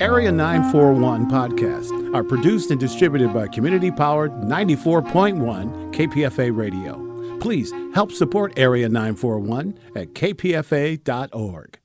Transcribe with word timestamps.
Area 0.00 0.30
941 0.30 1.28
podcasts 1.28 2.14
are 2.14 2.22
produced 2.22 2.70
and 2.70 2.78
distributed 2.78 3.34
by 3.34 3.48
community 3.48 3.90
powered 3.90 4.30
94.1 4.30 5.92
KPFA 5.92 6.56
Radio. 6.56 7.38
Please 7.40 7.72
help 7.94 8.12
support 8.12 8.52
Area 8.56 8.88
941 8.88 9.76
at 9.96 10.14
kpfa.org. 10.14 11.78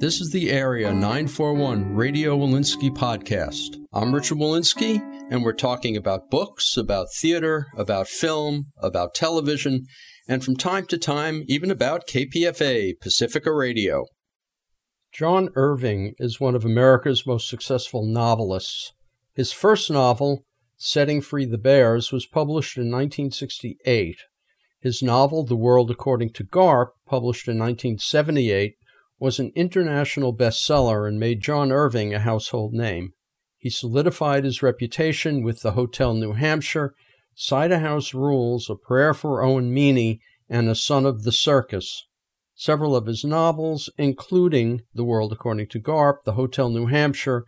This 0.00 0.20
is 0.20 0.30
the 0.32 0.50
Area 0.50 0.92
941 0.92 1.94
Radio 1.94 2.36
Wolinsky 2.36 2.90
podcast. 2.90 3.82
I'm 3.94 4.14
Richard 4.14 4.36
Wolinsky, 4.36 5.00
and 5.30 5.42
we're 5.42 5.52
talking 5.52 5.96
about 5.96 6.30
books, 6.30 6.76
about 6.76 7.06
theater, 7.12 7.66
about 7.76 8.08
film, 8.08 8.66
about 8.78 9.14
television, 9.14 9.86
and 10.28 10.44
from 10.44 10.56
time 10.56 10.86
to 10.86 10.98
time, 10.98 11.44
even 11.46 11.70
about 11.70 12.06
KPFA, 12.06 13.00
Pacifica 13.00 13.52
Radio. 13.52 14.04
John 15.12 15.48
Irving 15.54 16.14
is 16.18 16.40
one 16.40 16.54
of 16.54 16.64
America's 16.64 17.26
most 17.26 17.48
successful 17.48 18.04
novelists. 18.04 18.92
His 19.34 19.52
first 19.52 19.90
novel, 19.90 20.44
Setting 20.76 21.20
Free 21.20 21.46
the 21.46 21.58
Bears, 21.58 22.12
was 22.12 22.26
published 22.26 22.76
in 22.76 22.90
1968. 22.90 24.16
His 24.80 25.02
novel, 25.02 25.44
The 25.44 25.56
World 25.56 25.90
According 25.90 26.32
to 26.34 26.44
Garp, 26.44 26.88
published 27.06 27.48
in 27.48 27.58
1978, 27.58 28.74
was 29.18 29.38
an 29.38 29.52
international 29.54 30.36
bestseller 30.36 31.08
and 31.08 31.18
made 31.18 31.40
John 31.40 31.72
Irving 31.72 32.12
a 32.12 32.20
household 32.20 32.74
name. 32.74 33.12
He 33.64 33.70
solidified 33.70 34.44
his 34.44 34.62
reputation 34.62 35.42
with 35.42 35.62
the 35.62 35.72
Hotel 35.72 36.12
New 36.12 36.34
Hampshire, 36.34 36.94
Cider 37.34 37.78
House 37.78 38.12
Rules, 38.12 38.68
A 38.68 38.74
Prayer 38.74 39.14
for 39.14 39.42
Owen 39.42 39.72
Meany, 39.72 40.20
and 40.50 40.68
A 40.68 40.74
Son 40.74 41.06
of 41.06 41.22
the 41.22 41.32
Circus. 41.32 42.04
Several 42.54 42.94
of 42.94 43.06
his 43.06 43.24
novels, 43.24 43.88
including 43.96 44.82
The 44.92 45.02
World 45.02 45.32
According 45.32 45.68
to 45.68 45.80
Garp, 45.80 46.24
The 46.26 46.34
Hotel 46.34 46.68
New 46.68 46.88
Hampshire, 46.88 47.46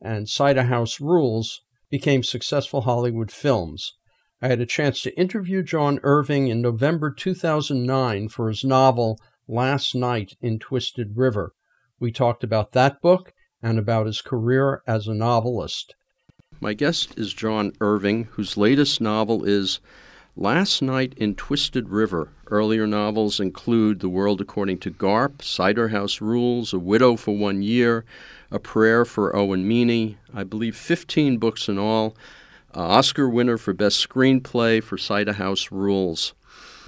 and 0.00 0.28
Cider 0.28 0.62
House 0.62 1.00
Rules, 1.00 1.62
became 1.90 2.22
successful 2.22 2.82
Hollywood 2.82 3.32
films. 3.32 3.92
I 4.40 4.46
had 4.46 4.60
a 4.60 4.66
chance 4.66 5.02
to 5.02 5.18
interview 5.18 5.64
John 5.64 5.98
Irving 6.04 6.46
in 6.46 6.62
November 6.62 7.10
2009 7.10 8.28
for 8.28 8.46
his 8.50 8.62
novel 8.62 9.18
last 9.48 9.96
night 9.96 10.36
in 10.40 10.60
Twisted 10.60 11.16
River. 11.16 11.54
We 11.98 12.12
talked 12.12 12.44
about 12.44 12.70
that 12.70 13.02
book 13.02 13.32
and 13.66 13.80
about 13.80 14.06
his 14.06 14.22
career 14.22 14.80
as 14.86 15.08
a 15.08 15.14
novelist. 15.14 15.96
My 16.60 16.72
guest 16.72 17.18
is 17.18 17.34
John 17.34 17.72
Irving, 17.80 18.28
whose 18.32 18.56
latest 18.56 19.00
novel 19.00 19.42
is 19.42 19.80
Last 20.36 20.82
Night 20.82 21.14
in 21.16 21.34
Twisted 21.34 21.88
River. 21.88 22.28
Earlier 22.46 22.86
novels 22.86 23.40
include 23.40 23.98
The 23.98 24.08
World 24.08 24.40
According 24.40 24.78
to 24.78 24.92
Garp, 24.92 25.42
Cider 25.42 25.88
House 25.88 26.20
Rules, 26.20 26.72
A 26.72 26.78
Widow 26.78 27.16
for 27.16 27.36
One 27.36 27.60
Year, 27.60 28.04
A 28.52 28.60
Prayer 28.60 29.04
for 29.04 29.34
Owen 29.34 29.66
Meany, 29.66 30.16
I 30.32 30.44
believe 30.44 30.76
15 30.76 31.38
books 31.38 31.68
in 31.68 31.76
all. 31.76 32.16
Uh, 32.72 32.82
Oscar 32.82 33.28
winner 33.28 33.58
for 33.58 33.72
Best 33.72 34.08
Screenplay 34.08 34.80
for 34.80 34.96
Cider 34.96 35.32
House 35.32 35.72
Rules. 35.72 36.34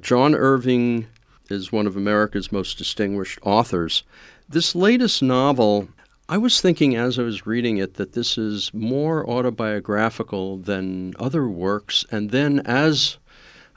John 0.00 0.32
Irving 0.32 1.08
is 1.50 1.72
one 1.72 1.88
of 1.88 1.96
America's 1.96 2.52
most 2.52 2.78
distinguished 2.78 3.40
authors. 3.42 4.04
This 4.48 4.76
latest 4.76 5.24
novel, 5.24 5.88
I 6.30 6.36
was 6.36 6.60
thinking 6.60 6.94
as 6.94 7.18
I 7.18 7.22
was 7.22 7.46
reading 7.46 7.78
it 7.78 7.94
that 7.94 8.12
this 8.12 8.36
is 8.36 8.70
more 8.74 9.26
autobiographical 9.26 10.58
than 10.58 11.14
other 11.18 11.48
works. 11.48 12.04
And 12.10 12.32
then 12.32 12.60
as 12.66 13.16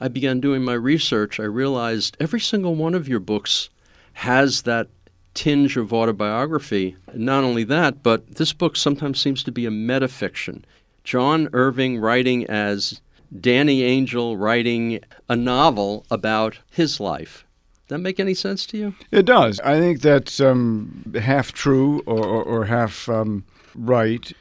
I 0.01 0.09
began 0.09 0.41
doing 0.41 0.61
my 0.61 0.73
research, 0.73 1.39
I 1.39 1.43
realized 1.43 2.17
every 2.19 2.41
single 2.41 2.75
one 2.75 2.93
of 2.93 3.07
your 3.07 3.21
books 3.21 3.69
has 4.13 4.63
that 4.63 4.89
tinge 5.33 5.77
of 5.77 5.93
autobiography. 5.93 6.97
Not 7.13 7.45
only 7.45 7.63
that, 7.63 8.03
but 8.03 8.35
this 8.35 8.51
book 8.51 8.75
sometimes 8.75 9.21
seems 9.21 9.43
to 9.43 9.51
be 9.53 9.65
a 9.65 9.71
metafiction. 9.71 10.63
John 11.05 11.47
Irving 11.53 11.99
writing 11.99 12.45
as 12.47 12.99
Danny 13.39 13.83
Angel 13.83 14.35
writing 14.35 14.99
a 15.29 15.37
novel 15.37 16.05
about 16.11 16.59
his 16.69 16.99
life 16.99 17.45
that 17.91 17.99
make 17.99 18.19
any 18.19 18.33
sense 18.33 18.65
to 18.67 18.77
you? 18.77 18.95
It 19.11 19.25
does. 19.25 19.59
I 19.59 19.77
think 19.79 20.01
that's 20.01 20.39
um, 20.39 21.13
half 21.21 21.51
true 21.51 22.01
or, 22.05 22.25
or, 22.25 22.43
or 22.43 22.65
half 22.65 23.09
um, 23.09 23.43
right. 23.75 24.31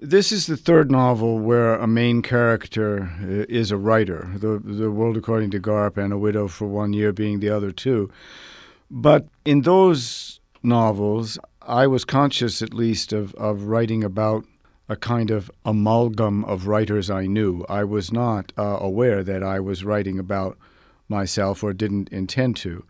This 0.00 0.32
is 0.32 0.46
the 0.46 0.56
third 0.56 0.90
novel 0.90 1.38
where 1.38 1.74
a 1.74 1.86
main 1.86 2.22
character 2.22 3.10
uh, 3.22 3.46
is 3.48 3.70
a 3.70 3.76
writer. 3.76 4.28
The 4.34 4.58
The 4.58 4.90
World 4.90 5.16
According 5.16 5.52
to 5.52 5.60
Garp 5.60 5.96
and 5.96 6.12
A 6.12 6.18
Widow 6.18 6.48
for 6.48 6.66
One 6.66 6.92
Year 6.92 7.12
being 7.12 7.40
the 7.40 7.50
other 7.50 7.70
two. 7.70 8.10
But 8.90 9.28
in 9.44 9.62
those 9.62 10.40
novels, 10.62 11.38
I 11.62 11.86
was 11.86 12.04
conscious, 12.04 12.62
at 12.62 12.74
least, 12.74 13.12
of, 13.12 13.34
of 13.34 13.64
writing 13.64 14.02
about 14.02 14.44
a 14.88 14.96
kind 14.96 15.30
of 15.30 15.50
amalgam 15.64 16.44
of 16.46 16.66
writers 16.66 17.10
I 17.10 17.26
knew. 17.26 17.64
I 17.68 17.84
was 17.84 18.10
not 18.10 18.52
uh, 18.56 18.78
aware 18.80 19.22
that 19.22 19.42
I 19.42 19.60
was 19.60 19.84
writing 19.84 20.18
about 20.18 20.56
myself 21.08 21.62
or 21.62 21.72
didn't 21.72 22.08
intend 22.10 22.56
to. 22.56 22.84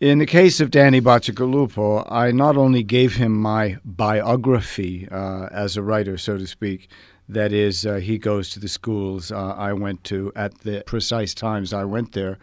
In 0.00 0.18
the 0.18 0.26
case 0.26 0.60
of 0.60 0.70
Danny 0.70 1.00
Bacigalupo, 1.00 2.06
I 2.08 2.30
not 2.30 2.56
only 2.56 2.84
gave 2.84 3.16
him 3.16 3.32
my 3.40 3.78
biography 3.84 5.08
uh, 5.10 5.48
as 5.50 5.76
a 5.76 5.82
writer, 5.82 6.16
so 6.16 6.38
to 6.38 6.46
speak, 6.46 6.88
that 7.28 7.52
is, 7.52 7.84
uh, 7.84 7.96
he 7.96 8.16
goes 8.16 8.48
to 8.50 8.60
the 8.60 8.68
schools 8.68 9.32
uh, 9.32 9.54
I 9.56 9.72
went 9.72 10.04
to 10.04 10.32
at 10.36 10.58
the 10.60 10.82
precise 10.86 11.34
times 11.34 11.72
I 11.72 11.84
went 11.84 12.12
there. 12.12 12.38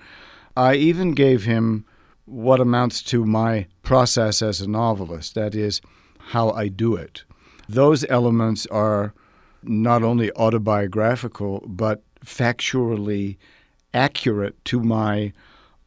I 0.57 0.75
even 0.75 1.13
gave 1.13 1.45
him 1.45 1.85
what 2.25 2.59
amounts 2.59 3.01
to 3.03 3.25
my 3.25 3.67
process 3.83 4.41
as 4.41 4.59
a 4.61 4.69
novelist, 4.69 5.35
that 5.35 5.55
is, 5.55 5.81
how 6.19 6.51
I 6.51 6.67
do 6.67 6.95
it. 6.95 7.23
Those 7.69 8.05
elements 8.09 8.65
are 8.67 9.13
not 9.63 10.03
only 10.03 10.31
autobiographical, 10.33 11.63
but 11.67 12.03
factually 12.23 13.37
accurate 13.95 14.63
to 14.65 14.81
my 14.81 15.33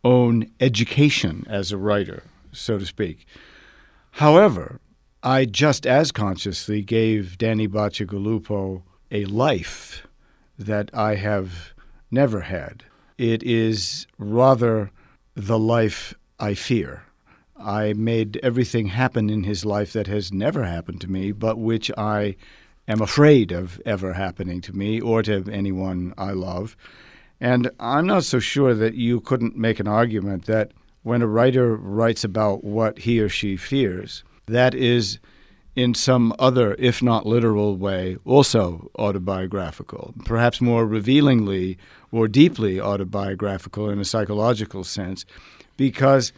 own 0.03 0.51
education 0.59 1.45
as 1.49 1.71
a 1.71 1.77
writer, 1.77 2.25
so 2.51 2.79
to 2.79 2.87
speak. 2.87 3.27
However, 4.13 4.81
I 5.23 5.45
just 5.45 5.87
as 5.87 6.11
consciously 6.11 6.83
gave 6.83 7.39
Danny 7.39 7.69
Bacigalupo 7.69 8.83
a 9.11 9.25
life 9.27 10.07
that 10.59 10.91
I 10.95 11.17
have 11.17 11.75
never 12.11 12.41
had. 12.41 12.85
It 13.19 13.43
is 13.43 14.07
rather 14.19 14.91
the 15.35 15.59
life 15.59 16.15
I 16.41 16.55
fear. 16.55 17.03
I 17.61 17.93
made 17.93 18.39
everything 18.43 18.87
happen 18.87 19.29
in 19.29 19.43
his 19.43 19.65
life 19.65 19.93
that 19.93 20.07
has 20.07 20.33
never 20.33 20.65
happened 20.65 21.01
to 21.03 21.11
me, 21.11 21.33
but 21.33 21.59
which 21.59 21.91
I 21.99 22.37
am 22.87 23.03
afraid 23.03 23.53
of 23.53 23.81
ever 23.85 24.15
happening 24.15 24.61
to 24.63 24.73
me 24.73 25.01
or 25.01 25.23
to 25.25 25.45
anyone 25.51 26.15
I 26.17 26.31
love. 26.31 26.77
And 27.41 27.71
I'm 27.79 28.07
not 28.07 28.25
so 28.25 28.39
sure 28.41 28.75
that 28.75 28.95
you 28.95 29.21
couldn't 29.21 29.57
make 29.57 29.79
an 29.79 29.89
argument 29.89 30.47
that 30.47 30.73
when 31.03 31.23
a 31.23 31.27
writer 31.27 31.77
writes 31.77 32.25
about 32.25 32.65
what 32.65 32.99
he 33.01 33.21
or 33.21 33.29
she 33.29 33.57
fears, 33.57 34.25
that 34.47 34.75
is 34.75 35.19
in 35.77 35.95
some 35.95 36.35
other, 36.41 36.75
if 36.79 37.01
not 37.01 37.25
literal 37.25 37.77
way, 37.77 38.17
also 38.25 38.91
autobiographical, 38.99 40.13
perhaps 40.25 40.61
more 40.61 40.85
revealingly 40.85 41.79
or 42.11 42.27
deeply 42.27 42.81
autobiographical 42.81 43.89
in 43.89 44.01
a 44.01 44.05
psychological 44.05 44.83
sense, 44.83 45.25
because 45.77 46.33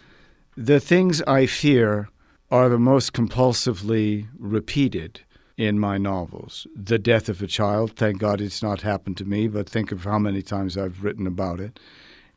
the 0.56 0.78
things 0.78 1.22
I 1.22 1.46
fear 1.46 2.10
are 2.50 2.68
the 2.68 2.78
most 2.78 3.14
compulsively 3.14 4.26
repeated 4.38 5.22
in 5.60 5.78
my 5.78 5.98
novels. 5.98 6.66
The 6.74 6.98
death 6.98 7.28
of 7.28 7.42
a 7.42 7.46
child, 7.46 7.94
thank 7.94 8.18
God 8.18 8.40
it's 8.40 8.62
not 8.62 8.80
happened 8.80 9.18
to 9.18 9.26
me, 9.26 9.46
but 9.46 9.68
think 9.68 9.92
of 9.92 10.04
how 10.04 10.18
many 10.18 10.40
times 10.40 10.78
I've 10.78 11.04
written 11.04 11.26
about 11.26 11.60
it. 11.60 11.78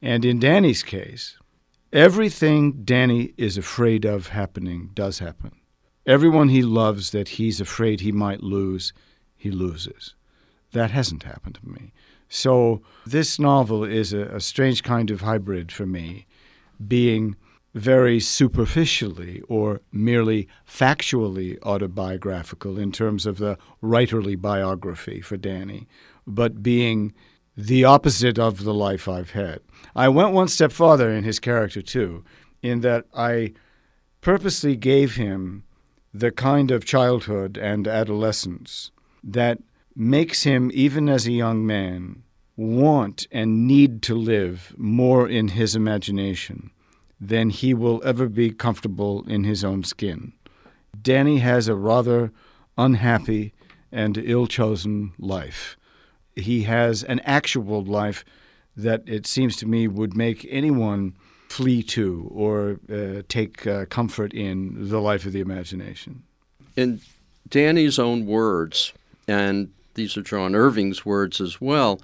And 0.01 0.25
in 0.25 0.39
Danny's 0.39 0.83
case, 0.83 1.37
everything 1.93 2.83
Danny 2.83 3.33
is 3.37 3.57
afraid 3.57 4.03
of 4.03 4.27
happening 4.27 4.89
does 4.93 5.19
happen. 5.19 5.53
Everyone 6.05 6.49
he 6.49 6.63
loves 6.63 7.11
that 7.11 7.29
he's 7.29 7.61
afraid 7.61 8.01
he 8.01 8.11
might 8.11 8.43
lose, 8.43 8.91
he 9.37 9.51
loses. 9.51 10.15
That 10.73 10.91
hasn't 10.91 11.23
happened 11.23 11.55
to 11.61 11.69
me. 11.69 11.93
So 12.27 12.81
this 13.05 13.39
novel 13.39 13.85
is 13.85 14.11
a, 14.11 14.23
a 14.35 14.41
strange 14.41 14.83
kind 14.83 15.09
of 15.09 15.21
hybrid 15.21 15.71
for 15.71 15.85
me, 15.85 16.27
being 16.85 17.37
very 17.73 18.19
superficially 18.19 19.41
or 19.47 19.81
merely 19.91 20.47
factually 20.67 21.57
autobiographical 21.63 22.77
in 22.77 22.91
terms 22.91 23.25
of 23.25 23.37
the 23.37 23.57
writerly 23.81 24.39
biography 24.39 25.21
for 25.21 25.37
Danny, 25.37 25.87
but 26.27 26.61
being 26.61 27.13
the 27.57 27.83
opposite 27.83 28.37
of 28.37 28.63
the 28.63 28.73
life 28.73 29.07
I've 29.07 29.31
had. 29.31 29.59
I 29.95 30.07
went 30.09 30.33
one 30.33 30.47
step 30.47 30.71
farther 30.71 31.09
in 31.11 31.23
his 31.23 31.39
character, 31.39 31.81
too, 31.81 32.23
in 32.61 32.81
that 32.81 33.05
I 33.13 33.53
purposely 34.21 34.75
gave 34.75 35.15
him 35.15 35.63
the 36.13 36.31
kind 36.31 36.71
of 36.71 36.85
childhood 36.85 37.57
and 37.57 37.87
adolescence 37.87 38.91
that 39.23 39.59
makes 39.95 40.43
him, 40.43 40.71
even 40.73 41.09
as 41.09 41.27
a 41.27 41.31
young 41.31 41.65
man, 41.65 42.23
want 42.55 43.27
and 43.31 43.67
need 43.67 44.03
to 44.03 44.15
live 44.15 44.73
more 44.77 45.27
in 45.27 45.49
his 45.49 45.75
imagination 45.75 46.71
than 47.27 47.49
he 47.49 47.73
will 47.73 48.01
ever 48.03 48.27
be 48.27 48.51
comfortable 48.51 49.23
in 49.27 49.43
his 49.43 49.63
own 49.63 49.83
skin. 49.83 50.33
Danny 51.01 51.39
has 51.39 51.67
a 51.67 51.75
rather 51.75 52.31
unhappy 52.77 53.53
and 53.91 54.17
ill 54.17 54.47
chosen 54.47 55.13
life. 55.17 55.77
He 56.35 56.63
has 56.63 57.03
an 57.03 57.19
actual 57.21 57.83
life 57.83 58.25
that 58.75 59.03
it 59.07 59.27
seems 59.27 59.55
to 59.57 59.67
me 59.67 59.87
would 59.87 60.15
make 60.15 60.47
anyone 60.49 61.15
flee 61.49 61.83
to 61.83 62.29
or 62.33 62.79
uh, 62.91 63.21
take 63.29 63.67
uh, 63.67 63.85
comfort 63.85 64.33
in 64.33 64.89
the 64.89 64.99
life 64.99 65.25
of 65.25 65.33
the 65.33 65.39
imagination. 65.39 66.23
In 66.75 66.99
Danny's 67.47 67.99
own 67.99 68.25
words, 68.25 68.93
and 69.27 69.71
these 69.93 70.17
are 70.17 70.23
John 70.23 70.55
Irving's 70.55 71.05
words 71.05 71.39
as 71.39 71.61
well, 71.61 72.01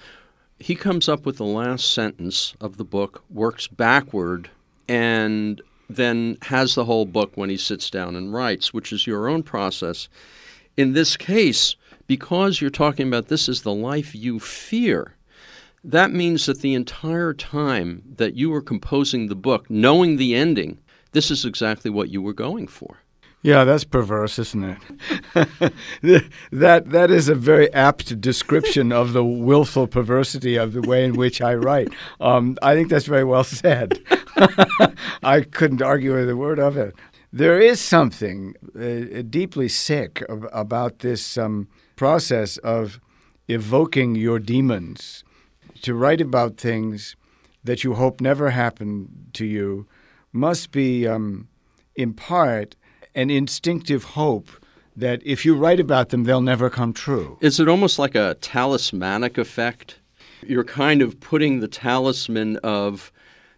he 0.60 0.76
comes 0.76 1.10
up 1.10 1.26
with 1.26 1.38
the 1.38 1.46
last 1.46 1.92
sentence 1.92 2.54
of 2.62 2.78
the 2.78 2.84
book, 2.84 3.24
works 3.30 3.66
backward, 3.68 4.52
and 4.90 5.62
then 5.88 6.38
has 6.42 6.76
the 6.76 6.84
whole 6.84 7.06
book 7.06 7.32
when 7.36 7.50
he 7.50 7.58
sits 7.58 7.90
down 7.90 8.16
and 8.16 8.34
writes, 8.34 8.74
which 8.74 8.92
is 8.92 9.08
your 9.08 9.30
own 9.30 9.44
process. 9.44 10.10
In 10.76 10.94
this 10.94 11.16
case, 11.16 11.76
because 12.08 12.60
you're 12.60 12.72
talking 12.72 13.08
about 13.08 13.28
this 13.28 13.48
is 13.48 13.62
the 13.62 13.74
life 13.74 14.16
you 14.16 14.40
fear, 14.40 15.16
that 15.84 16.12
means 16.12 16.48
that 16.48 16.62
the 16.62 16.74
entire 16.74 17.34
time 17.34 18.02
that 18.18 18.36
you 18.36 18.50
were 18.50 18.62
composing 18.62 19.28
the 19.28 19.36
book, 19.36 19.70
knowing 19.70 20.18
the 20.18 20.36
ending, 20.36 20.80
this 21.12 21.32
is 21.32 21.46
exactly 21.46 21.92
what 21.92 22.10
you 22.10 22.22
were 22.22 22.34
going 22.34 22.68
for. 22.68 22.98
Yeah, 23.42 23.64
that's 23.64 23.86
perverse, 23.86 24.38
isn't 24.38 24.64
it? 24.64 25.74
that 26.52 26.90
that 26.90 27.10
is 27.10 27.30
a 27.30 27.36
very 27.36 27.74
apt 27.74 28.20
description 28.20 28.92
of 28.92 29.14
the 29.14 29.24
willful 29.24 29.88
perversity 29.88 30.58
of 30.58 30.74
the 30.74 30.82
way 30.82 31.06
in 31.06 31.14
which 31.14 31.42
I 31.42 31.56
write. 31.56 31.88
Um, 32.20 32.58
I 32.62 32.76
think 32.76 32.90
that's 32.90 33.06
very 33.06 33.24
well 33.24 33.46
said. 33.46 34.00
I 35.24 35.42
couldn't 35.42 35.82
argue 35.82 36.16
with 36.16 36.30
a 36.30 36.36
word 36.36 36.60
of 36.60 36.76
it. 36.76 36.96
There 37.32 37.62
is 37.62 37.80
something 37.80 38.56
uh, 38.76 39.22
deeply 39.30 39.70
sick 39.70 40.22
of, 40.28 40.46
about 40.52 41.00
this 41.00 41.38
um, 41.38 41.70
process 41.96 42.58
of 42.58 43.00
evoking 43.48 44.16
your 44.16 44.40
demons 44.40 45.24
to 45.84 45.94
write 45.94 46.20
about 46.20 46.58
things 46.58 47.16
that 47.64 47.84
you 47.84 47.94
hope 47.94 48.20
never 48.20 48.50
happen 48.50 49.28
to 49.34 49.46
you 49.46 49.88
must 50.34 50.72
be, 50.72 51.08
um, 51.08 51.48
in 51.96 52.14
part, 52.14 52.76
an 53.20 53.30
instinctive 53.30 54.04
hope 54.04 54.50
that 54.96 55.22
if 55.26 55.46
you 55.46 55.56
write 55.56 55.80
about 55.80 56.10
them, 56.10 56.24
they'll 56.24 56.42
never 56.42 56.70
come 56.70 56.94
true. 56.94 57.38
Is 57.42 57.60
it 57.60 57.68
almost 57.68 58.00
like 58.00 58.16
a 58.16 58.36
talismanic 58.36 59.38
effect? 59.38 60.00
You're 60.42 60.64
kind 60.64 61.02
of 61.02 61.20
putting 61.20 61.60
the 61.60 61.68
talisman 61.68 62.58
of 62.58 63.12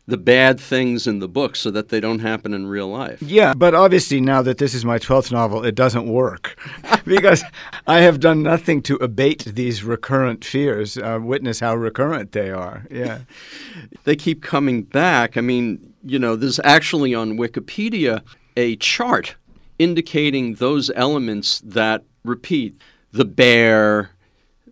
the 0.08 0.18
bad 0.18 0.60
things 0.60 1.06
in 1.06 1.20
the 1.20 1.28
book 1.28 1.56
so 1.56 1.70
that 1.70 1.90
they 1.90 2.00
don't 2.00 2.20
happen 2.20 2.54
in 2.56 2.66
real 2.66 2.90
life. 2.90 3.22
Yeah, 3.22 3.54
but 3.54 3.76
obviously 3.76 4.20
now 4.20 4.42
that 4.42 4.58
this 4.58 4.74
is 4.74 4.84
my 4.84 4.98
12th 4.98 5.32
novel, 5.32 5.64
it 5.64 5.76
doesn't 5.76 6.08
work 6.08 6.60
because 7.06 7.44
I 7.86 8.00
have 8.00 8.20
done 8.20 8.42
nothing 8.42 8.82
to 8.84 8.96
abate 8.96 9.46
these 9.46 9.84
recurrent 9.84 10.44
fears. 10.44 10.98
Uh, 10.98 11.20
witness 11.22 11.60
how 11.60 11.76
recurrent 11.76 12.32
they 12.32 12.50
are. 12.50 12.88
Yeah. 12.90 13.20
they 14.06 14.16
keep 14.16 14.42
coming 14.42 14.84
back. 14.84 15.38
I 15.38 15.42
mean, 15.42 15.94
you 16.04 16.18
know, 16.18 16.36
there's 16.36 16.60
actually 16.64 17.14
on 17.14 17.38
Wikipedia 17.38 18.22
a 18.58 18.76
chart 18.78 19.36
indicating 19.82 20.56
those 20.56 20.92
elements 20.96 21.62
that 21.66 22.04
repeat. 22.24 22.80
The 23.12 23.26
bear 23.26 24.12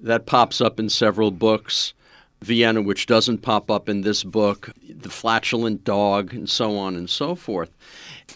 that 0.02 0.26
pops 0.26 0.62
up 0.62 0.80
in 0.80 0.90
several 0.90 1.32
books 1.32 1.94
Vienna, 2.42 2.82
which 2.82 3.06
doesn't 3.06 3.40
pop 3.40 3.70
up 3.70 3.90
in 3.90 4.02
this 4.02 4.24
book, 4.24 4.70
the 4.88 5.10
flatulent 5.10 5.84
dog, 5.84 6.34
and 6.34 6.50
so 6.50 6.78
on 6.78 6.96
and 6.96 7.10
so 7.10 7.36
forth. 7.36 7.70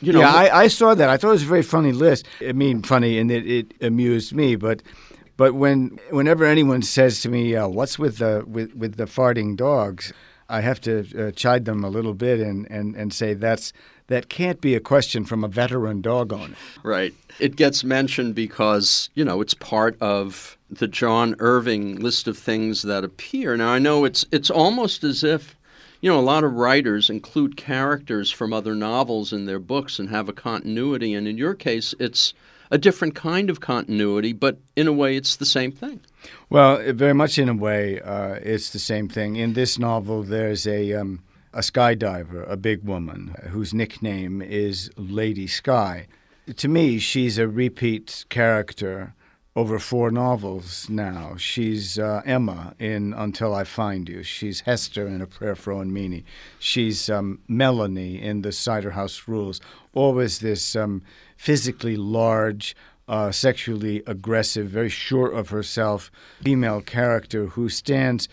You 0.02 0.12
know, 0.12 0.20
yeah, 0.20 0.34
I, 0.34 0.64
I 0.64 0.68
saw 0.68 0.94
that. 0.94 1.10
I 1.10 1.16
thought 1.16 1.30
it 1.30 1.32
was 1.32 1.44
a 1.44 1.48
very 1.48 1.64
funny 1.64 1.94
list. 1.94 2.26
I 2.46 2.52
mean, 2.52 2.82
funny, 2.84 3.18
and 3.18 3.32
it, 3.32 3.48
it 3.48 3.74
amused 3.80 4.34
me. 4.34 4.58
But 4.58 4.84
but 5.38 5.54
when 5.54 6.00
whenever 6.10 6.44
anyone 6.44 6.82
says 6.82 7.22
to 7.22 7.30
me, 7.30 7.56
uh, 7.56 7.68
"What's 7.70 7.98
with 7.98 8.18
the 8.18 8.44
with, 8.46 8.76
with 8.76 8.98
the 8.98 9.06
farting 9.06 9.56
dogs?" 9.56 10.12
I 10.50 10.62
have 10.62 10.82
to 10.82 11.28
uh, 11.28 11.32
chide 11.32 11.66
them 11.66 11.84
a 11.84 11.90
little 11.90 12.14
bit 12.14 12.40
and, 12.40 12.70
and, 12.70 12.96
and 12.96 13.14
say 13.14 13.34
that's 13.34 13.74
that 14.08 14.30
can't 14.30 14.62
be 14.62 14.76
a 14.76 14.80
question 14.80 15.26
from 15.26 15.44
a 15.44 15.48
veteran 15.48 16.02
dog 16.02 16.34
owner. 16.34 16.56
Right. 16.84 17.14
It 17.40 17.56
gets 17.56 17.84
mentioned 17.84 18.36
because, 18.36 19.10
you 19.16 19.26
know, 19.26 19.42
it's 19.42 19.54
part 19.54 19.98
of 20.02 20.58
the 20.70 20.88
John 20.88 21.36
Irving 21.40 21.98
list 21.98 22.28
of 22.28 22.38
things 22.38 22.82
that 22.84 23.04
appear. 23.04 23.56
Now 23.58 23.70
I 23.70 23.80
know 23.80 24.06
it's 24.06 24.26
it's 24.32 24.50
almost 24.50 25.04
as 25.04 25.24
if 25.24 25.56
you 26.04 26.10
know, 26.10 26.20
a 26.20 26.22
lot 26.22 26.44
of 26.44 26.56
writers 26.56 27.10
include 27.10 27.56
characters 27.56 28.30
from 28.30 28.52
other 28.52 28.76
novels 28.76 29.32
in 29.32 29.46
their 29.46 29.58
books 29.58 30.00
and 30.00 30.10
have 30.10 30.28
a 30.28 30.34
continuity, 30.34 31.14
and 31.14 31.30
in 31.30 31.38
your 31.38 31.54
case, 31.54 31.96
it's 31.98 32.34
a 32.70 32.78
different 32.78 33.16
kind 33.16 33.50
of 33.50 33.62
continuity, 33.62 34.34
but 34.34 34.58
in 34.76 34.86
a 34.86 34.92
way, 34.92 35.16
it's 35.16 35.38
the 35.38 35.46
same 35.46 35.72
thing. 35.72 36.02
Well, 36.50 36.92
very 36.92 37.14
much 37.14 37.40
in 37.40 37.48
a 37.48 37.54
way, 37.54 38.02
uh, 38.02 38.34
it's 38.34 38.72
the 38.72 38.80
same 38.80 39.08
thing. 39.08 39.38
In 39.38 39.54
this 39.54 39.80
novel, 39.80 40.24
there's 40.24 40.68
a 40.68 40.92
um, 40.92 41.24
a 41.54 41.60
skydiver, 41.60 42.50
a 42.50 42.58
big 42.58 42.84
woman, 42.84 43.36
whose 43.50 43.74
nickname 43.74 44.42
is 44.42 44.90
Lady 44.98 45.48
Sky. 45.48 46.08
To 46.58 46.68
me, 46.68 47.00
she's 47.00 47.38
a 47.38 47.48
repeat 47.48 48.26
character 48.30 49.14
over 49.56 49.78
four 49.78 50.10
novels 50.10 50.90
now. 50.90 51.36
She's 51.38 52.00
uh, 52.00 52.22
Emma 52.26 52.74
in 52.80 53.14
Until 53.14 53.54
I 53.54 53.64
Find 53.64 54.10
You. 54.10 54.24
She's 54.24 54.62
Hester 54.62 55.08
in 55.08 55.22
A 55.22 55.28
Prayer 55.28 55.56
for 55.56 55.74
Owen 55.74 55.94
Meany. 55.94 56.26
She's 56.58 57.10
um, 57.10 57.40
Melanie 57.48 58.20
in 58.22 58.42
The 58.42 58.52
Cider 58.52 58.92
House 58.92 59.28
Rules. 59.28 59.62
Always 59.94 60.40
this 60.40 60.76
um, 60.76 61.04
physically 61.38 61.96
large, 61.96 62.76
uh, 63.08 63.32
sexually 63.32 64.02
aggressive, 64.08 64.70
very 64.70 64.90
sure 64.90 65.30
of 65.30 65.50
herself 65.50 66.12
female 66.42 66.82
character 66.82 67.48
who 67.48 67.70
stands 67.70 68.28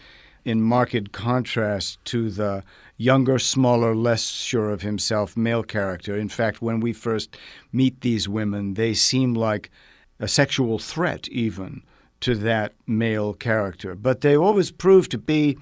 in 0.44 0.62
marked 0.62 1.12
contrast 1.12 2.02
to 2.06 2.30
the 2.30 2.64
younger, 3.00 3.38
smaller, 3.38 3.94
less 3.96 4.24
sure 4.28 4.68
of 4.68 4.82
himself 4.82 5.34
male 5.34 5.62
character. 5.62 6.18
In 6.18 6.28
fact, 6.28 6.60
when 6.60 6.80
we 6.80 6.92
first 6.92 7.34
meet 7.72 8.02
these 8.02 8.28
women, 8.28 8.74
they 8.74 8.92
seem 8.92 9.32
like 9.32 9.70
a 10.18 10.28
sexual 10.28 10.78
threat, 10.78 11.26
even 11.28 11.82
to 12.20 12.34
that 12.34 12.74
male 12.86 13.32
character. 13.32 13.94
But 13.94 14.20
they 14.20 14.36
always 14.36 14.70
prove 14.70 15.08
to 15.08 15.18
be 15.18 15.56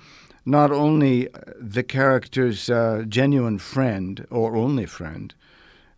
not 0.44 0.72
only 0.72 1.28
the 1.60 1.84
character's 1.84 2.68
uh, 2.68 3.04
genuine 3.08 3.60
friend 3.60 4.26
or 4.30 4.56
only 4.56 4.86
friend, 4.86 5.32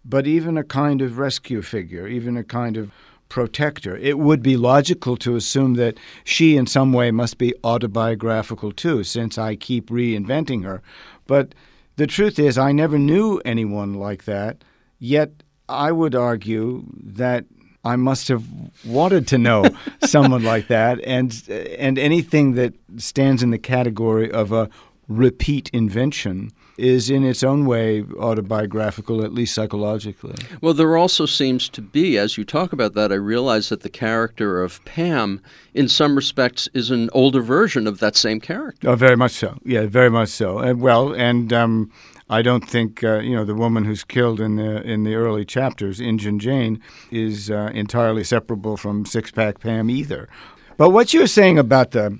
but 0.05 0.26
even 0.26 0.59
a 0.59 0.65
kind 0.65 1.00
of 1.00 1.17
rescue 1.17 1.62
figure, 1.62 2.07
even 2.07 2.37
a 2.37 2.45
kind 2.45 2.76
of 2.76 2.91
protector. 3.31 3.97
It 3.97 4.19
would 4.19 4.43
be 4.43 4.59
logical 4.59 5.17
to 5.19 5.37
assume 5.37 5.75
that 5.75 5.97
she, 6.25 6.57
in 6.57 6.67
some 6.67 6.93
way, 6.93 7.11
must 7.11 7.38
be 7.38 7.55
autobiographical 7.65 8.73
too, 8.73 9.05
since 9.05 9.38
I 9.38 9.57
keep 9.57 9.88
reinventing 9.88 10.65
her. 10.65 10.83
But 11.31 11.55
the 11.95 12.09
truth 12.09 12.41
is, 12.41 12.59
I 12.59 12.73
never 12.73 12.99
knew 12.99 13.41
anyone 13.45 13.95
like 13.95 14.25
that, 14.25 14.65
yet 14.99 15.31
I 15.69 15.93
would 15.93 16.17
argue 16.17 16.83
that 17.05 17.45
I 17.85 17.95
must 17.95 18.27
have 18.27 18.43
wanted 18.85 19.29
to 19.29 19.39
know 19.39 19.65
someone 20.05 20.43
like 20.43 20.67
that, 20.67 20.99
and 21.05 21.31
and 21.79 22.01
anything 22.01 22.55
that 22.55 22.75
stands 22.97 23.45
in 23.45 23.53
the 23.53 23.59
category 23.59 24.29
of 24.29 24.51
a 24.51 24.69
repeat 25.11 25.69
invention 25.73 26.52
is 26.79 27.11
in 27.11 27.25
its 27.25 27.43
own 27.43 27.67
way 27.67 28.05
autobiographical, 28.19 29.23
at 29.23 29.35
least 29.35 29.55
psychologically. 29.55 30.37
Well, 30.62 30.73
there 30.73 30.97
also 30.97 31.26
seems 31.26 31.69
to 31.71 31.83
be, 31.83 32.17
as 32.17 32.38
you 32.38 32.45
talk 32.45 32.73
about 32.73 32.95
that, 32.95 33.12
I 33.12 33.17
realize 33.17 33.69
that 33.69 33.83
the 33.83 33.90
character 33.90 34.62
of 34.62 34.83
Pam, 34.85 35.43
in 35.75 35.88
some 35.88 36.14
respects, 36.14 36.69
is 36.73 36.90
an 36.90 37.11
older 37.12 37.43
version 37.43 37.87
of 37.87 37.99
that 37.99 38.17
same 38.17 38.40
character. 38.40 38.88
Oh, 38.88 38.95
very 38.95 39.17
much 39.17 39.33
so. 39.33 39.59
Yeah, 39.64 39.87
very 39.87 40.11
much 40.11 40.31
so. 40.31 40.59
And 40.59 40.81
well, 40.81 41.12
and 41.12 41.52
um, 41.52 41.90
I 42.31 42.40
don't 42.40 42.67
think 42.67 43.02
uh, 43.02 43.19
you 43.19 43.35
know 43.35 43.45
the 43.45 43.57
woman 43.57 43.85
who's 43.85 44.05
killed 44.05 44.40
in 44.40 44.57
the 44.57 44.81
in 44.83 45.02
the 45.02 45.17
early 45.17 45.45
chapters, 45.45 46.00
Injun 46.00 46.38
Jane, 46.38 46.81
is 47.11 47.50
uh, 47.50 47.71
entirely 47.75 48.25
separable 48.25 48.76
from 48.76 49.05
Six 49.05 49.33
Pack 49.33 49.61
Pam 49.61 49.90
either. 49.90 50.29
But 50.76 50.90
what 50.90 51.12
you're 51.12 51.26
saying 51.26 51.59
about 51.59 51.90
the 51.90 52.19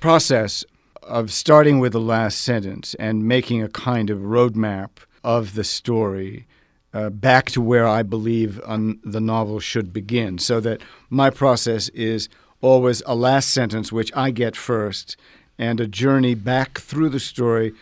process 0.00 0.64
of 1.08 1.32
starting 1.32 1.78
with 1.78 1.92
the 1.92 2.00
last 2.00 2.40
sentence 2.40 2.94
and 2.94 3.26
making 3.26 3.62
a 3.62 3.68
kind 3.68 4.10
of 4.10 4.18
roadmap 4.18 4.90
of 5.24 5.54
the 5.54 5.64
story 5.64 6.46
uh, 6.94 7.10
back 7.10 7.50
to 7.50 7.60
where 7.60 7.86
I 7.86 8.02
believe 8.02 8.56
the 8.56 9.20
novel 9.20 9.60
should 9.60 9.92
begin, 9.92 10.38
so 10.38 10.60
that 10.60 10.80
my 11.10 11.30
process 11.30 11.88
is 11.90 12.28
always 12.60 13.02
a 13.06 13.14
last 13.14 13.50
sentence 13.50 13.92
which 13.92 14.10
I 14.16 14.30
get 14.30 14.56
first, 14.56 15.16
and 15.58 15.80
a 15.80 15.86
journey 15.86 16.34
back 16.34 16.78
through 16.78 17.10
the 17.10 17.20
story 17.20 17.72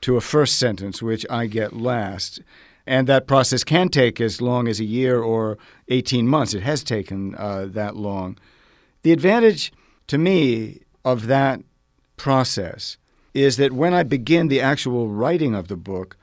to 0.00 0.16
a 0.16 0.20
first 0.20 0.58
sentence, 0.58 1.02
which 1.02 1.26
I 1.30 1.46
get 1.46 1.74
last. 1.74 2.40
And 2.86 3.06
that 3.08 3.26
process 3.26 3.64
can 3.64 3.88
take 3.88 4.20
as 4.20 4.40
long 4.40 4.68
as 4.68 4.78
a 4.78 4.84
year 4.84 5.20
or 5.20 5.58
18 5.88 6.28
months. 6.28 6.54
It 6.54 6.62
has 6.62 6.84
taken 6.84 7.34
uh, 7.34 7.66
that 7.70 7.96
long. 7.96 8.38
The 9.02 9.12
advantage 9.12 9.72
to 10.06 10.18
me 10.18 10.82
of 11.04 11.26
that 11.26 11.60
process 12.16 12.96
is 13.34 13.56
that 13.58 13.72
when 13.72 13.92
I 13.92 14.02
begin 14.02 14.48
the 14.48 14.60
actual 14.60 15.08
writing 15.08 15.54
of 15.54 15.68
the 15.68 15.76
book, 15.76 16.16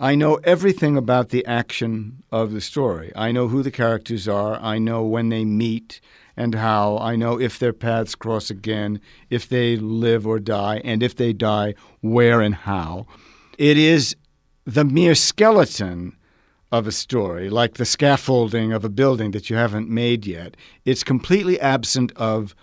I 0.00 0.14
know 0.14 0.36
everything 0.44 0.96
about 0.96 1.28
the 1.28 1.46
action 1.46 2.24
of 2.32 2.52
the 2.52 2.60
story. 2.60 3.12
I 3.14 3.32
know 3.32 3.48
who 3.48 3.62
the 3.62 3.70
characters 3.70 4.26
are. 4.26 4.56
I 4.56 4.78
know 4.78 5.04
when 5.04 5.28
they 5.28 5.44
meet 5.44 6.00
and 6.36 6.54
how. 6.54 6.98
I 6.98 7.16
know 7.16 7.40
if 7.40 7.58
their 7.58 7.72
paths 7.72 8.14
cross 8.14 8.50
again, 8.50 9.00
if 9.30 9.48
they 9.48 9.76
live 9.76 10.26
or 10.26 10.40
die, 10.40 10.80
and 10.84 11.02
if 11.02 11.14
they 11.14 11.32
die, 11.32 11.74
where 12.00 12.40
and 12.40 12.54
how. 12.54 13.06
It 13.56 13.78
is 13.78 14.16
the 14.64 14.84
mere 14.84 15.14
skeleton 15.14 16.16
of 16.72 16.88
a 16.88 16.92
story, 16.92 17.48
like 17.48 17.74
the 17.74 17.84
scaffolding 17.84 18.72
of 18.72 18.84
a 18.84 18.88
building 18.88 19.30
that 19.30 19.48
you 19.48 19.54
haven't 19.54 19.88
made 19.88 20.26
yet. 20.26 20.56
It's 20.84 21.04
completely 21.04 21.60
absent 21.60 22.10
of 22.16 22.54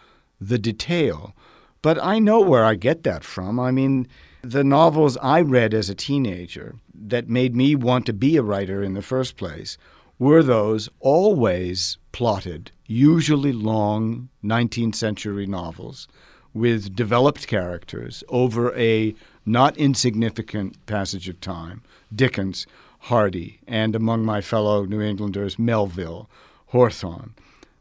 the 0.41 0.59
detail. 0.59 1.33
But 1.81 2.01
I 2.03 2.19
know 2.19 2.39
where 2.41 2.63
I 2.63 2.75
get 2.75 3.03
that 3.03 3.23
from. 3.23 3.59
I 3.59 3.71
mean, 3.71 4.07
the 4.41 4.63
novels 4.63 5.17
I 5.17 5.41
read 5.41 5.73
as 5.73 5.89
a 5.89 5.95
teenager 5.95 6.75
that 6.93 7.29
made 7.29 7.55
me 7.55 7.75
want 7.75 8.05
to 8.07 8.13
be 8.13 8.37
a 8.37 8.43
writer 8.43 8.83
in 8.83 8.93
the 8.93 9.01
first 9.01 9.37
place 9.37 9.77
were 10.19 10.43
those 10.43 10.89
always 10.99 11.97
plotted, 12.11 12.71
usually 12.85 13.51
long 13.51 14.29
19th 14.43 14.95
century 14.95 15.47
novels 15.47 16.07
with 16.53 16.95
developed 16.95 17.47
characters 17.47 18.23
over 18.29 18.75
a 18.77 19.15
not 19.45 19.75
insignificant 19.77 20.85
passage 20.85 21.29
of 21.29 21.39
time. 21.39 21.81
Dickens, 22.13 22.67
Hardy, 22.99 23.59
and 23.67 23.95
among 23.95 24.23
my 24.23 24.41
fellow 24.41 24.85
New 24.85 25.01
Englanders, 25.01 25.57
Melville, 25.57 26.29
Hawthorne. 26.67 27.33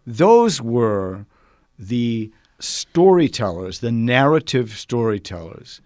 Those 0.07 0.63
were 0.63 1.27
the 1.79 2.33
storytellers, 2.61 3.81
the 3.81 3.93
narrative 3.93 4.73
storytellers 4.73 5.81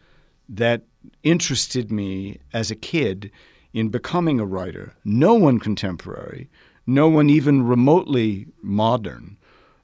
that 0.48 0.82
interested 1.22 1.90
me 1.90 2.38
as 2.52 2.70
a 2.70 2.76
kid 2.76 3.30
in 3.72 3.88
becoming 3.88 4.38
a 4.38 4.46
writer. 4.46 4.94
No 5.04 5.34
one 5.34 5.58
contemporary, 5.58 6.48
no 6.86 7.08
one 7.08 7.30
even 7.30 7.66
remotely 7.66 8.46
modern. 8.62 9.36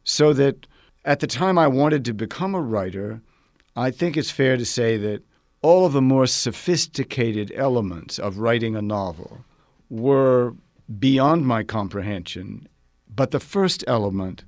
So 0.05 0.33
that 0.35 0.67
at 1.05 1.21
the 1.21 1.27
time 1.27 1.59
I 1.59 1.67
wanted 1.67 2.05
to 2.05 2.15
become 2.15 2.55
a 2.55 2.61
writer, 2.61 3.21
I 3.77 3.91
think 3.91 4.17
it's 4.17 4.31
fair 4.31 4.57
to 4.57 4.65
say 4.65 4.97
that 4.99 5.23
all 5.63 5.87
of 5.87 5.93
the 5.93 6.03
more 6.03 6.27
sophisticated 6.27 7.53
elements 7.55 8.19
of 8.19 8.39
writing 8.39 8.77
a 8.77 8.83
novel 8.83 9.45
were 9.89 10.55
beyond 10.99 11.47
my 11.47 11.63
comprehension. 11.63 12.69
But 13.15 13.31
the 13.31 13.41
first 13.41 13.85
element 13.87 14.45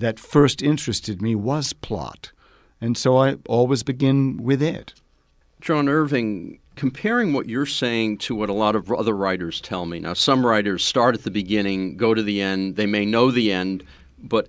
that 0.00 0.18
first 0.18 0.62
interested 0.62 1.22
me 1.22 1.34
was 1.34 1.72
plot. 1.72 2.32
And 2.80 2.96
so 2.96 3.16
I 3.18 3.36
always 3.48 3.82
begin 3.82 4.42
with 4.42 4.62
it. 4.62 4.94
John 5.60 5.88
Irving, 5.88 6.58
comparing 6.76 7.32
what 7.32 7.46
you're 7.46 7.66
saying 7.66 8.18
to 8.18 8.34
what 8.34 8.48
a 8.48 8.54
lot 8.54 8.74
of 8.74 8.90
other 8.90 9.14
writers 9.14 9.60
tell 9.60 9.84
me. 9.84 9.98
Now, 9.98 10.14
some 10.14 10.44
writers 10.44 10.82
start 10.82 11.14
at 11.14 11.24
the 11.24 11.30
beginning, 11.30 11.96
go 11.96 12.14
to 12.14 12.22
the 12.22 12.40
end. 12.40 12.76
They 12.76 12.86
may 12.86 13.04
know 13.04 13.30
the 13.30 13.52
end, 13.52 13.84
but 14.18 14.48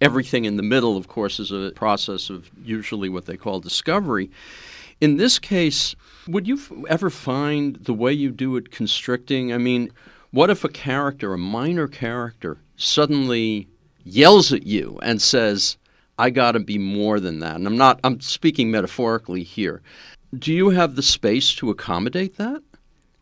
everything 0.00 0.46
in 0.46 0.56
the 0.56 0.62
middle, 0.62 0.96
of 0.96 1.08
course, 1.08 1.38
is 1.38 1.50
a 1.50 1.72
process 1.76 2.30
of 2.30 2.50
usually 2.64 3.10
what 3.10 3.26
they 3.26 3.36
call 3.36 3.60
discovery. 3.60 4.30
In 5.00 5.18
this 5.18 5.38
case, 5.38 5.94
would 6.26 6.48
you 6.48 6.86
ever 6.88 7.10
find 7.10 7.76
the 7.76 7.92
way 7.92 8.12
you 8.12 8.30
do 8.30 8.56
it 8.56 8.70
constricting? 8.70 9.52
I 9.52 9.58
mean, 9.58 9.90
what 10.30 10.48
if 10.48 10.64
a 10.64 10.68
character, 10.70 11.34
a 11.34 11.38
minor 11.38 11.86
character, 11.86 12.58
suddenly 12.76 13.68
yells 14.06 14.52
at 14.52 14.66
you 14.66 14.98
and 15.02 15.20
says, 15.20 15.76
I 16.18 16.30
got 16.30 16.52
to 16.52 16.60
be 16.60 16.78
more 16.78 17.20
than 17.20 17.40
that? 17.40 17.56
And 17.56 17.66
I'm 17.66 17.76
not, 17.76 18.00
I'm 18.04 18.20
speaking 18.20 18.70
metaphorically 18.70 19.42
here. 19.42 19.82
Do 20.36 20.52
you 20.52 20.70
have 20.70 20.96
the 20.96 21.02
space 21.02 21.54
to 21.56 21.70
accommodate 21.70 22.36
that? 22.36 22.62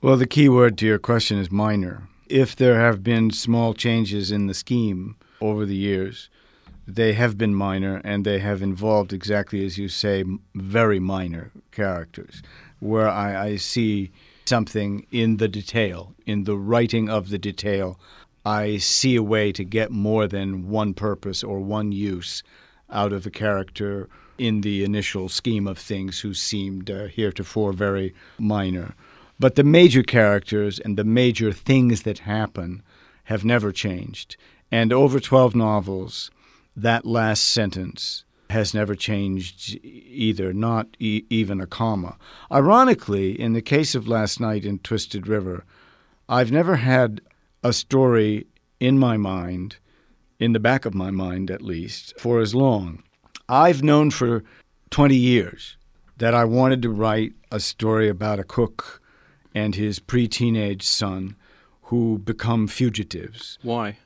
Well, 0.00 0.16
the 0.16 0.26
key 0.26 0.48
word 0.48 0.76
to 0.78 0.86
your 0.86 0.98
question 0.98 1.38
is 1.38 1.50
minor. 1.50 2.08
If 2.28 2.54
there 2.54 2.78
have 2.78 3.02
been 3.02 3.30
small 3.30 3.74
changes 3.74 4.30
in 4.30 4.46
the 4.46 4.54
scheme 4.54 5.16
over 5.40 5.64
the 5.64 5.74
years, 5.74 6.28
they 6.86 7.14
have 7.14 7.38
been 7.38 7.54
minor 7.54 8.00
and 8.04 8.24
they 8.24 8.38
have 8.40 8.60
involved, 8.60 9.12
exactly 9.12 9.64
as 9.64 9.78
you 9.78 9.88
say, 9.88 10.24
very 10.54 11.00
minor 11.00 11.50
characters, 11.72 12.42
where 12.80 13.08
I, 13.08 13.46
I 13.46 13.56
see 13.56 14.10
something 14.44 15.06
in 15.10 15.38
the 15.38 15.48
detail, 15.48 16.14
in 16.26 16.44
the 16.44 16.56
writing 16.56 17.08
of 17.08 17.30
the 17.30 17.38
detail. 17.38 17.98
I 18.44 18.76
see 18.76 19.16
a 19.16 19.22
way 19.22 19.52
to 19.52 19.64
get 19.64 19.90
more 19.90 20.26
than 20.26 20.68
one 20.68 20.94
purpose 20.94 21.42
or 21.42 21.60
one 21.60 21.92
use 21.92 22.42
out 22.90 23.12
of 23.12 23.26
a 23.26 23.30
character 23.30 24.08
in 24.36 24.60
the 24.60 24.84
initial 24.84 25.28
scheme 25.28 25.66
of 25.66 25.78
things 25.78 26.20
who 26.20 26.34
seemed 26.34 26.90
uh, 26.90 27.06
heretofore 27.06 27.72
very 27.72 28.14
minor. 28.38 28.94
But 29.38 29.54
the 29.54 29.64
major 29.64 30.02
characters 30.02 30.78
and 30.78 30.96
the 30.96 31.04
major 31.04 31.52
things 31.52 32.02
that 32.02 32.20
happen 32.20 32.82
have 33.24 33.44
never 33.44 33.72
changed. 33.72 34.36
And 34.70 34.92
over 34.92 35.18
12 35.20 35.54
novels, 35.54 36.30
that 36.76 37.06
last 37.06 37.44
sentence 37.44 38.24
has 38.50 38.74
never 38.74 38.94
changed 38.94 39.78
either, 39.82 40.52
not 40.52 40.88
e- 40.98 41.24
even 41.30 41.60
a 41.60 41.66
comma. 41.66 42.16
Ironically, 42.52 43.40
in 43.40 43.52
the 43.52 43.62
case 43.62 43.94
of 43.94 44.06
last 44.06 44.38
night 44.38 44.64
in 44.64 44.78
Twisted 44.80 45.26
River, 45.26 45.64
I've 46.28 46.52
never 46.52 46.76
had 46.76 47.20
a 47.64 47.72
story 47.72 48.46
in 48.78 48.98
my 48.98 49.16
mind, 49.16 49.76
in 50.38 50.52
the 50.52 50.60
back 50.60 50.84
of 50.84 50.94
my 50.94 51.10
mind 51.10 51.50
at 51.50 51.62
least, 51.62 52.12
for 52.20 52.38
as 52.38 52.54
long. 52.54 53.02
I've 53.48 53.82
known 53.82 54.10
for 54.10 54.44
20 54.90 55.16
years 55.16 55.76
that 56.18 56.34
I 56.34 56.44
wanted 56.44 56.82
to 56.82 56.90
write 56.90 57.32
a 57.50 57.58
story 57.58 58.08
about 58.08 58.38
a 58.38 58.44
cook 58.44 59.00
and 59.54 59.74
his 59.74 59.98
pre 59.98 60.28
teenage 60.28 60.82
son 60.82 61.36
who 61.84 62.18
become 62.18 62.66
fugitives. 62.66 63.58
Why? 63.62 63.98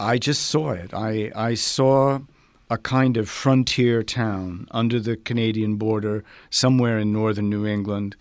I 0.00 0.18
just 0.18 0.42
saw 0.46 0.70
it. 0.70 0.92
I, 0.92 1.30
I 1.34 1.54
saw 1.54 2.20
a 2.68 2.78
kind 2.78 3.16
of 3.16 3.28
frontier 3.28 4.02
town 4.02 4.66
under 4.70 4.98
the 4.98 5.16
Canadian 5.16 5.76
border, 5.76 6.24
somewhere 6.50 6.98
in 6.98 7.12
northern 7.12 7.48
New 7.48 7.66
England, 7.66 8.16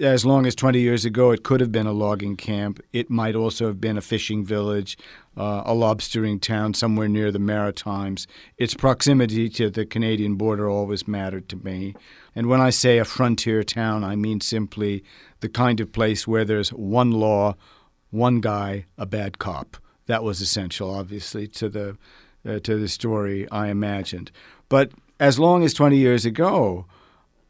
as 0.00 0.24
long 0.24 0.46
as 0.46 0.54
20 0.54 0.80
years 0.80 1.04
ago, 1.04 1.30
it 1.30 1.42
could 1.42 1.60
have 1.60 1.72
been 1.72 1.86
a 1.86 1.92
logging 1.92 2.36
camp. 2.36 2.80
It 2.92 3.10
might 3.10 3.34
also 3.34 3.66
have 3.66 3.80
been 3.80 3.96
a 3.96 4.02
fishing 4.02 4.44
village, 4.44 4.96
uh, 5.36 5.62
a 5.64 5.72
lobstering 5.72 6.40
town 6.40 6.74
somewhere 6.74 7.08
near 7.08 7.30
the 7.30 7.38
Maritimes. 7.38 8.26
Its 8.58 8.74
proximity 8.74 9.48
to 9.50 9.70
the 9.70 9.86
Canadian 9.86 10.36
border 10.36 10.68
always 10.68 11.06
mattered 11.06 11.48
to 11.50 11.56
me. 11.56 11.94
And 12.34 12.48
when 12.48 12.60
I 12.60 12.70
say 12.70 12.98
a 12.98 13.04
frontier 13.04 13.62
town, 13.62 14.04
I 14.04 14.16
mean 14.16 14.40
simply 14.40 15.04
the 15.40 15.48
kind 15.48 15.80
of 15.80 15.92
place 15.92 16.26
where 16.26 16.44
there's 16.44 16.70
one 16.70 17.10
law, 17.10 17.56
one 18.10 18.40
guy, 18.40 18.86
a 18.96 19.06
bad 19.06 19.38
cop. 19.38 19.76
That 20.06 20.22
was 20.22 20.40
essential, 20.40 20.92
obviously, 20.92 21.46
to 21.48 21.68
the 21.68 21.96
uh, 22.44 22.58
to 22.60 22.76
the 22.76 22.88
story 22.88 23.48
I 23.50 23.68
imagined. 23.68 24.32
But 24.68 24.90
as 25.20 25.38
long 25.38 25.62
as 25.62 25.74
20 25.74 25.96
years 25.96 26.24
ago, 26.24 26.86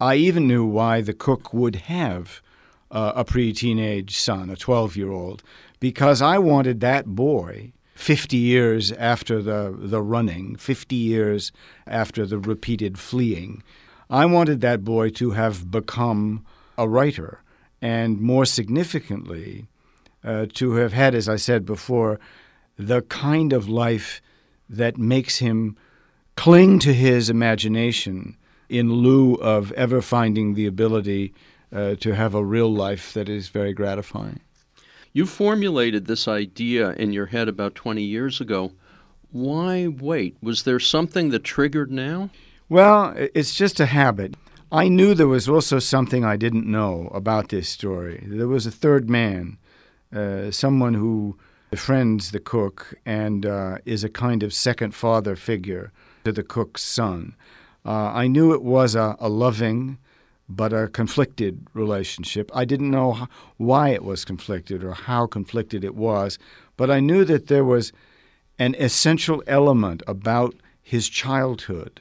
I 0.02 0.16
even 0.16 0.48
knew 0.48 0.64
why 0.64 1.00
the 1.00 1.12
cook 1.12 1.54
would 1.54 1.76
have 1.76 2.42
uh, 2.90 3.12
a 3.14 3.24
pre 3.24 3.52
teenage 3.52 4.16
son, 4.16 4.50
a 4.50 4.56
12 4.56 4.96
year 4.96 5.12
old, 5.12 5.44
because 5.78 6.20
I 6.20 6.38
wanted 6.38 6.80
that 6.80 7.06
boy. 7.06 7.72
50 7.94 8.36
years 8.36 8.90
after 8.92 9.40
the, 9.40 9.72
the 9.78 10.02
running, 10.02 10.56
50 10.56 10.96
years 10.96 11.52
after 11.86 12.26
the 12.26 12.38
repeated 12.38 12.98
fleeing, 12.98 13.62
I 14.10 14.26
wanted 14.26 14.60
that 14.62 14.82
boy 14.82 15.10
to 15.10 15.32
have 15.32 15.70
become 15.70 16.44
a 16.76 16.88
writer, 16.88 17.42
and 17.80 18.20
more 18.20 18.44
significantly, 18.44 19.68
uh, 20.24 20.46
to 20.54 20.72
have 20.72 20.94
had, 20.94 21.14
as 21.14 21.28
I 21.28 21.36
said 21.36 21.64
before, 21.64 22.18
the 22.76 23.02
kind 23.02 23.52
of 23.52 23.68
life 23.68 24.20
that 24.68 24.96
makes 24.96 25.38
him 25.38 25.76
cling 26.34 26.80
to 26.80 26.92
his 26.92 27.30
imagination 27.30 28.36
in 28.72 28.90
lieu 28.90 29.34
of 29.34 29.70
ever 29.72 30.00
finding 30.00 30.54
the 30.54 30.66
ability 30.66 31.34
uh, 31.72 31.94
to 31.96 32.14
have 32.14 32.34
a 32.34 32.44
real 32.44 32.72
life 32.72 33.12
that 33.12 33.28
is 33.28 33.48
very 33.48 33.72
gratifying. 33.72 34.40
You 35.12 35.26
formulated 35.26 36.06
this 36.06 36.26
idea 36.26 36.92
in 36.92 37.12
your 37.12 37.26
head 37.26 37.48
about 37.48 37.74
20 37.74 38.02
years 38.02 38.40
ago. 38.40 38.72
Why 39.30 39.86
wait? 39.88 40.36
Was 40.42 40.62
there 40.62 40.80
something 40.80 41.30
that 41.30 41.44
triggered 41.44 41.90
now? 41.90 42.30
Well, 42.68 43.14
it's 43.34 43.54
just 43.54 43.78
a 43.78 43.86
habit. 43.86 44.34
I 44.70 44.88
knew 44.88 45.14
there 45.14 45.28
was 45.28 45.50
also 45.50 45.78
something 45.78 46.24
I 46.24 46.36
didn't 46.36 46.66
know 46.66 47.10
about 47.12 47.50
this 47.50 47.68
story. 47.68 48.24
There 48.26 48.48
was 48.48 48.66
a 48.66 48.70
third 48.70 49.10
man, 49.10 49.58
uh, 50.14 50.50
someone 50.50 50.94
who 50.94 51.36
befriends 51.70 52.30
the 52.30 52.40
cook 52.40 52.94
and 53.04 53.44
uh, 53.44 53.78
is 53.84 54.02
a 54.02 54.08
kind 54.08 54.42
of 54.42 54.54
second 54.54 54.94
father 54.94 55.36
figure 55.36 55.92
to 56.24 56.32
the 56.32 56.42
cook's 56.42 56.82
son. 56.82 57.34
Uh, 57.84 58.12
I 58.14 58.26
knew 58.28 58.52
it 58.52 58.62
was 58.62 58.94
a, 58.94 59.16
a, 59.18 59.28
loving 59.28 59.98
but 60.48 60.72
a 60.72 60.88
conflicted 60.88 61.66
relationship. 61.74 62.50
I 62.54 62.64
didn't 62.64 62.90
know 62.90 63.26
why 63.56 63.88
it 63.88 64.04
was 64.04 64.24
conflicted 64.24 64.84
or 64.84 64.92
how 64.92 65.26
conflicted 65.26 65.82
it 65.82 65.94
was, 65.94 66.38
but 66.76 66.90
I 66.90 67.00
knew 67.00 67.24
that 67.24 67.48
there 67.48 67.64
was 67.64 67.92
an 68.58 68.76
essential 68.78 69.42
element 69.46 70.02
about 70.06 70.54
his 70.82 71.08
childhood 71.08 72.00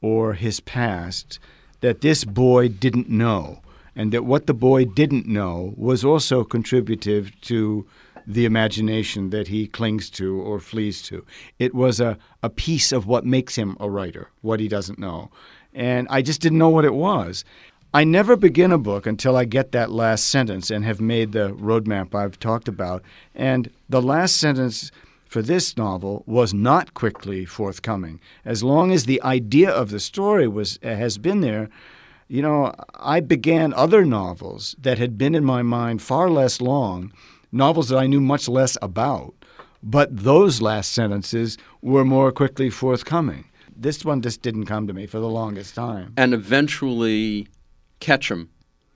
or 0.00 0.34
his 0.34 0.58
past 0.60 1.38
that 1.80 2.00
this 2.00 2.24
boy 2.24 2.68
didn't 2.68 3.08
know, 3.08 3.60
and 3.94 4.12
that 4.12 4.24
what 4.24 4.46
the 4.46 4.54
boy 4.54 4.84
didn't 4.84 5.26
know 5.26 5.74
was 5.76 6.04
also 6.04 6.44
contributive 6.44 7.38
to 7.42 7.86
the 8.26 8.44
imagination 8.44 9.30
that 9.30 9.48
he 9.48 9.66
clings 9.66 10.10
to 10.10 10.40
or 10.40 10.60
flees 10.60 11.02
to. 11.02 11.24
It 11.58 11.74
was 11.74 12.00
a, 12.00 12.18
a 12.42 12.50
piece 12.50 12.92
of 12.92 13.06
what 13.06 13.24
makes 13.24 13.56
him 13.56 13.76
a 13.80 13.90
writer, 13.90 14.30
what 14.40 14.60
he 14.60 14.68
doesn't 14.68 14.98
know. 14.98 15.30
And 15.74 16.06
I 16.10 16.22
just 16.22 16.40
didn't 16.40 16.58
know 16.58 16.68
what 16.68 16.84
it 16.84 16.94
was. 16.94 17.44
I 17.94 18.04
never 18.04 18.36
begin 18.36 18.72
a 18.72 18.78
book 18.78 19.06
until 19.06 19.36
I 19.36 19.44
get 19.44 19.72
that 19.72 19.90
last 19.90 20.28
sentence 20.28 20.70
and 20.70 20.84
have 20.84 21.00
made 21.00 21.32
the 21.32 21.50
roadmap 21.52 22.14
I've 22.14 22.38
talked 22.38 22.68
about. 22.68 23.02
And 23.34 23.70
the 23.88 24.00
last 24.00 24.38
sentence 24.38 24.90
for 25.26 25.42
this 25.42 25.76
novel 25.76 26.22
was 26.26 26.54
not 26.54 26.94
quickly 26.94 27.44
forthcoming. 27.44 28.20
As 28.44 28.62
long 28.62 28.92
as 28.92 29.04
the 29.04 29.22
idea 29.22 29.70
of 29.70 29.90
the 29.90 30.00
story 30.00 30.48
was 30.48 30.78
has 30.82 31.18
been 31.18 31.40
there, 31.40 31.68
you 32.28 32.40
know, 32.40 32.72
I 32.94 33.20
began 33.20 33.74
other 33.74 34.06
novels 34.06 34.74
that 34.80 34.98
had 34.98 35.18
been 35.18 35.34
in 35.34 35.44
my 35.44 35.62
mind 35.62 36.00
far 36.00 36.30
less 36.30 36.62
long, 36.62 37.12
novels 37.52 37.90
that 37.90 37.98
I 37.98 38.06
knew 38.06 38.20
much 38.20 38.48
less 38.48 38.76
about, 38.82 39.34
but 39.82 40.16
those 40.16 40.62
last 40.62 40.92
sentences 40.92 41.58
were 41.80 42.04
more 42.04 42.32
quickly 42.32 42.70
forthcoming. 42.70 43.44
This 43.74 44.04
one 44.04 44.22
just 44.22 44.42
didn't 44.42 44.66
come 44.66 44.86
to 44.86 44.92
me 44.92 45.06
for 45.06 45.18
the 45.18 45.28
longest 45.28 45.74
time. 45.74 46.14
And 46.16 46.34
eventually 46.34 47.48
Ketchum, 48.00 48.50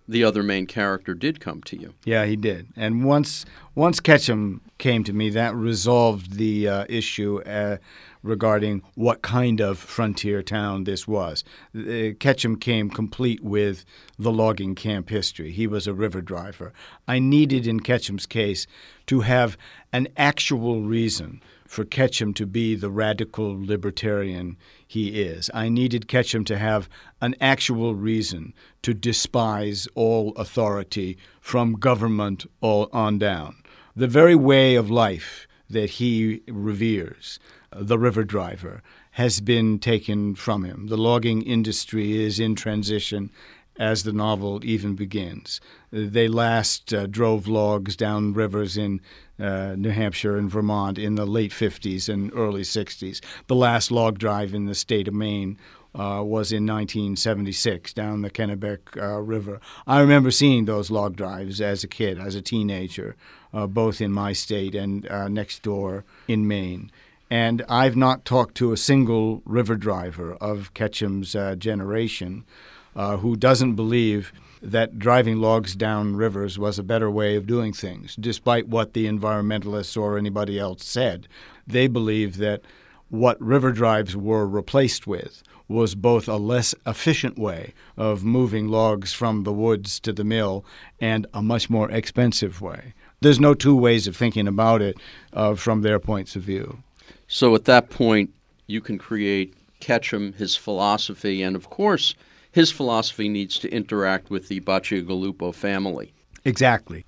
the 0.08 0.22
other 0.22 0.42
main 0.42 0.66
character, 0.66 1.14
did 1.14 1.40
come 1.40 1.62
to 1.62 1.78
you. 1.78 1.94
Yeah, 2.04 2.24
he 2.26 2.36
did. 2.36 2.68
And 2.76 3.04
once 3.04 3.44
once 3.74 4.00
Ketchum 4.00 4.60
came 4.78 5.04
to 5.04 5.12
me, 5.12 5.30
that 5.30 5.54
resolved 5.54 6.34
the 6.34 6.68
uh, 6.68 6.84
issue 6.88 7.42
uh, 7.42 7.78
regarding 8.26 8.82
what 8.94 9.22
kind 9.22 9.60
of 9.60 9.78
frontier 9.78 10.42
town 10.42 10.84
this 10.84 11.06
was. 11.08 11.44
Uh, 11.74 12.10
Ketchum 12.18 12.56
came 12.56 12.90
complete 12.90 13.42
with 13.42 13.84
the 14.18 14.32
logging 14.32 14.74
camp 14.74 15.08
history. 15.08 15.52
He 15.52 15.66
was 15.66 15.86
a 15.86 15.94
river 15.94 16.20
driver. 16.20 16.72
I 17.08 17.18
needed, 17.18 17.66
in 17.66 17.80
Ketchum's 17.80 18.26
case, 18.26 18.66
to 19.06 19.20
have 19.20 19.56
an 19.92 20.08
actual 20.16 20.82
reason 20.82 21.40
for 21.66 21.84
Ketchum 21.84 22.32
to 22.34 22.46
be 22.46 22.74
the 22.74 22.90
radical 22.90 23.56
libertarian 23.58 24.56
he 24.86 25.20
is. 25.20 25.50
I 25.52 25.68
needed 25.68 26.08
Ketchum 26.08 26.44
to 26.44 26.58
have 26.58 26.88
an 27.20 27.34
actual 27.40 27.94
reason 27.94 28.54
to 28.82 28.94
despise 28.94 29.88
all 29.94 30.32
authority 30.36 31.18
from 31.40 31.74
government 31.74 32.46
all 32.60 32.88
on 32.92 33.18
down. 33.18 33.56
The 33.94 34.06
very 34.06 34.34
way 34.34 34.74
of 34.74 34.90
life 34.90 35.48
that 35.68 35.90
he 35.90 36.42
reveres, 36.46 37.38
the 37.72 37.98
river 37.98 38.24
driver, 38.24 38.82
has 39.12 39.40
been 39.40 39.78
taken 39.78 40.34
from 40.34 40.64
him. 40.64 40.86
The 40.88 40.96
logging 40.96 41.42
industry 41.42 42.22
is 42.22 42.38
in 42.38 42.54
transition 42.54 43.30
as 43.78 44.02
the 44.02 44.12
novel 44.12 44.64
even 44.64 44.94
begins. 44.94 45.60
They 45.90 46.28
last 46.28 46.92
uh, 46.92 47.06
drove 47.06 47.46
logs 47.46 47.96
down 47.96 48.32
rivers 48.32 48.76
in 48.76 49.00
uh, 49.38 49.74
New 49.76 49.90
Hampshire 49.90 50.36
and 50.36 50.50
Vermont 50.50 50.98
in 50.98 51.14
the 51.14 51.26
late 51.26 51.52
50s 51.52 52.08
and 52.08 52.32
early 52.34 52.62
60s. 52.62 53.20
The 53.48 53.54
last 53.54 53.90
log 53.90 54.18
drive 54.18 54.54
in 54.54 54.66
the 54.66 54.74
state 54.74 55.08
of 55.08 55.14
Maine 55.14 55.58
uh, 55.94 56.22
was 56.22 56.52
in 56.52 56.66
1976 56.66 57.92
down 57.94 58.22
the 58.22 58.30
Kennebec 58.30 58.78
uh, 58.96 59.20
River. 59.20 59.60
I 59.86 60.00
remember 60.00 60.30
seeing 60.30 60.64
those 60.64 60.90
log 60.90 61.16
drives 61.16 61.60
as 61.60 61.84
a 61.84 61.88
kid, 61.88 62.18
as 62.18 62.34
a 62.34 62.42
teenager, 62.42 63.16
uh, 63.52 63.66
both 63.66 64.00
in 64.00 64.12
my 64.12 64.32
state 64.32 64.74
and 64.74 65.08
uh, 65.08 65.28
next 65.28 65.62
door 65.62 66.04
in 66.28 66.46
Maine. 66.46 66.90
And 67.30 67.64
I've 67.68 67.96
not 67.96 68.24
talked 68.24 68.54
to 68.56 68.72
a 68.72 68.76
single 68.76 69.42
river 69.44 69.76
driver 69.76 70.34
of 70.34 70.72
Ketchum's 70.74 71.34
uh, 71.34 71.56
generation 71.56 72.44
who 72.94 73.36
doesn't 73.36 73.74
believe 73.74 74.32
that 74.62 74.98
driving 74.98 75.38
logs 75.38 75.76
down 75.76 76.16
rivers 76.16 76.58
was 76.58 76.78
a 76.78 76.82
better 76.82 77.10
way 77.10 77.36
of 77.36 77.46
doing 77.46 77.72
things, 77.72 78.16
despite 78.16 78.68
what 78.68 78.94
the 78.94 79.06
environmentalists 79.06 80.00
or 80.00 80.16
anybody 80.16 80.58
else 80.58 80.84
said. 80.84 81.28
They 81.66 81.88
believe 81.88 82.38
that 82.38 82.62
what 83.10 83.40
river 83.40 83.70
drives 83.70 84.16
were 84.16 84.46
replaced 84.46 85.06
with 85.06 85.42
was 85.68 85.94
both 85.94 86.26
a 86.26 86.36
less 86.36 86.74
efficient 86.86 87.38
way 87.38 87.74
of 87.96 88.24
moving 88.24 88.68
logs 88.68 89.12
from 89.12 89.42
the 89.42 89.52
woods 89.52 90.00
to 90.00 90.12
the 90.12 90.24
mill 90.24 90.64
and 91.00 91.26
a 91.34 91.42
much 91.42 91.68
more 91.68 91.90
expensive 91.90 92.60
way. 92.60 92.94
There's 93.20 93.40
no 93.40 93.52
two 93.52 93.76
ways 93.76 94.06
of 94.06 94.16
thinking 94.16 94.48
about 94.48 94.80
it 94.80 94.96
uh, 95.32 95.54
from 95.54 95.82
their 95.82 95.98
points 95.98 96.34
of 96.36 96.42
view. 96.42 96.82
So 97.28 97.54
at 97.54 97.64
that 97.64 97.90
point, 97.90 98.30
you 98.66 98.80
can 98.80 98.98
create 98.98 99.54
Ketchum, 99.80 100.32
his 100.34 100.56
philosophy, 100.56 101.42
and 101.42 101.56
of 101.56 101.70
course, 101.70 102.14
his 102.52 102.70
philosophy 102.72 103.28
needs 103.28 103.58
to 103.58 103.70
interact 103.70 104.30
with 104.30 104.48
the 104.48 104.60
Bacigalupo 104.60 105.54
family. 105.54 106.12
Exactly. 106.44 107.04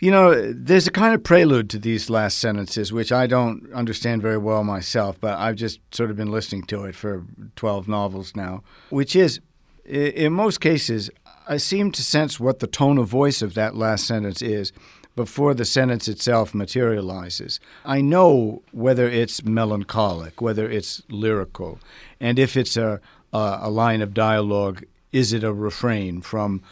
You 0.00 0.10
know, 0.10 0.52
there's 0.52 0.86
a 0.86 0.90
kind 0.90 1.14
of 1.14 1.22
prelude 1.22 1.68
to 1.70 1.78
these 1.78 2.08
last 2.08 2.38
sentences, 2.38 2.92
which 2.92 3.12
I 3.12 3.26
don't 3.26 3.70
understand 3.72 4.22
very 4.22 4.38
well 4.38 4.64
myself, 4.64 5.20
but 5.20 5.38
I've 5.38 5.56
just 5.56 5.78
sort 5.94 6.10
of 6.10 6.16
been 6.16 6.32
listening 6.32 6.62
to 6.64 6.84
it 6.84 6.96
for 6.96 7.24
12 7.56 7.86
novels 7.86 8.34
now, 8.34 8.62
which 8.88 9.14
is, 9.14 9.40
in 9.84 10.32
most 10.32 10.60
cases, 10.60 11.10
I 11.46 11.58
seem 11.58 11.92
to 11.92 12.02
sense 12.02 12.40
what 12.40 12.60
the 12.60 12.66
tone 12.66 12.96
of 12.96 13.08
voice 13.08 13.42
of 13.42 13.54
that 13.54 13.74
last 13.76 14.06
sentence 14.06 14.40
is 14.40 14.72
before 15.20 15.52
the 15.52 15.66
sentence 15.66 16.08
itself 16.08 16.54
materializes. 16.54 17.60
I 17.84 18.00
know 18.00 18.62
whether 18.72 19.06
it's 19.06 19.44
melancholic, 19.44 20.40
whether 20.40 20.66
it's 20.70 21.02
lyrical, 21.10 21.78
and 22.18 22.38
if 22.38 22.56
it's 22.56 22.74
a, 22.78 23.02
uh, 23.34 23.58
a 23.60 23.68
line 23.68 24.00
of 24.00 24.14
dialogue? 24.14 24.82
Is 25.12 25.34
it 25.34 25.44
a 25.44 25.52
refrain 25.52 26.22
from 26.22 26.62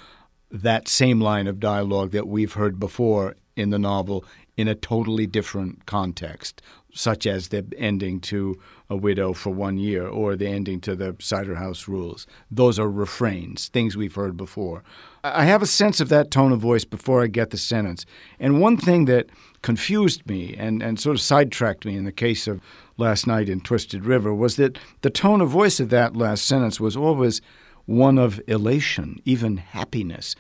that 0.51 0.89
same 0.89 1.21
line 1.21 1.47
of 1.47 1.61
dialogue 1.61 2.13
that 2.13 2.27
we've 2.27 2.55
heard 2.55 2.81
before 2.81 3.37
in 3.55 3.69
the 3.69 3.79
novel 3.79 4.25
in 4.57 4.67
a 4.67 4.75
totally 4.75 5.27
different 5.27 5.85
context, 5.85 6.63
such 6.99 7.29
as 7.29 7.49
the 7.49 7.65
ending 7.77 8.19
to 8.19 8.59
A 8.91 8.97
Widow 8.97 9.33
for 9.33 9.51
One 9.51 9.79
Year 9.79 10.09
or 10.09 10.35
the 10.35 10.49
ending 10.49 10.81
to 10.81 10.97
the 10.97 11.15
Cider 11.21 11.55
House 11.55 11.87
Rules? 11.87 12.27
Those 12.51 12.77
are 12.77 12.91
refrains, 12.91 13.69
things 13.69 13.97
we've 13.97 14.17
heard 14.17 14.37
before. 14.37 14.83
I 15.23 15.45
have 15.45 15.63
a 15.63 15.67
sense 15.67 16.01
of 16.01 16.09
that 16.09 16.33
tone 16.33 16.51
of 16.51 16.59
voice 16.59 16.85
before 16.85 17.23
I 17.23 17.29
get 17.29 17.51
the 17.51 17.57
sentence. 17.57 18.05
And 18.41 18.61
one 18.61 18.77
thing 18.77 19.05
that 19.05 19.29
confused 19.63 20.27
me 20.27 20.57
and, 20.59 20.83
and 20.83 20.99
sort 20.99 21.15
of 21.15 21.21
sidetracked 21.21 21.85
me 21.85 21.97
in 21.97 22.05
the 22.05 22.11
case 22.11 22.49
of 22.49 22.61
last 22.97 23.29
night 23.29 23.49
in 23.49 23.61
Twisted 23.61 24.05
River 24.05 24.35
was 24.35 24.57
that 24.57 24.77
the 25.03 25.11
tone 25.11 25.41
of 25.41 25.51
voice 25.51 25.79
of 25.79 25.91
that 25.91 26.17
last 26.17 26.47
sentence 26.47 26.81
was 26.81 26.97
always 26.97 27.41
one 27.87 28.19
of 28.19 28.41
elation, 28.49 29.23
even 29.25 29.57
happiness. 29.57 30.35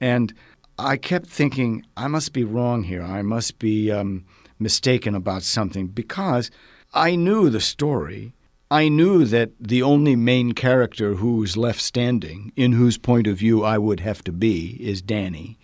And 0.00 0.32
I 0.78 0.96
kept 0.96 1.26
thinking, 1.26 1.84
I 1.96 2.06
must 2.06 2.32
be 2.32 2.44
wrong 2.44 2.84
here. 2.84 3.02
I 3.02 3.22
must 3.22 3.58
be 3.58 3.90
um, 3.90 4.24
mistaken 4.58 5.14
about 5.14 5.42
something 5.42 5.88
because 5.88 6.50
I 6.92 7.16
knew 7.16 7.50
the 7.50 7.60
story. 7.60 8.34
I 8.70 8.88
knew 8.88 9.24
that 9.24 9.50
the 9.60 9.82
only 9.82 10.16
main 10.16 10.52
character 10.52 11.14
who's 11.14 11.56
left 11.56 11.80
standing, 11.80 12.52
in 12.56 12.72
whose 12.72 12.98
point 12.98 13.26
of 13.26 13.38
view 13.38 13.62
I 13.62 13.78
would 13.78 14.00
have 14.00 14.24
to 14.24 14.32
be, 14.32 14.78
is 14.80 15.02
Danny. 15.02 15.58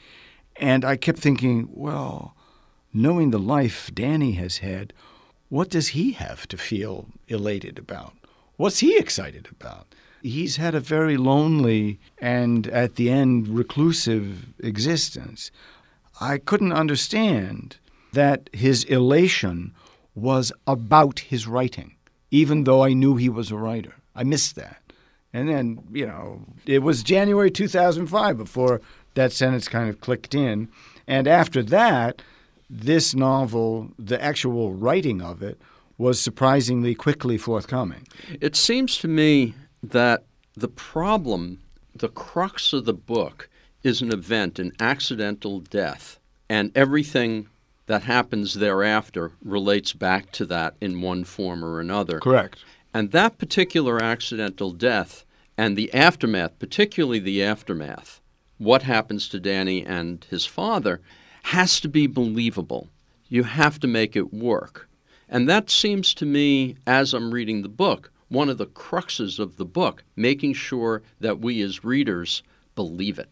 And 0.56 0.84
I 0.84 0.96
kept 0.96 1.18
thinking, 1.18 1.68
well, 1.72 2.36
knowing 2.92 3.30
the 3.30 3.38
life 3.38 3.90
Danny 3.94 4.32
has 4.32 4.58
had, 4.58 4.92
what 5.48 5.70
does 5.70 5.88
he 5.88 6.12
have 6.12 6.46
to 6.48 6.56
feel 6.56 7.06
elated 7.26 7.78
about? 7.78 8.12
What's 8.56 8.80
he 8.80 8.96
excited 8.96 9.48
about? 9.50 9.94
He's 10.22 10.56
had 10.56 10.74
a 10.74 10.80
very 10.80 11.16
lonely 11.16 11.98
and, 12.18 12.66
at 12.66 12.96
the 12.96 13.08
end, 13.10 13.48
reclusive 13.48 14.52
existence. 14.58 15.50
I 16.20 16.36
couldn't 16.36 16.72
understand 16.72 17.78
that 18.12 18.50
his 18.52 18.84
elation 18.84 19.74
was 20.14 20.52
about 20.66 21.20
his 21.20 21.46
writing, 21.46 21.94
even 22.30 22.64
though 22.64 22.82
I 22.82 22.92
knew 22.92 23.16
he 23.16 23.28
was 23.28 23.50
a 23.50 23.56
writer. 23.56 23.94
I 24.14 24.24
missed 24.24 24.56
that. 24.56 24.80
And 25.32 25.48
then, 25.48 25.82
you 25.92 26.06
know, 26.06 26.44
it 26.66 26.80
was 26.80 27.02
January 27.02 27.50
2005 27.50 28.36
before 28.36 28.80
that 29.14 29.32
sentence 29.32 29.68
kind 29.68 29.88
of 29.88 30.00
clicked 30.00 30.34
in. 30.34 30.68
And 31.06 31.28
after 31.28 31.62
that, 31.64 32.22
this 32.68 33.14
novel, 33.14 33.90
the 33.98 34.22
actual 34.22 34.72
writing 34.72 35.22
of 35.22 35.42
it, 35.42 35.60
was 35.98 36.20
surprisingly 36.20 36.94
quickly 36.94 37.36
forthcoming. 37.36 38.06
It 38.40 38.56
seems 38.56 38.96
to 38.98 39.08
me 39.08 39.54
that 39.82 40.24
the 40.56 40.68
problem, 40.68 41.60
the 41.94 42.08
crux 42.08 42.72
of 42.72 42.86
the 42.86 42.94
book, 42.94 43.48
is 43.82 44.02
an 44.02 44.12
event, 44.12 44.58
an 44.58 44.72
accidental 44.80 45.60
death, 45.60 46.18
and 46.48 46.70
everything 46.74 47.48
that 47.90 48.04
happens 48.04 48.54
thereafter 48.54 49.32
relates 49.44 49.92
back 49.92 50.30
to 50.30 50.46
that 50.46 50.76
in 50.80 51.00
one 51.00 51.24
form 51.24 51.64
or 51.64 51.80
another. 51.80 52.20
Correct. 52.20 52.64
And 52.94 53.10
that 53.10 53.36
particular 53.36 54.00
accidental 54.00 54.70
death 54.70 55.24
and 55.58 55.76
the 55.76 55.92
aftermath, 55.92 56.56
particularly 56.60 57.18
the 57.18 57.42
aftermath, 57.42 58.20
what 58.58 58.82
happens 58.84 59.28
to 59.30 59.40
Danny 59.40 59.84
and 59.84 60.24
his 60.30 60.46
father, 60.46 61.00
has 61.42 61.80
to 61.80 61.88
be 61.88 62.06
believable. 62.06 62.86
You 63.28 63.42
have 63.42 63.80
to 63.80 63.88
make 63.88 64.14
it 64.14 64.32
work. 64.32 64.88
And 65.28 65.48
that 65.48 65.68
seems 65.68 66.14
to 66.14 66.24
me, 66.24 66.76
as 66.86 67.12
I'm 67.12 67.34
reading 67.34 67.62
the 67.62 67.68
book, 67.68 68.12
one 68.28 68.48
of 68.48 68.58
the 68.58 68.66
cruxes 68.66 69.40
of 69.40 69.56
the 69.56 69.64
book, 69.64 70.04
making 70.14 70.52
sure 70.52 71.02
that 71.18 71.40
we 71.40 71.60
as 71.60 71.82
readers 71.82 72.44
believe 72.76 73.18
it. 73.18 73.30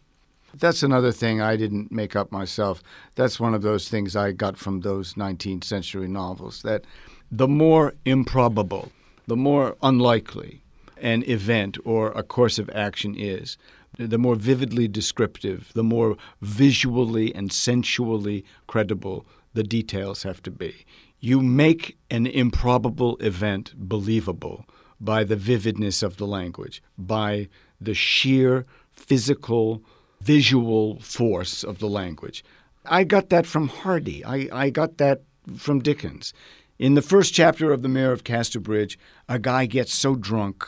That's 0.53 0.83
another 0.83 1.11
thing 1.11 1.41
I 1.41 1.55
didn't 1.55 1.91
make 1.91 2.15
up 2.15 2.31
myself. 2.31 2.81
That's 3.15 3.39
one 3.39 3.53
of 3.53 3.61
those 3.61 3.89
things 3.89 4.15
I 4.15 4.31
got 4.31 4.57
from 4.57 4.81
those 4.81 5.13
19th 5.13 5.63
century 5.63 6.07
novels 6.07 6.61
that 6.63 6.85
the 7.31 7.47
more 7.47 7.93
improbable, 8.05 8.91
the 9.27 9.35
more 9.35 9.75
unlikely 9.81 10.63
an 11.01 11.23
event 11.27 11.77
or 11.85 12.11
a 12.11 12.23
course 12.23 12.59
of 12.59 12.69
action 12.71 13.15
is, 13.15 13.57
the 13.97 14.17
more 14.17 14.35
vividly 14.35 14.87
descriptive, 14.87 15.71
the 15.75 15.83
more 15.83 16.17
visually 16.41 17.33
and 17.35 17.51
sensually 17.51 18.45
credible 18.67 19.25
the 19.53 19.63
details 19.63 20.23
have 20.23 20.41
to 20.43 20.51
be. 20.51 20.85
You 21.19 21.41
make 21.41 21.97
an 22.09 22.25
improbable 22.27 23.17
event 23.17 23.73
believable 23.75 24.65
by 25.01 25.23
the 25.23 25.35
vividness 25.35 26.03
of 26.03 26.17
the 26.17 26.27
language, 26.27 26.81
by 26.97 27.49
the 27.79 27.93
sheer 27.93 28.65
physical, 28.91 29.83
visual 30.21 30.99
force 30.99 31.63
of 31.63 31.79
the 31.79 31.87
language. 31.87 32.43
I 32.85 33.03
got 33.03 33.29
that 33.29 33.45
from 33.45 33.67
Hardy. 33.67 34.23
I, 34.25 34.49
I 34.51 34.69
got 34.69 34.97
that 34.97 35.21
from 35.57 35.79
Dickens. 35.79 36.33
In 36.77 36.93
the 36.93 37.01
first 37.01 37.33
chapter 37.33 37.71
of 37.71 37.81
The 37.81 37.89
Mayor 37.89 38.11
of 38.11 38.23
Casterbridge, 38.23 38.97
a 39.27 39.37
guy 39.37 39.65
gets 39.65 39.93
so 39.93 40.15
drunk 40.15 40.65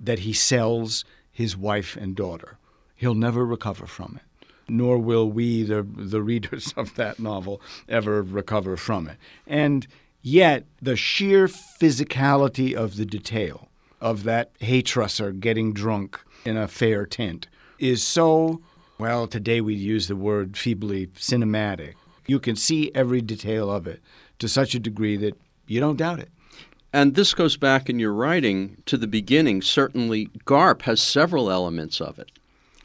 that 0.00 0.20
he 0.20 0.32
sells 0.32 1.04
his 1.30 1.56
wife 1.56 1.96
and 1.96 2.16
daughter. 2.16 2.58
He'll 2.96 3.14
never 3.14 3.44
recover 3.44 3.86
from 3.86 4.20
it, 4.20 4.46
nor 4.68 4.98
will 4.98 5.30
we, 5.30 5.62
the, 5.62 5.82
the 5.82 6.22
readers 6.22 6.72
of 6.76 6.94
that 6.96 7.18
novel, 7.18 7.60
ever 7.88 8.22
recover 8.22 8.76
from 8.76 9.08
it. 9.08 9.16
And 9.46 9.86
yet, 10.22 10.64
the 10.80 10.96
sheer 10.96 11.46
physicality 11.46 12.74
of 12.74 12.96
the 12.96 13.06
detail 13.06 13.68
of 14.00 14.24
that 14.24 14.50
hay-trusser 14.60 15.38
getting 15.38 15.72
drunk 15.72 16.20
in 16.44 16.56
a 16.56 16.68
fair 16.68 17.06
tent 17.06 17.48
is 17.78 18.02
so, 18.02 18.60
well, 18.98 19.26
today 19.26 19.60
we 19.60 19.74
use 19.74 20.08
the 20.08 20.16
word 20.16 20.56
feebly 20.56 21.08
cinematic. 21.08 21.94
You 22.26 22.38
can 22.40 22.56
see 22.56 22.90
every 22.94 23.20
detail 23.20 23.70
of 23.70 23.86
it 23.86 24.00
to 24.38 24.48
such 24.48 24.74
a 24.74 24.78
degree 24.78 25.16
that 25.16 25.36
you 25.66 25.80
don't 25.80 25.96
doubt 25.96 26.20
it. 26.20 26.30
And 26.92 27.14
this 27.14 27.34
goes 27.34 27.56
back 27.56 27.90
in 27.90 27.98
your 27.98 28.12
writing 28.12 28.82
to 28.86 28.96
the 28.96 29.08
beginning. 29.08 29.62
Certainly, 29.62 30.26
Garp 30.44 30.82
has 30.82 31.00
several 31.00 31.50
elements 31.50 32.00
of 32.00 32.18
it, 32.18 32.30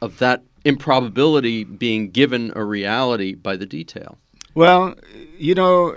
of 0.01 0.17
that 0.17 0.43
improbability 0.65 1.63
being 1.63 2.09
given 2.09 2.51
a 2.55 2.63
reality 2.63 3.35
by 3.35 3.55
the 3.55 3.67
detail. 3.67 4.17
Well, 4.55 4.95
you 5.37 5.53
know, 5.53 5.95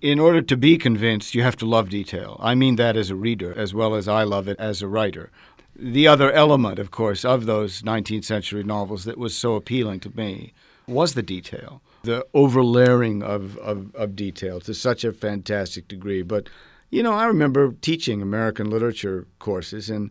in 0.00 0.18
order 0.18 0.42
to 0.42 0.56
be 0.56 0.78
convinced, 0.78 1.34
you 1.34 1.42
have 1.42 1.56
to 1.56 1.66
love 1.66 1.90
detail. 1.90 2.38
I 2.40 2.54
mean 2.54 2.76
that 2.76 2.96
as 2.96 3.10
a 3.10 3.14
reader 3.14 3.56
as 3.56 3.74
well 3.74 3.94
as 3.94 4.08
I 4.08 4.22
love 4.22 4.48
it 4.48 4.58
as 4.58 4.82
a 4.82 4.88
writer. 4.88 5.30
The 5.76 6.06
other 6.06 6.30
element, 6.30 6.78
of 6.78 6.90
course, 6.90 7.24
of 7.24 7.46
those 7.46 7.82
19th 7.82 8.24
century 8.24 8.62
novels 8.62 9.04
that 9.04 9.18
was 9.18 9.36
so 9.36 9.54
appealing 9.54 10.00
to 10.00 10.16
me 10.16 10.52
was 10.86 11.14
the 11.14 11.22
detail, 11.22 11.82
the 12.02 12.24
overlaying 12.32 13.22
of, 13.22 13.56
of, 13.58 13.94
of 13.94 14.14
detail 14.14 14.60
to 14.60 14.74
such 14.74 15.04
a 15.04 15.12
fantastic 15.12 15.88
degree. 15.88 16.22
But, 16.22 16.48
you 16.90 17.02
know, 17.02 17.12
I 17.12 17.26
remember 17.26 17.72
teaching 17.80 18.22
American 18.22 18.70
literature 18.70 19.26
courses, 19.38 19.90
and 19.90 20.10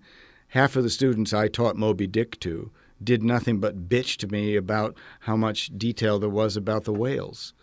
half 0.49 0.75
of 0.75 0.83
the 0.83 0.89
students 0.89 1.33
I 1.33 1.47
taught 1.47 1.77
Moby 1.77 2.07
Dick 2.07 2.39
to 2.41 2.71
did 3.01 3.23
nothing 3.23 3.59
but 3.59 3.87
bitch 3.87 4.17
to 4.17 4.27
me 4.27 4.55
about 4.55 4.97
how 5.21 5.35
much 5.35 5.77
detail 5.77 6.19
there 6.19 6.29
was 6.29 6.57
about 6.57 6.83
the 6.83 6.93
whales. 6.93 7.53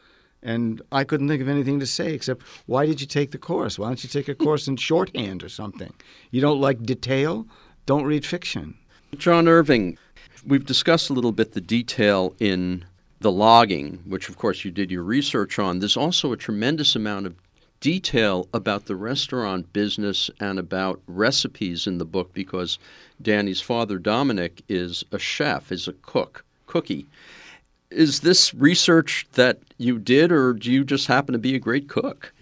And 0.43 0.81
I 0.91 1.05
couldn't 1.05 1.29
think 1.29 1.43
of 1.43 1.49
anything 1.49 1.81
to 1.81 1.87
say 1.87 2.15
except, 2.15 2.43
why 2.67 2.87
did 2.87 3.01
you 3.01 3.07
take 3.07 3.31
the 3.31 3.39
course? 3.39 3.79
Why 3.79 3.89
don't 3.89 4.03
you 4.03 4.09
take 4.09 4.29
a 4.29 4.35
course 4.35 4.69
in 4.69 4.77
shorthand 4.79 5.45
or 5.45 5.49
something? 5.49 5.93
You 6.31 6.41
don't 6.41 6.61
like 6.61 6.83
detail? 6.83 7.47
Don't 7.87 8.05
read 8.05 8.25
fiction. 8.25 8.75
John 9.16 9.49
Irving, 9.49 9.99
we've 10.47 10.66
discussed 10.66 11.11
a 11.11 11.12
little 11.12 11.33
bit 11.33 11.53
the 11.53 11.61
detail 11.61 12.35
in 12.38 12.85
the 13.21 13.33
logging, 13.33 14.03
which 14.07 14.29
of 14.29 14.38
course 14.38 14.64
you 14.64 14.71
did 14.71 14.90
your 14.90 15.03
research 15.03 15.59
on. 15.59 15.79
There's 15.79 15.97
also 15.97 16.33
a 16.33 16.37
tremendous 16.37 16.97
amount 16.97 17.27
of 17.27 17.35
detail 17.81 18.49
about 18.53 18.87
the 18.87 18.97
restaurant 18.97 19.73
business 19.73 20.31
and 20.38 20.59
about 20.59 21.01
recipes 21.07 21.87
in 21.87 21.99
the 21.99 22.05
book 22.05 22.33
because 22.33 22.79
Danny's 23.21 23.61
father, 23.61 23.99
Dominic, 23.99 24.62
is 24.69 25.03
a 25.12 25.19
chef, 25.19 25.73
is 25.73 25.88
a 25.88 25.93
cook, 25.95 26.45
cookie. 26.66 27.07
Is 27.90 28.21
this 28.21 28.55
research 28.55 29.27
that 29.33 29.59
you 29.79 29.99
did, 29.99 30.31
or 30.31 30.53
do 30.53 30.71
you 30.71 30.85
just 30.85 31.09
happen 31.09 31.33
to 31.33 31.38
be 31.38 31.55
a 31.55 31.59
great 31.59 31.88
cook? 31.88 32.33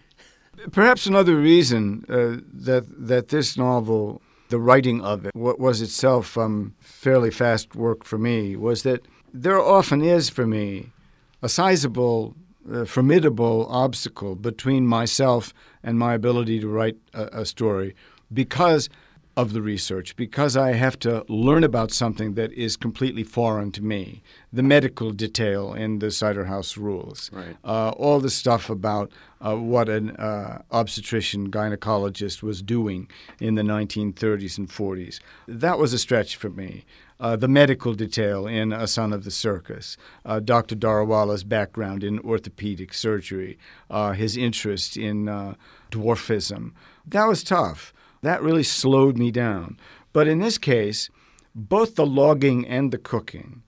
Perhaps 0.73 1.07
another 1.07 1.37
reason 1.37 2.05
uh, 2.09 2.43
that 2.53 2.85
that 3.07 3.29
this 3.29 3.57
novel 3.57 4.21
the 4.49 4.59
writing 4.59 5.01
of 5.03 5.27
it, 5.27 5.35
what 5.35 5.59
was 5.59 5.83
itself 5.83 6.37
um, 6.37 6.75
fairly 6.81 7.31
fast 7.31 7.75
work 7.75 8.05
for 8.05 8.19
me, 8.19 8.57
was 8.57 8.83
that 8.83 9.07
there 9.33 9.61
often 9.61 10.03
is 10.03 10.31
for 10.31 10.47
me 10.47 10.91
a 11.43 11.49
sizable, 11.49 12.35
uh, 12.73 12.85
formidable 12.85 13.67
obstacle 13.71 14.35
between 14.35 14.87
myself 14.87 15.53
and 15.83 15.99
my 15.99 16.15
ability 16.15 16.61
to 16.61 16.69
write 16.69 16.97
a, 17.15 17.41
a 17.41 17.47
story. 17.47 17.95
Because 18.33 18.89
of 19.39 19.53
the 19.53 19.63
research 19.63 20.17
because 20.17 20.57
I 20.57 20.73
have 20.73 20.99
to 20.99 21.25
learn 21.29 21.63
about 21.63 21.93
something 21.93 22.35
that 22.35 22.53
is 22.55 22.77
completely 22.77 23.23
foreign 23.23 23.71
to 23.71 23.85
me. 23.85 24.21
The 24.53 24.65
medical 24.65 25.13
detail 25.13 25.75
in 25.75 26.01
the 26.01 26.11
Cider 26.11 26.47
House 26.47 26.77
rules, 26.77 27.31
right. 27.33 27.57
uh, 27.65 27.91
all 27.91 28.19
the 28.19 28.31
stuff 28.31 28.69
about 28.69 29.13
uh, 29.41 29.55
what 29.55 29.89
an 29.89 30.11
uh, 30.17 30.63
obstetrician 30.73 31.53
gynecologist 31.53 32.43
was 32.43 32.63
doing 32.63 33.09
in 33.39 33.55
the 33.55 33.63
1930s 33.63 34.59
and 34.59 34.69
40s. 34.69 35.21
That 35.47 35.79
was 35.79 35.93
a 35.93 35.99
stretch 36.01 36.35
for 36.35 36.51
me. 36.51 36.85
Uh, 37.21 37.37
the 37.37 37.47
medical 37.47 37.95
detail 37.95 38.49
in 38.49 38.73
A 38.73 38.89
Son 38.89 39.13
of 39.13 39.23
the 39.23 39.31
Circus, 39.31 39.97
uh, 40.25 40.41
Dr. 40.41 40.75
Daruwala's 40.75 41.45
background 41.45 42.03
in 42.03 42.19
orthopedic 42.21 42.93
surgery, 42.93 43.57
uh, 43.89 44.13
his 44.13 44.37
interest 44.37 44.97
in 44.97 45.29
uh, 45.29 45.55
dwarfism. 45.93 46.73
That 47.07 47.29
was 47.29 47.45
tough. 47.45 47.93
That 48.23 48.43
really 48.43 48.63
slowed 48.63 49.17
me 49.17 49.31
down. 49.31 49.79
But 50.13 50.29
in 50.29 50.39
this 50.39 50.59
case, 50.59 51.11
both 51.55 51.95
the 51.95 52.07
logging 52.07 52.67
and 52.67 52.93
the 52.93 52.99
cooking 52.99 53.63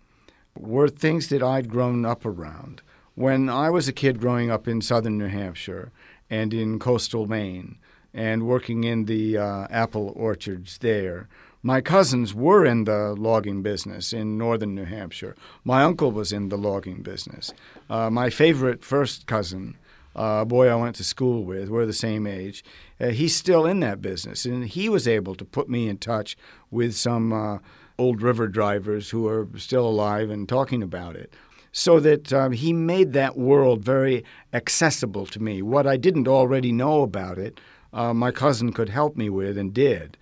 were 0.57 0.89
things 0.89 1.29
that 1.29 1.43
I'd 1.43 1.69
grown 1.69 2.05
up 2.05 2.25
around. 2.25 2.83
When 3.15 3.49
I 3.49 3.71
was 3.71 3.89
a 3.89 3.93
kid 3.93 4.21
growing 4.21 4.51
up 4.51 4.67
in 4.67 4.81
southern 4.81 5.19
New 5.19 5.27
Hampshire 5.27 5.93
and 6.29 6.55
in 6.55 6.79
coastal 6.79 7.27
Maine 7.27 7.77
and 8.15 8.47
working 8.47 8.85
in 8.85 9.05
the 9.05 9.39
uh, 9.39 9.67
apple 9.71 10.13
orchards 10.17 10.79
there, 10.79 11.29
my 11.63 11.81
cousins 11.81 12.35
were 12.35 12.65
in 12.65 12.85
the 12.85 13.15
logging 13.19 13.63
business 13.63 14.13
in 14.13 14.39
northern 14.39 14.75
New 14.75 14.85
Hampshire. 14.85 15.37
My 15.63 15.83
uncle 15.83 16.11
was 16.11 16.33
in 16.33 16.49
the 16.49 16.57
logging 16.57 17.03
business. 17.03 17.53
Uh, 17.91 18.09
my 18.09 18.31
favorite 18.31 18.83
first 18.83 19.27
cousin 19.27 19.77
uh, 20.15 20.45
boy 20.45 20.69
I 20.69 20.75
went 20.75 20.97
to 20.97 21.05
school 21.05 21.45
with, 21.45 21.69
we're 21.69 21.87
the 21.87 21.93
same 21.93 22.27
age, 22.27 22.65
uh, 23.01 23.09
he's 23.09 23.35
still 23.35 23.67
in 23.67 23.81
that 23.81 24.03
business. 24.03 24.45
And 24.45 24.67
he 24.67 24.89
was 24.89 25.07
able 25.07 25.35
to 25.37 25.45
put 25.45 25.69
me 25.69 25.89
in 25.89 25.99
touch 25.99 26.37
with 26.71 26.95
some 26.95 27.33
uh, 27.33 27.59
old 27.99 28.23
river 28.23 28.49
drivers 28.49 29.11
who 29.11 29.29
are 29.29 29.49
still 29.57 29.87
alive 29.87 30.31
and 30.31 30.49
talking 30.49 30.83
about 30.83 31.17
it. 31.17 31.33
So 31.73 32.01
that 32.01 32.33
um, 32.33 32.51
he 32.51 32.73
made 32.73 33.13
that 33.13 33.37
world 33.37 33.85
very 33.85 34.25
accessible 34.53 35.27
to 35.27 35.41
me. 35.41 35.63
What 35.63 35.87
I 35.87 35.97
didn't 35.97 36.27
already 36.27 36.73
know 36.73 37.03
about 37.03 37.39
it, 37.39 37.61
uh, 37.93 38.13
my 38.13 38.33
cousin 38.33 38.73
could 38.73 38.89
help 38.89 39.17
me 39.17 39.31
with 39.31 39.57
and 39.57 39.73
did. 39.73 40.17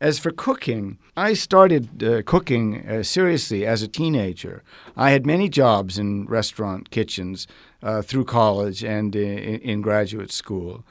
As 0.00 0.18
for 0.18 0.30
cooking, 0.30 0.98
I 1.16 1.34
started 1.34 2.02
uh, 2.02 2.22
cooking 2.22 2.86
uh, 2.86 3.02
seriously 3.02 3.64
as 3.64 3.82
a 3.82 3.88
teenager. 3.88 4.62
I 4.96 5.10
had 5.10 5.24
many 5.24 5.48
jobs 5.48 5.98
in 5.98 6.26
restaurant 6.26 6.90
kitchens 6.90 7.46
uh, 7.82 8.02
through 8.02 8.24
college 8.24 8.82
and 8.82 9.14
in, 9.14 9.60
in, 9.60 9.82
graduate 9.82 10.32
school. 10.32 10.84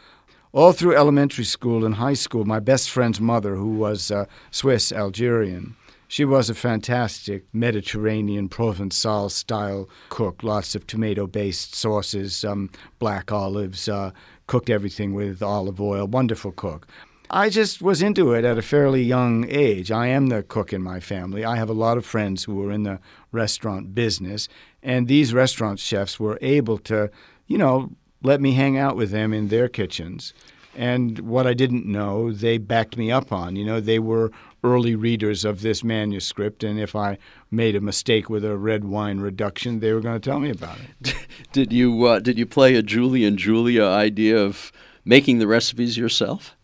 All 0.53 0.71
through 0.71 0.95
elementary 0.95 1.43
school 1.43 1.83
and 1.85 1.95
high 1.95 2.13
school, 2.13 2.45
my 2.45 2.59
best 2.59 2.89
friend's 2.89 3.19
mother, 3.19 3.55
who 3.55 3.71
was 3.71 4.11
uh, 4.11 4.25
Swiss 4.51 4.91
Algerian, 4.91 5.75
she 6.07 6.25
was 6.25 6.47
a 6.47 6.53
fantastic 6.53 7.43
Mediterranean 7.53 8.47
Provençal 8.47 9.31
style 9.31 9.89
cook. 10.09 10.43
Lots 10.43 10.75
of 10.75 10.85
tomato 10.85 11.25
based 11.25 11.73
sauces, 11.73 12.45
um, 12.45 12.69
black 12.99 13.31
olives, 13.31 13.89
uh, 13.89 14.11
cooked 14.45 14.69
everything 14.69 15.15
with 15.15 15.41
olive 15.41 15.81
oil. 15.81 16.05
Wonderful 16.05 16.51
cook. 16.51 16.87
I 17.35 17.49
just 17.49 17.81
was 17.81 18.03
into 18.03 18.33
it 18.33 18.45
at 18.45 18.59
a 18.59 18.61
fairly 18.61 19.01
young 19.01 19.49
age. 19.49 19.91
I 19.91 20.05
am 20.05 20.27
the 20.27 20.43
cook 20.43 20.71
in 20.71 20.83
my 20.83 20.99
family. 20.99 21.43
I 21.43 21.55
have 21.55 21.67
a 21.67 21.73
lot 21.73 21.97
of 21.97 22.05
friends 22.05 22.43
who 22.43 22.63
are 22.63 22.71
in 22.71 22.83
the 22.83 22.99
restaurant 23.31 23.95
business, 23.95 24.47
and 24.83 25.07
these 25.07 25.33
restaurant 25.33 25.79
chefs 25.79 26.19
were 26.19 26.37
able 26.41 26.77
to, 26.79 27.09
you 27.47 27.57
know, 27.57 27.89
let 28.21 28.39
me 28.39 28.53
hang 28.53 28.77
out 28.77 28.95
with 28.95 29.09
them 29.09 29.33
in 29.33 29.47
their 29.47 29.67
kitchens. 29.67 30.35
And 30.75 31.21
what 31.21 31.47
I 31.47 31.55
didn't 31.55 31.87
know, 31.87 32.31
they 32.31 32.59
backed 32.59 32.97
me 32.97 33.11
up 33.11 33.31
on. 33.31 33.55
You 33.55 33.65
know, 33.65 33.81
they 33.81 33.97
were 33.97 34.31
early 34.63 34.93
readers 34.93 35.43
of 35.43 35.61
this 35.61 35.83
manuscript, 35.83 36.63
and 36.63 36.79
if 36.79 36.95
I 36.95 37.17
made 37.49 37.75
a 37.75 37.81
mistake 37.81 38.29
with 38.29 38.45
a 38.45 38.57
red 38.57 38.83
wine 38.83 39.19
reduction, 39.19 39.79
they 39.79 39.91
were 39.91 40.01
going 40.01 40.21
to 40.21 40.29
tell 40.29 40.39
me 40.39 40.51
about 40.51 40.77
it. 41.01 41.15
did 41.51 41.73
you 41.73 42.05
uh, 42.05 42.19
did 42.19 42.37
you 42.37 42.45
play 42.45 42.75
a 42.75 42.83
Julie 42.83 43.25
and 43.25 43.39
Julia 43.39 43.85
idea 43.85 44.37
of 44.37 44.71
making 45.03 45.39
the 45.39 45.47
recipes 45.47 45.97
yourself? 45.97 46.55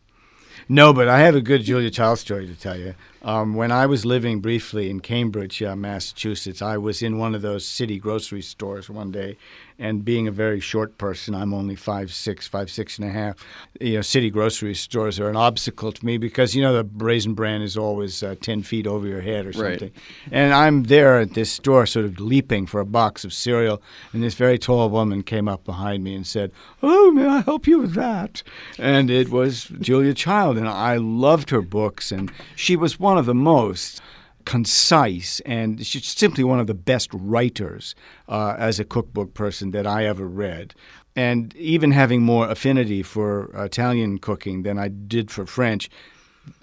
No, 0.70 0.94
but 0.94 1.08
I 1.08 1.20
have 1.22 1.36
a 1.36 1.42
good 1.42 1.64
Julia 1.64 1.90
Child 1.90 2.20
story 2.20 2.46
to 2.46 2.56
tell 2.56 2.78
you. 2.78 2.94
Um, 3.22 3.54
when 3.54 3.72
I 3.72 3.86
was 3.86 4.06
living 4.06 4.40
briefly 4.40 4.90
in 4.90 5.02
Cambridge, 5.02 5.62
uh, 5.62 5.76
Massachusetts, 5.76 6.62
I 6.62 6.78
was 6.78 7.02
in 7.02 7.18
one 7.18 7.36
of 7.36 7.42
those 7.42 7.66
city 7.66 8.00
grocery 8.00 8.42
stores 8.42 8.90
one 8.90 9.12
day, 9.12 9.36
and 9.78 10.04
being 10.04 10.28
a 10.28 10.32
very 10.32 10.60
short 10.60 10.98
person, 10.98 11.34
I'm 11.34 11.54
only 11.54 11.76
five 11.76 12.14
six, 12.14 12.48
five 12.48 12.70
six 12.70 12.98
and 12.98 13.08
a 13.08 13.12
half. 13.12 13.36
You 13.80 13.96
know, 13.96 14.02
city 14.02 14.30
grocery 14.30 14.76
stores 14.76 15.20
are 15.20 15.30
an 15.30 15.38
obstacle 15.38 15.92
to 15.92 16.06
me 16.06 16.18
because 16.18 16.54
you 16.54 16.62
know 16.62 16.74
the 16.74 16.90
raisin 17.04 17.34
bran 17.34 17.62
is 17.62 17.78
always 17.78 18.22
uh, 18.22 18.36
ten 18.42 18.62
feet 18.62 18.86
over 18.86 19.08
your 19.08 19.22
head 19.22 19.46
or 19.46 19.54
something. 19.54 19.92
Right. 19.92 20.32
And 20.32 20.54
I'm 20.54 20.84
there 20.84 21.20
at 21.20 21.34
this 21.34 21.52
store, 21.52 21.86
sort 21.86 22.06
of 22.06 22.20
leaping 22.20 22.68
for 22.68 22.82
a 22.82 22.86
box 22.86 23.24
of 23.24 23.34
cereal, 23.34 23.82
and 24.14 24.22
this 24.22 24.34
very 24.34 24.58
tall 24.58 24.90
woman 24.90 25.24
came 25.24 25.48
up 25.48 25.64
behind 25.64 26.04
me 26.04 26.14
and 26.14 26.28
said, 26.28 26.52
"Oh, 26.84 27.12
may 27.12 27.26
I 27.26 27.42
help 27.42 27.66
you 27.66 27.80
with 27.80 27.94
that?" 27.94 28.44
And 28.78 29.10
it 29.10 29.30
was 29.30 29.66
Julia 29.80 30.14
Child, 30.14 30.58
and 30.58 30.68
I 30.68 30.98
loved 30.98 31.50
her 31.50 31.62
books, 31.62 32.12
and 32.12 32.32
she 32.56 32.76
was 32.76 33.00
one 33.00 33.09
of 33.18 33.26
the 33.26 33.36
most 33.36 34.02
concise, 34.46 35.40
and 35.42 35.86
she's 35.86 36.08
simply 36.08 36.44
one 36.44 36.60
of 36.60 36.68
the 36.68 36.74
best 36.74 37.10
writers 37.14 37.94
uh, 38.28 38.56
as 38.58 38.80
a 38.80 38.86
cookbook 38.86 39.34
person 39.34 39.72
that 39.72 39.86
I 39.86 40.06
ever 40.06 40.28
read. 40.28 40.74
And 41.16 41.56
even 41.56 41.92
having 41.92 42.22
more 42.22 42.50
affinity 42.50 43.04
for 43.04 43.52
Italian 43.54 44.20
cooking 44.20 44.64
than 44.64 44.80
I 44.80 44.88
did 44.88 45.30
for 45.30 45.46
French, 45.46 45.90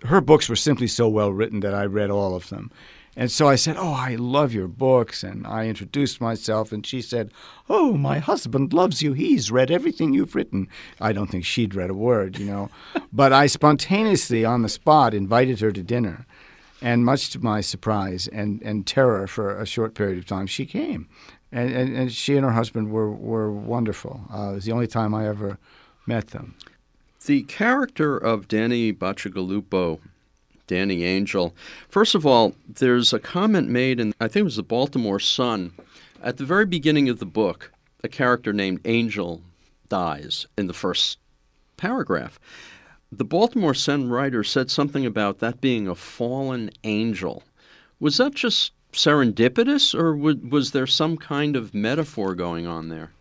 her 0.05 0.21
books 0.21 0.49
were 0.49 0.57
simply 0.57 0.87
so 0.87 1.09
well 1.09 1.33
written 1.33 1.61
that 1.61 1.75
I 1.75 1.85
read 1.85 2.11
all 2.11 2.35
of 2.35 2.49
them. 2.49 2.71
And 3.19 3.31
so 3.31 3.49
I 3.49 3.55
said, 3.55 3.77
Oh, 3.79 3.93
I 3.93 4.17
love 4.17 4.53
your 4.53 4.69
books. 4.69 5.23
And 5.23 5.47
I 5.47 5.67
introduced 5.67 6.21
myself, 6.21 6.71
and 6.71 6.87
she 6.87 7.01
said, 7.01 7.33
Oh, 7.69 7.95
my 7.95 8.19
husband 8.19 8.75
loves 8.75 9.01
you. 9.01 9.15
He's 9.15 9.51
read 9.51 9.71
everything 9.71 10.13
you've 10.13 10.35
written. 10.35 10.69
I 11.01 11.13
don't 11.13 11.29
think 11.29 11.45
she'd 11.45 11.75
read 11.75 11.89
a 11.89 11.95
word, 11.95 12.39
you 12.39 12.45
know. 12.45 12.69
but 13.13 13.33
I 13.33 13.47
spontaneously, 13.47 14.45
on 14.45 14.63
the 14.63 14.69
spot, 14.69 15.15
invited 15.15 15.61
her 15.61 15.73
to 15.73 15.83
dinner. 15.83 16.27
And 16.83 17.05
much 17.05 17.31
to 17.31 17.41
my 17.41 17.61
surprise 17.61 18.29
and, 18.29 18.62
and 18.62 18.87
terror 18.87 19.27
for 19.27 19.59
a 19.59 19.67
short 19.67 19.95
period 19.95 20.19
of 20.19 20.27
time, 20.27 20.47
she 20.47 20.67
came. 20.67 21.09
And, 21.51 21.73
and, 21.73 21.97
and 21.97 22.12
she 22.12 22.37
and 22.37 22.45
her 22.45 22.53
husband 22.53 22.91
were, 22.91 23.11
were 23.11 23.51
wonderful. 23.51 24.23
Uh, 24.33 24.51
it 24.51 24.55
was 24.57 24.65
the 24.65 24.73
only 24.73 24.87
time 24.87 25.15
I 25.15 25.27
ever 25.27 25.59
met 26.07 26.29
them. 26.29 26.55
The 27.25 27.43
character 27.45 28.17
of 28.17 28.47
Danny 28.47 28.93
Bacigalupo, 28.93 30.01
Danny 30.67 31.05
Angel, 31.05 31.55
first 31.89 32.15
of 32.15 32.27
all, 32.27 32.55
there's 32.69 33.12
a 33.12 33.19
comment 33.19 33.69
made 33.69 33.99
in, 33.99 34.12
I 34.21 34.29
think 34.29 34.43
it 34.43 34.45
was 34.45 34.57
the 34.57 34.62
Baltimore 34.62 35.19
Sun, 35.19 35.73
at 36.23 36.37
the 36.37 36.45
very 36.45 36.67
beginning 36.67 37.09
of 37.09 37.19
the 37.19 37.27
book, 37.27 37.73
a 38.03 38.09
character 38.09 38.53
named 38.53 38.81
Angel 38.85 39.43
dies 39.89 40.47
in 40.57 40.67
the 40.67 40.73
first 40.73 41.19
paragraph 41.77 42.39
the 43.12 43.25
Baltimore 43.25 43.75
Sun 43.75 44.09
writer 44.09 44.42
said 44.42 44.71
something 44.71 45.07
about 45.07 45.38
that 45.38 45.61
being 45.61 45.88
a 45.88 45.95
fallen 45.95 46.71
angel. 46.85 47.42
Was 48.01 48.19
that 48.19 48.35
just 48.35 48.73
serendipitous, 48.92 49.95
or 49.95 50.16
was 50.16 50.73
there 50.73 50.87
some 50.87 51.16
kind 51.16 51.57
of 51.57 51.75
metaphor 51.75 52.35
going 52.35 52.66
on 52.66 52.88
there? 52.88 53.12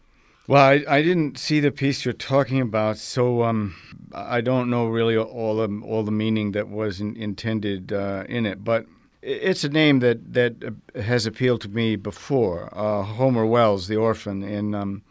Well, 0.48 0.64
I, 0.64 0.84
I 0.88 1.02
didn't 1.02 1.40
see 1.40 1.60
the 1.60 1.72
piece 1.72 2.06
you're 2.06 2.14
talking 2.14 2.62
about, 2.62 2.98
so 2.98 3.44
um, 3.44 3.76
I 4.14 4.42
don't 4.42 4.70
know 4.70 4.88
really 4.88 5.18
all 5.18 5.56
the 5.56 5.82
all 5.84 6.04
the 6.04 6.12
meaning 6.12 6.52
that 6.52 6.70
was 6.70 7.02
in, 7.02 7.16
intended 7.16 7.92
uh, 7.92 8.26
in 8.30 8.46
it. 8.46 8.64
But 8.64 8.86
it's 9.24 9.64
a 9.64 9.70
name 9.70 10.00
that 10.00 10.34
that 10.34 10.76
has 10.96 11.26
appealed 11.26 11.62
to 11.62 11.70
me 11.70 11.96
before. 11.96 12.70
Uh, 12.78 13.02
Homer 13.04 13.46
Wells, 13.46 13.88
the 13.88 13.96
orphan 13.96 14.44
in 14.44 14.76
um, 14.76 15.02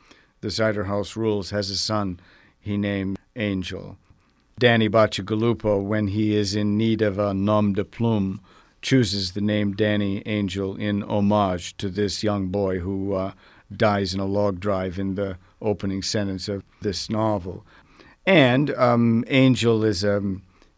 the 0.40 0.52
Cider 0.52 0.84
House 0.84 1.16
Rules, 1.16 1.50
has 1.50 1.68
a 1.68 1.76
son 1.76 2.20
he 2.60 2.76
named 2.76 3.18
Angel. 3.34 3.98
Danny 4.58 4.88
Bacigalupo, 4.88 5.82
when 5.82 6.08
he 6.08 6.36
is 6.36 6.54
in 6.54 6.78
need 6.78 7.02
of 7.02 7.18
a 7.18 7.34
nom 7.34 7.72
de 7.72 7.84
plume, 7.84 8.40
chooses 8.82 9.32
the 9.32 9.40
name 9.40 9.72
Danny 9.72 10.22
Angel 10.26 10.76
in 10.76 11.02
homage 11.02 11.76
to 11.78 11.88
this 11.88 12.22
young 12.22 12.48
boy 12.48 12.78
who 12.78 13.14
uh, 13.14 13.32
dies 13.74 14.14
in 14.14 14.20
a 14.20 14.26
log 14.26 14.60
drive 14.60 14.98
in 14.98 15.16
the 15.16 15.38
opening 15.60 16.02
sentence 16.02 16.48
of 16.48 16.62
this 16.82 17.10
novel. 17.10 17.64
And 18.26 18.70
um, 18.74 19.24
Angel 19.26 19.84
is 19.84 20.04
a, 20.04 20.22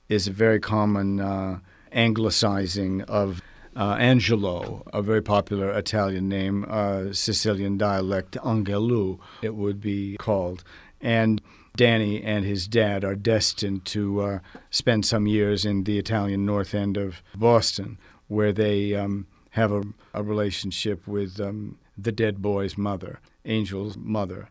is 0.09 0.27
a 0.27 0.33
very 0.33 0.61
common 0.61 1.21
uh, 1.21 1.59
anglicizing 1.93 3.03
of 3.03 3.43
uh, 3.77 3.97
Angelo, 3.99 4.85
a 4.93 5.03
very 5.03 5.21
popular 5.21 5.71
Italian 5.71 6.29
name, 6.29 6.65
uh, 6.69 7.13
Sicilian 7.13 7.77
dialect, 7.77 8.39
Angelu, 8.43 9.19
it 9.43 9.55
would 9.55 9.81
be 9.83 10.17
called. 10.17 10.65
And 11.01 11.43
Danny 11.77 12.23
and 12.23 12.45
his 12.45 12.67
dad 12.67 13.05
are 13.05 13.15
destined 13.15 13.85
to 13.87 14.21
uh, 14.21 14.39
spend 14.71 15.05
some 15.05 15.27
years 15.27 15.65
in 15.65 15.85
the 15.85 15.99
Italian 15.99 16.45
north 16.47 16.75
end 16.75 16.97
of 16.97 17.23
Boston, 17.35 17.99
where 18.29 18.53
they 18.53 18.95
um, 18.95 19.27
have 19.51 19.73
a, 19.73 19.83
a, 20.15 20.23
relationship 20.23 21.07
with 21.07 21.41
um, 21.41 21.79
the 21.97 22.13
dead 22.13 22.43
boy's 22.43 22.77
mother, 22.77 23.21
Angel's 23.45 23.97
mother. 23.97 24.49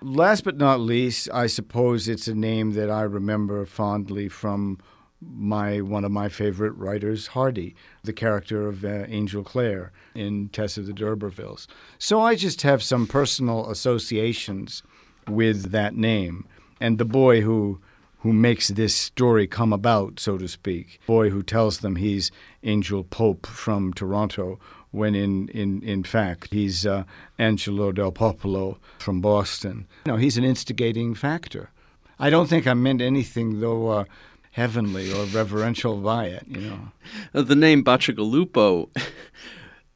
Last 0.00 0.44
but 0.44 0.56
not 0.56 0.80
least, 0.80 1.28
I 1.32 1.48
suppose 1.48 2.08
it's 2.08 2.28
a 2.28 2.34
name 2.34 2.72
that 2.72 2.90
I 2.90 3.02
remember 3.02 3.66
fondly 3.66 4.28
from 4.28 4.78
my 5.20 5.80
one 5.80 6.04
of 6.04 6.12
my 6.12 6.28
favorite 6.28 6.70
writers, 6.72 7.28
Hardy, 7.28 7.74
the 8.04 8.12
character 8.12 8.68
of 8.68 8.84
uh, 8.84 9.04
Angel 9.08 9.42
Clare 9.42 9.90
in 10.14 10.48
Tess 10.50 10.78
of 10.78 10.86
the 10.86 10.92
D'Urbervilles. 10.92 11.66
So 11.98 12.20
I 12.20 12.36
just 12.36 12.62
have 12.62 12.82
some 12.82 13.06
personal 13.06 13.68
associations 13.68 14.84
with 15.26 15.72
that 15.72 15.96
name 15.96 16.46
and 16.80 16.98
the 16.98 17.04
boy 17.04 17.40
who 17.40 17.80
who 18.22 18.32
makes 18.32 18.68
this 18.68 18.94
story 18.94 19.46
come 19.46 19.72
about, 19.72 20.18
so 20.18 20.36
to 20.36 20.48
speak. 20.48 21.00
Boy 21.06 21.30
who 21.30 21.42
tells 21.42 21.78
them 21.78 21.96
he's 21.96 22.32
Angel 22.64 23.04
Pope 23.04 23.46
from 23.46 23.92
Toronto, 23.92 24.58
when 24.90 25.14
in, 25.14 25.48
in, 25.48 25.82
in 25.82 26.02
fact 26.02 26.52
he's 26.52 26.84
uh, 26.84 27.04
Angelo 27.38 27.92
del 27.92 28.10
Popolo 28.10 28.78
from 28.98 29.20
Boston. 29.20 29.86
You 30.06 30.12
know, 30.12 30.18
he's 30.18 30.36
an 30.36 30.44
instigating 30.44 31.14
factor. 31.14 31.70
I 32.18 32.30
don't 32.30 32.48
think 32.48 32.66
I 32.66 32.74
meant 32.74 33.00
anything, 33.00 33.60
though, 33.60 33.88
uh, 33.88 34.04
heavenly 34.50 35.12
or 35.12 35.24
reverential 35.26 35.96
by 35.98 36.26
it, 36.26 36.44
you 36.48 36.60
know. 36.60 36.80
The 37.32 37.54
name 37.54 37.84
Bacigalupo 37.84 38.88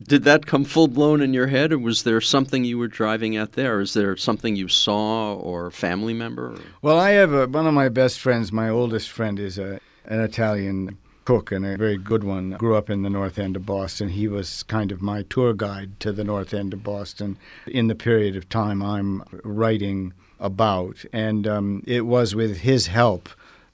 did 0.07 0.25
that 0.25 0.47
come 0.47 0.65
full 0.65 0.89
blown 0.89 1.21
in 1.21 1.35
your 1.35 1.49
head, 1.49 1.73
or 1.73 1.79
was 1.79 2.03
there 2.03 2.21
something 2.21 2.65
you 2.65 2.79
were 2.79 2.89
driving 2.89 3.37
at 3.37 3.53
there? 3.53 3.81
Is 3.81 3.95
there 3.95 4.17
something 4.17 4.57
you 4.57 4.69
saw 4.69 5.35
or 5.35 5.71
family 5.71 6.15
member? 6.15 6.57
Well, 6.81 6.99
I 6.99 7.11
have 7.11 7.33
a, 7.33 7.47
one 7.47 7.67
of 7.67 7.75
my 7.75 7.89
best 7.89 8.19
friends. 8.19 8.53
My 8.53 8.69
oldest 8.69 9.09
friend 9.11 9.39
is 9.39 9.59
a, 9.59 9.81
an 10.05 10.21
Italian 10.21 10.99
cook 11.25 11.53
and 11.53 11.65
a 11.65 11.77
very 11.77 11.97
good 11.97 12.25
one. 12.25 12.51
Grew 12.53 12.77
up 12.77 12.91
in 12.91 13.03
the 13.03 13.11
north 13.11 13.39
end 13.39 13.57
of 13.57 13.65
Boston. 13.65 14.09
He 14.09 14.29
was 14.29 14.63
kind 14.65 14.93
of 14.93 15.01
my 15.01 15.23
tour 15.23 15.55
guide 15.55 16.01
to 16.01 16.13
the 16.13 16.25
north 16.25 16.53
end 16.53 16.73
of 16.73 16.83
Boston 16.83 17.39
in 17.67 17.87
the 17.87 17.95
period 17.95 18.37
of 18.37 18.49
time 18.49 18.83
I'm 18.83 19.23
writing 19.45 20.13
about, 20.41 21.05
and 21.13 21.47
um, 21.47 21.85
it 21.87 22.05
was 22.05 22.35
with 22.35 22.59
his 22.59 22.89
help 22.89 23.29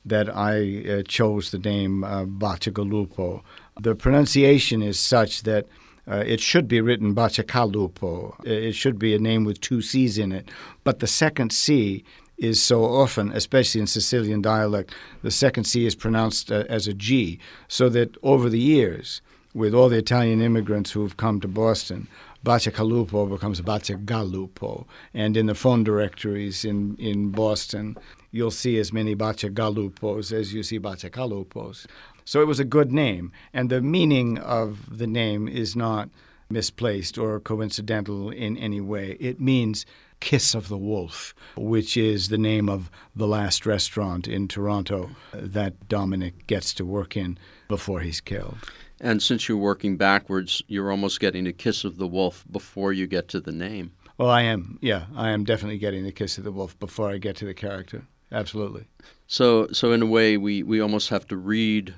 that 0.05 0.29
I 0.29 0.85
uh, 0.87 1.03
chose 1.03 1.51
the 1.51 1.59
name 1.59 2.05
uh, 2.05 2.25
Bacigalupo. 2.25 3.43
The 3.81 3.95
pronunciation 3.95 4.83
is 4.83 4.99
such 4.99 5.43
that 5.45 5.67
uh, 6.11 6.25
it 6.27 6.41
should 6.41 6.69
be 6.69 6.81
written 6.81 7.15
Bacigalupo. 7.15 8.45
It 8.45 8.73
should 8.73 8.99
be 8.99 9.15
a 9.15 9.19
name 9.19 9.45
with 9.45 9.61
two 9.61 9.83
C's 9.83 10.19
in 10.19 10.33
it. 10.33 10.49
But 10.85 11.01
the 11.01 11.07
second 11.07 11.53
C 11.53 12.05
is 12.39 12.63
so 12.63 12.85
often, 12.85 13.33
especially 13.33 13.81
in 13.81 13.87
Sicilian 13.87 14.41
dialect, 14.41 14.95
the 15.23 15.31
second 15.31 15.65
C 15.65 15.87
is 15.87 15.95
pronounced 15.95 16.51
uh, 16.51 16.65
as 16.69 16.87
a 16.87 16.95
G. 16.95 17.39
So 17.67 17.89
that 17.91 18.17
over 18.23 18.49
the 18.49 18.61
years, 18.61 19.21
with 19.55 19.75
all 19.75 19.89
the 19.89 19.99
Italian 19.99 20.41
immigrants 20.41 20.93
who've 20.93 21.17
come 21.17 21.41
to 21.41 21.49
Boston, 21.49 22.09
Bacigalupo 22.45 23.29
becomes 23.29 23.61
Bacigalupo. 23.61 24.87
And 25.13 25.37
in 25.37 25.47
the 25.47 25.55
phone 25.55 25.85
directories 25.85 26.65
in, 26.65 26.97
in 26.97 27.31
Boston, 27.31 27.97
you'll 28.31 28.51
see 28.51 28.79
as 28.79 28.93
many 28.93 29.17
Bacigalupos 29.17 30.33
as 30.33 30.55
you 30.55 30.63
see 30.63 30.79
Bacigalupos. 30.79 31.87
So 32.25 32.41
it 32.41 32.47
was 32.47 32.61
a 32.61 32.65
good 32.65 32.93
name. 32.93 33.33
And 33.53 33.71
the 33.71 33.81
meaning 33.81 34.39
of 34.39 34.99
the 34.99 35.07
name 35.07 35.49
is 35.49 35.75
not 35.75 36.11
misplaced 36.51 37.19
or 37.19 37.41
coincidental 37.41 38.31
in 38.31 38.57
any 38.57 38.81
way. 38.81 39.17
It 39.21 39.41
means 39.41 39.85
Kiss 40.21 40.55
of 40.55 40.69
the 40.69 40.79
Wolf, 40.79 41.35
which 41.57 41.97
is 41.97 42.29
the 42.29 42.39
name 42.39 42.69
of 42.69 42.91
the 43.15 43.27
last 43.27 43.67
restaurant 43.67 44.27
in 44.27 44.49
Toronto 44.49 45.11
that 45.33 45.89
Dominic 45.89 46.47
gets 46.47 46.75
to 46.75 46.85
work 46.85 47.17
in 47.17 47.39
before 47.69 48.01
he's 48.01 48.21
killed. 48.21 48.59
And 49.01 49.23
since 49.23 49.49
you're 49.49 49.59
working 49.59 49.97
backwards, 49.97 50.63
you're 50.67 50.91
almost 50.91 51.21
getting 51.21 51.47
a 51.47 51.53
kiss 51.53 51.85
of 51.85 51.99
the 51.99 52.07
wolf 52.07 52.45
before 52.51 52.93
you 52.93 53.07
get 53.07 53.29
to 53.29 53.41
the 53.41 53.53
name. 53.53 53.93
Well, 54.17 54.31
I 54.31 54.43
am, 54.43 54.79
yeah, 54.83 55.05
I 55.15 55.31
am 55.31 55.45
definitely 55.45 55.79
getting 55.79 56.05
the 56.05 56.13
kiss 56.13 56.39
of 56.39 56.45
the 56.45 56.51
wolf 56.51 56.79
before 56.79 57.11
I 57.11 57.19
get 57.19 57.37
to 57.37 57.45
the 57.45 57.55
character. 57.55 58.03
Absolutely. 58.33 58.89
So, 59.27 59.69
so 59.69 59.93
in 59.93 60.03
a 60.03 60.07
way, 60.07 60.37
we, 60.37 60.63
we 60.63 60.81
almost 60.81 61.09
have 61.11 61.27
to 61.29 61.37
read 61.37 61.95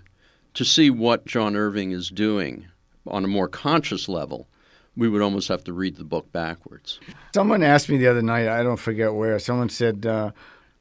to 0.55 0.65
see 0.65 0.91
what 0.91 1.27
John 1.27 1.57
Irving 1.57 1.93
is 1.93 2.09
doing 2.09 2.67
on 3.07 3.25
a 3.25 3.29
more 3.29 3.49
conscious 3.49 4.09
level, 4.09 4.49
we 4.97 5.09
would 5.09 5.23
almost 5.23 5.49
have 5.49 5.65
to 5.65 5.73
read 5.73 5.97
the 5.97 6.05
book 6.05 6.31
backwards. 6.33 7.01
Someone 7.35 7.63
asked 7.63 7.89
me 7.89 7.97
the 7.97 8.09
other 8.09 8.23
night, 8.23 8.49
I 8.49 8.63
don't 8.63 8.77
forget 8.77 9.15
where, 9.15 9.39
someone 9.39 9.69
said, 9.69 10.05
uh, 10.05 10.33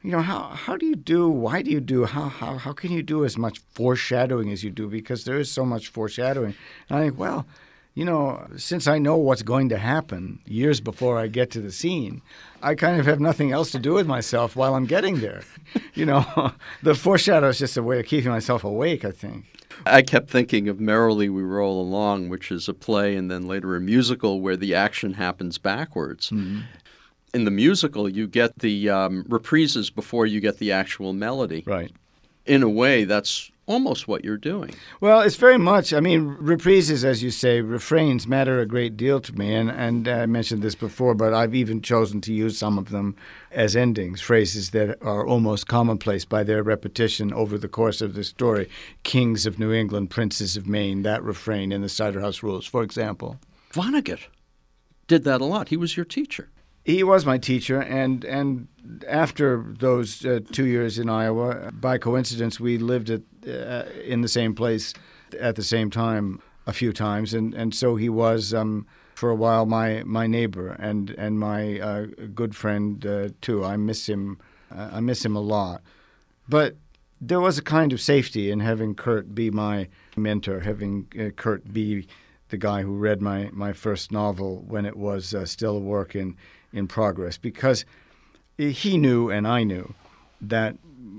you 0.02 0.12
know, 0.12 0.22
how, 0.22 0.44
how 0.44 0.78
do 0.78 0.86
you 0.86 0.96
do, 0.96 1.30
why 1.30 1.62
do 1.62 1.72
you 1.72 1.82
do, 1.82 2.06
how, 2.06 2.30
how, 2.30 2.58
how 2.58 2.72
can 2.72 2.92
you 2.92 3.04
do 3.04 3.26
as 3.26 3.38
much 3.38 3.60
foreshadowing 3.74 4.50
as 4.52 4.64
you 4.64 4.70
do? 4.70 4.88
Because 4.88 5.26
there 5.26 5.38
is 5.38 5.52
so 5.52 5.66
much 5.66 5.90
foreshadowing. 5.90 6.56
And 6.90 7.00
I 7.00 7.02
think, 7.04 7.20
well, 7.20 7.46
you 7.96 8.06
know, 8.06 8.48
since 8.56 8.88
I 8.88 8.98
know 8.98 9.18
what's 9.18 9.42
going 9.42 9.68
to 9.70 9.78
happen 9.78 10.40
years 10.46 10.80
before 10.80 11.20
I 11.20 11.28
get 11.28 11.52
to 11.52 11.60
the 11.60 11.72
scene, 11.72 12.22
I 12.64 12.76
kind 12.76 12.98
of 12.98 13.06
have 13.08 13.20
nothing 13.20 13.52
else 13.52 13.72
to 13.72 13.80
do 13.80 13.94
with 13.94 14.08
myself 14.08 14.56
while 14.56 14.74
I'm 14.74 14.86
getting 14.86 15.20
there. 15.20 15.42
you 15.94 16.06
know, 16.06 16.54
the 16.84 16.96
foreshadow 16.96 17.50
is 17.50 17.60
just 17.60 17.76
a 17.76 17.84
way 17.84 18.00
of 18.00 18.06
keeping 18.06 18.32
myself 18.32 18.64
awake, 18.64 19.04
I 19.04 19.12
think. 19.12 19.46
I 19.86 20.02
kept 20.02 20.30
thinking 20.30 20.70
of 20.70 20.80
Merrily 20.80 21.28
We 21.28 21.42
Roll 21.42 21.82
Along, 21.82 22.30
which 22.30 22.52
is 22.52 22.70
a 22.70 22.74
play 22.74 23.16
and 23.16 23.30
then 23.30 23.48
later 23.48 23.76
a 23.76 23.82
musical 23.82 24.40
where 24.40 24.58
the 24.58 24.76
action 24.76 25.16
happens 25.16 25.58
backwards. 25.58 26.30
Mm-hmm 26.30 26.62
in 27.34 27.46
the 27.46 27.52
musical, 27.52 28.10
you 28.10 28.28
get 28.28 28.60
the 28.60 28.90
um, 28.90 29.24
reprises 29.26 29.94
before 29.94 30.26
you 30.26 30.40
get 30.40 30.58
the 30.58 30.72
actual 30.72 31.14
melody. 31.14 31.64
Right. 31.66 31.92
In 32.46 32.64
a 32.64 32.70
way, 32.70 33.04
that's 33.04 33.52
almost 33.70 34.08
what 34.08 34.26
you're 34.26 34.36
doing. 34.36 34.74
Well, 35.00 35.22
it's 35.22 35.36
very 35.36 35.60
much. 35.60 35.94
I 35.94 36.00
mean, 36.00 36.36
reprises, 36.42 37.04
as 37.04 37.22
you 37.22 37.30
say, 37.30 37.62
refrains 37.62 38.28
matter 38.28 38.60
a 38.60 38.66
great 38.66 38.98
deal 38.98 39.22
to 39.22 39.38
me, 39.38 39.54
and 39.54 39.70
and 39.70 40.08
I 40.08 40.26
mentioned 40.26 40.64
this 40.64 40.76
before, 40.76 41.14
but 41.14 41.34
I've 41.34 41.54
even 41.54 41.82
chosen 41.82 42.20
to 42.22 42.34
use 42.34 42.58
some 42.58 42.80
of 42.80 42.90
them 42.90 43.16
as 43.52 43.76
endings, 43.76 44.20
phrases 44.20 44.72
that 44.72 45.02
are 45.02 45.26
almost 45.26 45.68
commonplace 45.68 46.26
by 46.26 46.44
their 46.44 46.64
repetition 46.64 47.32
over 47.32 47.58
the 47.58 47.70
course 47.70 48.02
of 48.02 48.16
the 48.16 48.24
story. 48.24 48.68
Kings 49.04 49.46
of 49.46 49.60
New 49.60 49.72
England, 49.72 50.10
princes 50.10 50.58
of 50.58 50.68
Maine. 50.68 51.04
That 51.04 51.24
refrain 51.24 51.72
in 51.72 51.82
the 51.82 51.90
Cider 51.90 52.22
House 52.22 52.42
Rules, 52.42 52.66
for 52.66 52.82
example. 52.82 53.38
Vonnegut 53.72 54.22
did 55.08 55.24
that 55.24 55.42
a 55.42 55.46
lot. 55.46 55.70
He 55.70 55.78
was 55.78 55.96
your 55.96 56.06
teacher. 56.06 56.50
He 56.90 57.04
was 57.04 57.24
my 57.24 57.38
teacher, 57.38 57.80
and 57.80 58.26
and 58.26 58.68
after 59.08 59.64
those 59.78 60.26
uh, 60.26 60.40
two 60.52 60.66
years 60.66 60.98
in 60.98 61.08
Iowa, 61.08 61.72
by 61.72 62.00
coincidence, 62.00 62.60
we 62.60 62.80
lived 62.80 63.12
at, 63.12 63.22
uh, 63.48 63.84
in 64.04 64.22
the 64.22 64.28
same 64.28 64.56
place 64.56 64.96
at 65.40 65.56
the 65.56 65.62
same 65.62 65.92
time 65.92 66.42
a 66.66 66.74
few 66.74 66.92
times, 66.92 67.36
and, 67.36 67.54
and 67.54 67.76
so 67.76 67.96
he 67.96 68.10
was 68.10 68.56
um, 68.56 68.88
for 69.14 69.30
a 69.30 69.36
while 69.36 69.68
my 69.68 70.02
my 70.04 70.26
neighbor 70.26 70.72
and 70.80 71.12
and 71.12 71.40
my 71.40 71.80
uh, 71.80 72.08
good 72.34 72.56
friend 72.56 73.06
uh, 73.06 73.30
too. 73.40 73.64
I 73.64 73.78
miss 73.78 74.10
him. 74.10 74.40
Uh, 74.76 74.90
I 74.94 75.00
miss 75.00 75.24
him 75.24 75.36
a 75.36 75.42
lot, 75.42 75.84
but 76.48 76.76
there 77.22 77.40
was 77.40 77.60
a 77.60 77.64
kind 77.78 77.94
of 77.94 78.02
safety 78.02 78.50
in 78.50 78.62
having 78.62 78.96
Kurt 78.96 79.36
be 79.36 79.52
my 79.52 79.90
mentor, 80.18 80.62
having 80.62 81.06
uh, 81.20 81.30
Kurt 81.36 81.72
be 81.72 82.08
the 82.50 82.58
guy 82.58 82.82
who 82.82 82.96
read 82.98 83.22
my, 83.22 83.48
my 83.54 83.74
first 83.74 84.12
novel 84.12 84.64
when 84.68 84.84
it 84.84 84.98
was 84.98 85.36
still 85.46 85.78
a 85.78 85.80
work 85.80 86.16
in 86.16 86.36
in 86.74 86.88
progress 86.88 87.38
because 87.38 87.86
he 88.58 88.98
knew 88.98 89.30
and 89.30 89.48
I 89.48 89.64
knew 89.64 89.94
that 90.42 90.76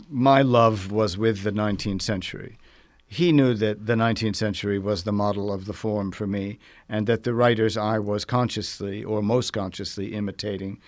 my 0.09 0.43
love 0.43 0.93
was 0.93 1.17
with 1.17 1.43
the 1.43 1.53
19th 1.53 2.03
century. 2.03 2.59
He 3.07 3.33
knew 3.33 3.55
that 3.55 3.87
the 3.87 3.95
19th 3.95 4.37
century 4.37 4.79
was 4.79 5.03
the 5.03 5.13
model 5.13 5.53
of 5.53 5.65
the 5.65 5.73
form 5.73 6.13
for 6.13 6.27
me, 6.27 6.59
and 6.89 7.07
that 7.09 7.25
the 7.25 7.35
writers 7.35 7.77
I 7.77 7.99
was 7.99 8.25
consciously 8.25 9.03
or 9.03 9.21
most 9.21 9.53
consciously 9.53 10.15
imitating 10.15 10.79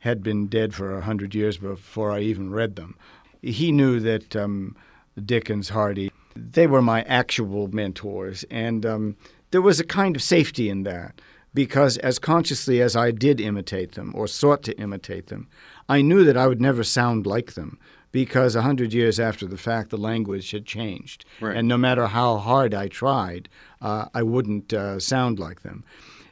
had 0.00 0.22
been 0.22 0.46
dead 0.46 0.74
for 0.74 0.96
a 0.96 1.02
hundred 1.02 1.34
years 1.34 1.58
before 1.58 2.12
I 2.12 2.20
even 2.20 2.52
read 2.52 2.76
them. 2.76 2.96
He 3.40 3.72
knew 3.72 3.98
that 4.00 4.36
um, 4.36 4.76
Dickens, 5.24 5.70
Hardy, 5.70 6.12
they 6.36 6.66
were 6.66 6.82
my 6.82 7.02
actual 7.02 7.68
mentors, 7.68 8.44
and 8.50 8.86
um, 8.86 9.16
there 9.50 9.62
was 9.62 9.80
a 9.80 9.84
kind 9.84 10.14
of 10.14 10.22
safety 10.22 10.68
in 10.68 10.84
that 10.84 11.20
because 11.54 11.98
as 11.98 12.18
consciously 12.18 12.80
as 12.80 12.96
I 12.96 13.10
did 13.10 13.40
imitate 13.40 13.92
them 13.92 14.12
or 14.14 14.26
sought 14.26 14.62
to 14.64 14.78
imitate 14.78 15.26
them, 15.26 15.48
I 15.88 16.02
knew 16.02 16.24
that 16.24 16.36
I 16.36 16.46
would 16.46 16.60
never 16.60 16.84
sound 16.84 17.26
like 17.26 17.52
them 17.52 17.78
because 18.12 18.54
a 18.54 18.62
hundred 18.62 18.92
years 18.92 19.18
after 19.18 19.46
the 19.46 19.56
fact, 19.56 19.90
the 19.90 19.96
language 19.96 20.50
had 20.50 20.66
changed. 20.66 21.24
Right. 21.40 21.56
And 21.56 21.66
no 21.66 21.78
matter 21.78 22.06
how 22.06 22.36
hard 22.36 22.74
I 22.74 22.88
tried, 22.88 23.48
uh, 23.80 24.06
I 24.14 24.22
wouldn't 24.22 24.72
uh, 24.72 25.00
sound 25.00 25.38
like 25.38 25.62
them. 25.62 25.84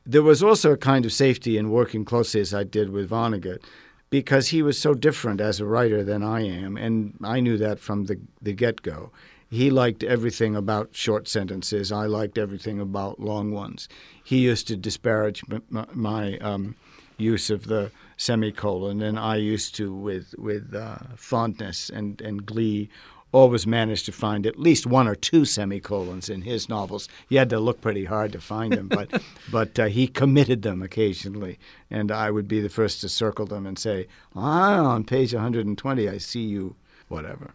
There 0.06 0.22
was 0.22 0.42
also 0.42 0.72
a 0.72 0.76
kind 0.76 1.04
of 1.04 1.12
safety 1.12 1.56
in 1.56 1.70
working 1.70 2.04
closely 2.04 2.40
as 2.40 2.54
I 2.54 2.64
did 2.64 2.90
with 2.90 3.11
Vonnegut 3.11 3.62
because 4.11 4.48
he 4.48 4.62
was 4.62 4.78
so 4.78 4.92
different 4.92 5.40
as 5.40 5.61
a 5.61 5.64
writer 5.64 6.02
than 6.02 6.22
I 6.22 6.40
am, 6.40 6.76
and 6.76 7.16
I 7.22 7.40
knew 7.40 7.56
that 7.59 7.78
from 7.78 8.04
the, 8.06 8.20
the 8.42 8.52
get 8.52 8.83
go. 8.83 9.12
He 9.50 9.68
liked 9.68 10.04
everything 10.04 10.54
about 10.54 10.90
short 10.92 11.26
sentences. 11.26 11.90
I 11.90 12.06
liked 12.06 12.38
everything 12.38 12.78
about 12.78 13.18
long 13.18 13.50
ones. 13.50 13.88
He 14.22 14.38
used 14.38 14.68
to 14.68 14.76
disparage 14.76 15.42
my, 15.68 15.86
my 15.92 16.38
um, 16.38 16.76
use 17.16 17.50
of 17.50 17.66
the 17.66 17.90
semicolon, 18.16 19.02
and 19.02 19.18
I 19.18 19.36
used 19.36 19.74
to, 19.76 19.92
with 19.92 20.36
with 20.38 20.72
uh, 20.72 20.98
fondness 21.16 21.90
and, 21.90 22.20
and 22.20 22.46
glee, 22.46 22.90
always 23.32 23.66
manage 23.66 24.04
to 24.04 24.12
find 24.12 24.46
at 24.46 24.58
least 24.58 24.86
one 24.86 25.08
or 25.08 25.14
two 25.16 25.44
semicolons 25.44 26.28
in 26.28 26.42
his 26.42 26.68
novels. 26.68 27.08
You 27.28 27.38
had 27.38 27.50
to 27.50 27.58
look 27.60 27.80
pretty 27.80 28.04
hard 28.04 28.30
to 28.32 28.40
find 28.40 28.72
them, 28.72 28.88
but 28.88 29.22
but 29.50 29.78
uh, 29.80 29.86
he 29.86 30.06
committed 30.06 30.62
them 30.62 30.80
occasionally, 30.80 31.58
and 31.90 32.12
I 32.12 32.30
would 32.30 32.46
be 32.46 32.60
the 32.60 32.68
first 32.68 33.00
to 33.00 33.08
circle 33.08 33.46
them 33.46 33.66
and 33.66 33.78
say, 33.78 34.06
"Ah, 34.36 34.84
on 34.84 35.02
page 35.02 35.34
120, 35.34 36.08
I 36.08 36.18
see 36.18 36.42
you." 36.42 36.76
Whatever. 37.08 37.50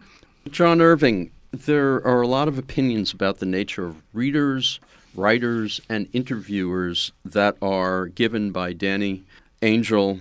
John 0.51 0.81
Irving, 0.81 1.31
there 1.62 2.06
are 2.06 2.22
a 2.22 2.28
lot 2.28 2.48
of 2.48 2.58
opinions 2.58 3.13
about 3.13 3.39
the 3.39 3.46
nature 3.46 3.86
of 3.86 4.02
readers, 4.13 4.80
writers, 5.13 5.82
and 5.89 6.08
interviewers 6.13 7.12
that 7.24 7.56
are 7.62 8.08
given 8.08 8.52
by 8.52 8.74
Danny 8.74 9.24
Angel 9.62 10.20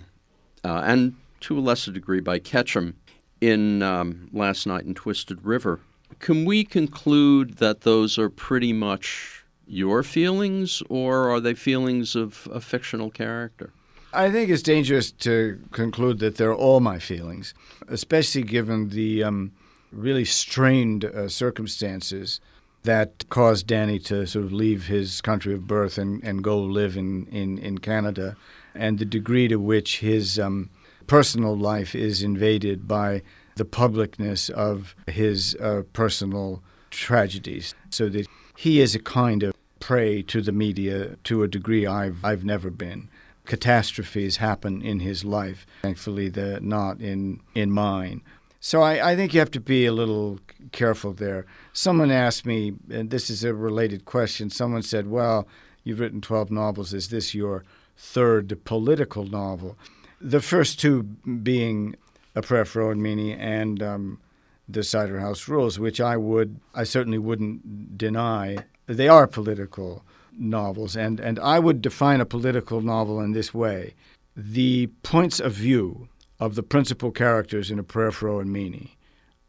uh, 0.64 0.82
and 0.84 1.14
to 1.40 1.58
a 1.58 1.60
lesser 1.60 1.92
degree 1.92 2.20
by 2.20 2.38
Ketchum 2.38 2.96
in 3.40 3.82
um, 3.82 4.28
Last 4.32 4.66
Night 4.66 4.84
in 4.84 4.94
Twisted 4.94 5.44
River. 5.44 5.80
Can 6.20 6.44
we 6.44 6.64
conclude 6.64 7.58
that 7.58 7.82
those 7.82 8.18
are 8.18 8.30
pretty 8.30 8.72
much 8.72 9.44
your 9.66 10.02
feelings, 10.02 10.82
or 10.88 11.30
are 11.30 11.40
they 11.40 11.54
feelings 11.54 12.16
of 12.16 12.48
a 12.52 12.60
fictional 12.60 13.10
character? 13.10 13.70
I 14.12 14.30
think 14.30 14.48
it's 14.48 14.62
dangerous 14.62 15.10
to 15.12 15.60
conclude 15.72 16.20
that 16.20 16.36
they're 16.36 16.54
all 16.54 16.80
my 16.80 16.98
feelings, 16.98 17.52
especially 17.88 18.42
given 18.42 18.90
the 18.90 19.24
um, 19.24 19.52
really 19.94 20.24
strained 20.24 21.04
uh, 21.04 21.28
circumstances 21.28 22.40
that 22.82 23.24
caused 23.30 23.66
Danny 23.66 23.98
to 23.98 24.26
sort 24.26 24.44
of 24.44 24.52
leave 24.52 24.86
his 24.86 25.20
country 25.20 25.54
of 25.54 25.66
birth 25.66 25.96
and, 25.96 26.22
and 26.22 26.44
go 26.44 26.58
live 26.58 26.96
in, 26.96 27.26
in, 27.28 27.58
in 27.58 27.78
Canada, 27.78 28.36
and 28.74 28.98
the 28.98 29.04
degree 29.06 29.48
to 29.48 29.56
which 29.56 30.00
his 30.00 30.38
um, 30.38 30.68
personal 31.06 31.56
life 31.56 31.94
is 31.94 32.22
invaded 32.22 32.86
by 32.86 33.22
the 33.56 33.64
publicness 33.64 34.50
of 34.50 34.94
his 35.06 35.56
uh, 35.60 35.82
personal 35.92 36.62
tragedies, 36.90 37.74
so 37.90 38.08
that 38.08 38.26
he 38.56 38.80
is 38.80 38.94
a 38.94 39.00
kind 39.00 39.42
of 39.42 39.54
prey 39.80 40.22
to 40.22 40.42
the 40.42 40.52
media 40.52 41.16
to 41.24 41.42
a 41.42 41.48
degree 41.48 41.86
I've, 41.86 42.24
I've 42.24 42.44
never 42.44 42.70
been. 42.70 43.08
Catastrophes 43.44 44.38
happen 44.38 44.80
in 44.80 45.00
his 45.00 45.24
life. 45.24 45.66
Thankfully, 45.82 46.28
they're 46.30 46.60
not 46.60 47.00
in, 47.00 47.40
in 47.54 47.70
mine. 47.70 48.22
So 48.64 48.80
I, 48.80 49.10
I, 49.10 49.14
think 49.14 49.34
you 49.34 49.40
have 49.40 49.50
to 49.50 49.60
be 49.60 49.84
a 49.84 49.92
little 49.92 50.38
careful 50.72 51.12
there. 51.12 51.44
Someone 51.74 52.10
asked 52.10 52.46
me, 52.46 52.72
and 52.90 53.10
this 53.10 53.28
is 53.28 53.44
a 53.44 53.52
related 53.52 54.06
question. 54.06 54.48
Someone 54.48 54.80
said, 54.80 55.06
"Well, 55.06 55.46
you've 55.82 56.00
written 56.00 56.22
12 56.22 56.50
novels. 56.50 56.94
Is 56.94 57.10
this 57.10 57.34
your 57.34 57.62
third 57.94 58.64
political 58.64 59.26
novel?" 59.26 59.76
The 60.18 60.40
first 60.40 60.80
two 60.80 61.02
being 61.02 61.96
A 62.34 62.40
Prayer 62.40 62.64
for 62.64 62.80
Owen 62.80 63.04
and 63.32 63.82
um, 63.82 64.18
The 64.66 64.82
Cider 64.82 65.20
House 65.20 65.46
Rules, 65.46 65.78
which 65.78 66.00
I 66.00 66.16
would, 66.16 66.58
I 66.74 66.84
certainly 66.84 67.18
wouldn't 67.18 67.98
deny. 67.98 68.56
They 68.86 69.08
are 69.08 69.26
political 69.26 70.06
novels, 70.38 70.96
and, 70.96 71.20
and 71.20 71.38
I 71.38 71.58
would 71.58 71.82
define 71.82 72.22
a 72.22 72.24
political 72.24 72.80
novel 72.80 73.20
in 73.20 73.32
this 73.32 73.52
way: 73.52 73.92
the 74.34 74.86
points 75.02 75.38
of 75.38 75.52
view 75.52 76.08
of 76.44 76.56
the 76.56 76.62
principal 76.62 77.10
characters 77.10 77.70
in 77.70 77.78
A 77.78 77.82
Prayer 77.82 78.10
for 78.10 78.28
Owen 78.28 78.52
Meany. 78.52 78.98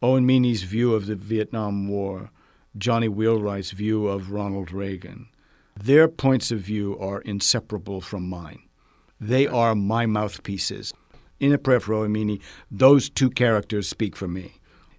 Owen 0.02 0.26
Meany's 0.26 0.64
view 0.64 0.93
of 0.93 1.08
the 1.08 1.16
Vietnam 1.16 1.89
War, 1.89 2.32
Johnny 2.78 3.10
Wheelwright's 3.10 3.72
view 3.72 4.08
of 4.08 4.32
Ronald 4.32 4.72
Reagan. 4.72 5.28
Their 5.78 6.08
points 6.08 6.52
of 6.52 6.60
view 6.60 6.98
are 6.98 7.20
inseparable 7.20 8.00
from 8.00 8.30
mine. 8.30 8.62
They 9.20 9.46
are 9.46 9.76
my 9.76 10.06
mouthpieces. 10.06 10.93
In 11.41 11.52
A 11.52 11.58
Prayer 11.58 11.82
for 11.82 11.96
Owen 11.96 12.14
Meany, 12.14 12.39
those 12.72 13.10
two 13.10 13.30
characters 13.30 13.89
speak 13.89 14.16
for 14.16 14.30
me. 14.30 14.54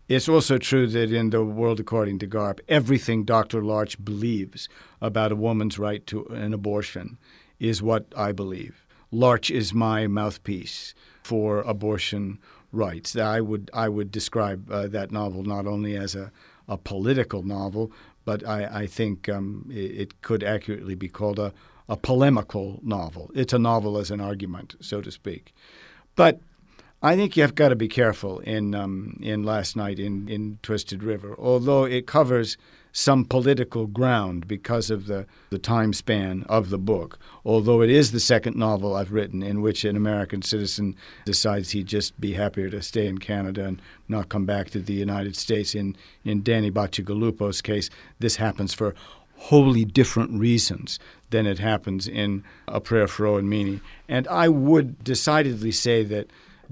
It's 0.07 0.29
also 0.29 0.59
true 0.59 0.87
that 0.89 1.11
in 1.11 1.31
The 1.31 1.43
World 1.43 1.81
According 1.81 2.19
to 2.19 2.27
Garp, 2.27 2.61
everything 2.69 3.25
Dr. 3.25 3.63
Larch 3.63 4.05
believes 4.05 4.69
about 5.01 5.33
a 5.33 5.37
woman's 5.37 5.79
right 5.79 6.07
to 6.09 6.27
an 6.27 6.53
abortion 6.53 7.17
is 7.59 7.83
what 7.83 8.05
I 8.15 8.33
believe. 8.33 8.86
Larch 9.17 9.51
is 9.51 9.73
my 9.73 10.07
mouthpiece 10.07 10.95
for 11.23 11.63
abortion 11.63 12.39
rights. 12.71 13.17
I 13.17 13.41
would 13.41 13.71
I 13.73 13.89
would 13.89 14.11
describe 14.11 14.71
uh, 14.71 14.89
that 14.89 15.11
novel 15.11 15.43
not 15.43 15.67
only 15.67 15.97
as 15.97 16.15
a, 16.15 16.31
a 16.69 16.77
political 16.77 17.43
novel, 17.43 17.91
but 18.27 18.47
I, 18.47 18.83
I 18.83 18.87
think 18.87 19.29
um, 19.29 19.71
it, 19.71 20.01
it, 20.03 20.23
could 20.23 20.45
accurately 20.45 20.95
be 20.95 21.09
called 21.09 21.39
a, 21.39 21.55
a 21.89 21.97
polemical 21.97 22.81
novel. 22.83 23.31
It's 23.35 23.55
a 23.55 23.59
novel 23.59 23.97
as 23.97 24.11
an 24.11 24.21
argument, 24.21 24.75
so 24.81 25.01
to 25.01 25.11
speak. 25.11 25.55
But 26.15 26.41
I 27.03 27.17
think 27.17 27.37
you've 27.37 27.55
got 27.55 27.71
to 27.71 27.77
be 27.77 27.89
careful 27.89 28.41
in 28.41 28.75
um, 28.75 29.19
in 29.23 29.45
Last 29.45 29.77
Night 29.77 29.99
in, 29.99 30.29
in 30.29 30.59
Twisted 30.63 31.03
River, 31.03 31.35
although 31.39 31.85
it 31.85 32.07
covers 32.07 32.59
some 32.99 33.27
political 33.27 33.87
ground 33.87 34.49
because 34.49 34.89
of 34.89 35.05
the, 35.05 35.27
the 35.51 35.59
time 35.59 35.93
span 35.93 36.43
of 36.49 36.71
the 36.71 36.79
book. 36.79 37.19
Although 37.45 37.83
it 37.83 37.91
is 37.91 38.11
the 38.11 38.19
second 38.19 38.57
novel 38.57 38.97
I've 38.97 39.13
written 39.13 39.43
in 39.43 39.61
which 39.61 39.85
an 39.85 39.97
American 39.97 40.41
citizen 40.41 40.97
decides 41.27 41.73
he'd 41.73 41.89
just 41.89 42.19
be 42.19 42.33
happier 42.33 42.71
to 42.71 42.81
stay 42.81 43.07
in 43.07 43.19
Canada 43.19 43.67
and 43.67 43.83
not 44.09 44.31
come 44.31 44.47
back 44.47 44.71
to 44.71 44.81
the 44.81 44.95
United 44.95 45.37
States. 45.37 45.75
In, 45.75 45.95
in 46.25 46.43
Danny 46.43 46.71
Bacigalupo's 46.71 47.61
case, 47.61 47.91
this 48.19 48.37
happens 48.37 48.73
for 48.73 48.95
wholly 49.35 49.85
different 49.85 50.41
reasons 50.41 50.99
than 51.29 51.47
it 51.47 51.59
happens 51.59 52.09
in 52.09 52.45
A 52.67 52.81
Prayer 52.81 53.07
for 53.07 53.27
Owen 53.27 53.47
Meany. 53.47 53.83
And 54.09 54.27
I 54.29 54.49
would 54.49 55.05
decidedly 55.05 55.71
say 55.71 56.03
that 56.05 56.31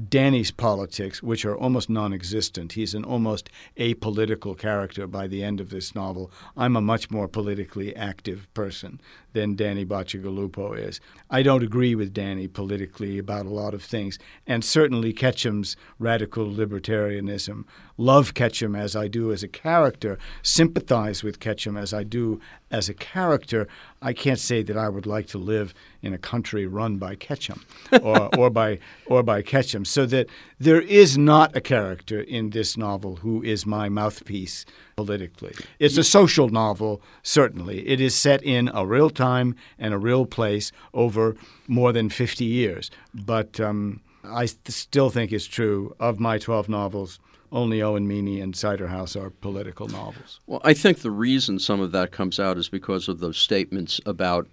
Danny's 0.08 0.50
politics, 0.50 1.22
which 1.22 1.44
are 1.44 1.56
almost 1.56 1.88
non 1.88 2.12
existent. 2.12 2.72
He's 2.72 2.94
an 2.94 3.04
almost 3.04 3.50
apolitical 3.76 4.58
character 4.58 5.06
by 5.06 5.26
the 5.26 5.42
end 5.42 5.60
of 5.60 5.70
this 5.70 5.94
novel. 5.94 6.30
I'm 6.56 6.76
a 6.76 6.80
much 6.80 7.10
more 7.10 7.28
politically 7.28 7.94
active 7.94 8.52
person 8.54 9.00
than 9.34 9.54
Danny 9.54 9.84
Bacigalupo 9.84 10.78
is. 10.78 11.00
I 11.28 11.42
don't 11.42 11.62
agree 11.62 11.94
with 11.94 12.14
Danny 12.14 12.48
politically 12.48 13.18
about 13.18 13.44
a 13.44 13.50
lot 13.50 13.74
of 13.74 13.82
things, 13.82 14.18
and 14.46 14.64
certainly 14.64 15.12
Ketchum's 15.12 15.76
radical 15.98 16.46
libertarianism. 16.46 17.64
Love 17.98 18.34
Ketchum 18.34 18.74
as 18.74 18.96
I 18.96 19.08
do 19.08 19.32
as 19.32 19.42
a 19.42 19.48
character, 19.48 20.18
sympathize 20.42 21.22
with 21.22 21.38
Ketchum 21.38 21.76
as 21.76 21.92
I 21.92 22.02
do 22.02 22.40
as 22.70 22.88
a 22.88 22.94
character. 22.94 23.68
I 24.00 24.12
can't 24.12 24.38
say 24.38 24.62
that 24.62 24.76
I 24.76 24.88
would 24.88 25.06
like 25.06 25.26
to 25.28 25.38
live 25.38 25.74
in 26.02 26.12
a 26.12 26.18
country 26.18 26.66
run 26.66 26.96
by 26.96 27.14
Ketchum 27.14 27.64
or, 28.02 28.34
or 28.36 28.50
by 28.50 28.78
or 29.06 29.22
by 29.22 29.42
Ketchum. 29.42 29.84
So 29.84 30.06
that 30.06 30.28
there 30.58 30.80
is 30.80 31.18
not 31.18 31.56
a 31.56 31.60
character 31.60 32.20
in 32.20 32.50
this 32.50 32.76
novel 32.76 33.16
who 33.16 33.42
is 33.42 33.66
my 33.66 33.88
mouthpiece 33.88 34.64
politically. 34.96 35.54
It's 35.78 35.96
a 35.96 36.04
social 36.04 36.48
novel, 36.48 37.02
certainly. 37.22 37.86
It 37.86 38.00
is 38.00 38.14
set 38.14 38.42
in 38.42 38.70
a 38.72 38.86
real 38.86 39.10
time 39.10 39.56
and 39.78 39.94
a 39.94 39.98
real 39.98 40.26
place 40.26 40.72
over 40.92 41.36
more 41.66 41.92
than 41.92 42.08
50 42.08 42.44
years. 42.44 42.90
But 43.14 43.60
um, 43.60 44.00
I 44.24 44.46
st- 44.46 44.72
still 44.72 45.10
think 45.10 45.32
it's 45.32 45.46
true 45.46 45.94
of 46.00 46.20
my 46.20 46.38
12 46.38 46.68
novels. 46.68 47.18
Only 47.52 47.82
Owen 47.82 48.08
Meany 48.08 48.40
and 48.40 48.56
Cider 48.56 48.88
House 48.88 49.14
are 49.14 49.30
political 49.30 49.86
novels. 49.88 50.40
Well, 50.46 50.60
I 50.64 50.74
think 50.74 50.98
the 50.98 51.10
reason 51.10 51.58
some 51.58 51.80
of 51.80 51.92
that 51.92 52.10
comes 52.10 52.40
out 52.40 52.58
is 52.58 52.68
because 52.68 53.08
of 53.08 53.20
those 53.20 53.38
statements 53.38 54.00
about 54.06 54.48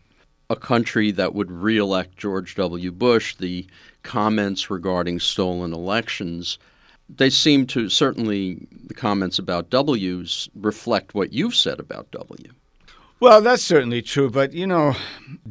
a 0.51 0.55
country 0.55 1.11
that 1.11 1.33
would 1.33 1.49
reelect 1.49 2.17
George 2.17 2.55
W. 2.55 2.91
Bush, 2.91 3.35
the 3.35 3.65
comments 4.03 4.69
regarding 4.69 5.19
stolen 5.19 5.73
elections 5.73 6.59
they 7.18 7.30
seem 7.30 7.66
to 7.68 7.89
certainly 7.89 8.68
the 8.88 8.93
comments 8.93 9.39
about 9.39 9.70
W's 9.70 10.49
reflect 10.55 11.14
what 11.14 11.34
you've 11.34 11.55
said 11.55 11.80
about 11.80 12.12
W. 12.12 12.51
Well, 13.22 13.39
that's 13.39 13.62
certainly 13.62 14.01
true, 14.01 14.32
but 14.32 14.51
you 14.51 14.66
know, 14.66 14.95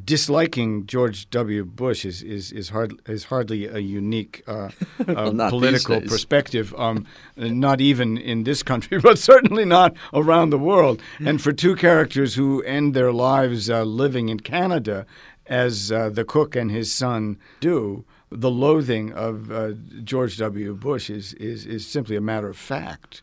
disliking 0.04 0.86
George 0.86 1.30
W. 1.30 1.64
Bush 1.64 2.04
is 2.04 2.20
is 2.20 2.50
is, 2.50 2.70
hard, 2.70 3.00
is 3.06 3.24
hardly 3.24 3.66
a 3.66 3.78
unique 3.78 4.42
uh, 4.48 4.70
well, 5.06 5.40
uh, 5.40 5.50
political 5.50 6.00
perspective. 6.00 6.74
Um, 6.76 7.06
not 7.36 7.80
even 7.80 8.18
in 8.18 8.42
this 8.42 8.64
country, 8.64 8.98
but 9.02 9.20
certainly 9.20 9.64
not 9.64 9.94
around 10.12 10.50
the 10.50 10.58
world. 10.58 11.00
And 11.24 11.40
for 11.40 11.52
two 11.52 11.76
characters 11.76 12.34
who 12.34 12.60
end 12.62 12.92
their 12.92 13.12
lives 13.12 13.70
uh, 13.70 13.84
living 13.84 14.30
in 14.30 14.40
Canada, 14.40 15.06
as 15.46 15.92
uh, 15.92 16.10
the 16.10 16.24
cook 16.24 16.56
and 16.56 16.72
his 16.72 16.92
son 16.92 17.38
do, 17.60 18.04
the 18.30 18.50
loathing 18.50 19.12
of 19.12 19.50
uh, 19.50 19.72
George 20.04 20.36
W. 20.38 20.74
Bush 20.74 21.10
is, 21.10 21.34
is, 21.34 21.66
is 21.66 21.86
simply 21.86 22.16
a 22.16 22.20
matter 22.20 22.48
of 22.48 22.56
fact. 22.56 23.22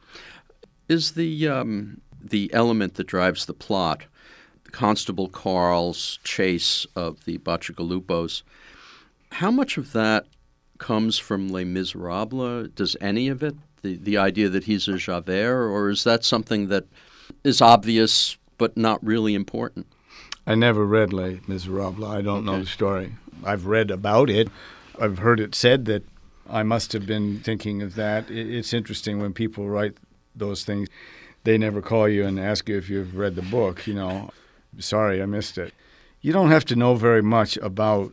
Is 0.90 1.14
the, 1.14 1.48
um, 1.48 2.02
the 2.22 2.54
element 2.54 2.96
that 2.96 3.08
drives 3.08 3.46
the 3.46 3.54
plot 3.54 4.06
Constable 4.72 5.30
Carl's 5.30 6.20
chase 6.24 6.86
of 6.96 7.26
the 7.26 7.38
Bacigalupos, 7.40 8.44
how 9.32 9.52
much 9.52 9.78
of 9.78 9.94
that 9.94 10.26
comes 10.78 11.18
from 11.18 11.50
Les 11.50 11.64
Miserables? 11.64 12.70
Does 12.76 12.96
any 13.02 13.28
of 13.28 13.44
it, 13.44 13.56
the, 13.82 13.98
the 13.98 14.18
idea 14.18 14.50
that 14.50 14.66
he's 14.66 14.88
a 14.88 14.98
Javert, 14.98 15.70
or 15.70 15.90
is 15.90 16.04
that 16.04 16.24
something 16.24 16.68
that 16.68 16.86
is 17.44 17.62
obvious 17.62 18.38
but 18.58 18.78
not 18.78 19.04
really 19.04 19.36
important? 19.36 19.88
I 20.46 20.56
never 20.56 20.86
read 20.86 21.14
Les 21.14 21.40
Miserables. 21.48 22.08
I 22.08 22.22
don't 22.22 22.38
okay. 22.38 22.46
know 22.46 22.60
the 22.60 22.66
story. 22.66 23.16
I've 23.44 23.66
read 23.66 23.92
about 23.92 24.30
it. 24.30 24.50
I've 25.00 25.20
heard 25.20 25.40
it 25.40 25.54
said 25.54 25.86
that 25.86 26.04
I 26.50 26.64
must 26.64 26.94
have 26.94 27.06
been 27.06 27.40
thinking 27.40 27.82
of 27.82 27.96
that. 27.96 28.32
It's 28.32 28.74
interesting 28.74 29.20
when 29.20 29.34
people 29.34 29.68
write 29.68 29.96
those 30.36 30.64
things, 30.64 30.88
they 31.44 31.58
never 31.58 31.82
call 31.82 32.08
you 32.10 32.26
and 32.26 32.40
ask 32.40 32.68
you 32.68 32.78
if 32.78 32.90
you've 32.90 33.16
read 33.16 33.36
the 33.36 33.42
book. 33.42 33.86
You 33.86 33.94
know, 33.94 34.32
sorry, 34.80 35.22
I 35.22 35.26
missed 35.26 35.58
it. 35.58 35.74
You 36.22 36.34
don't 36.34 36.52
have 36.52 36.66
to 36.66 36.76
know 36.76 36.96
very 36.96 37.22
much 37.22 37.58
about 37.58 38.12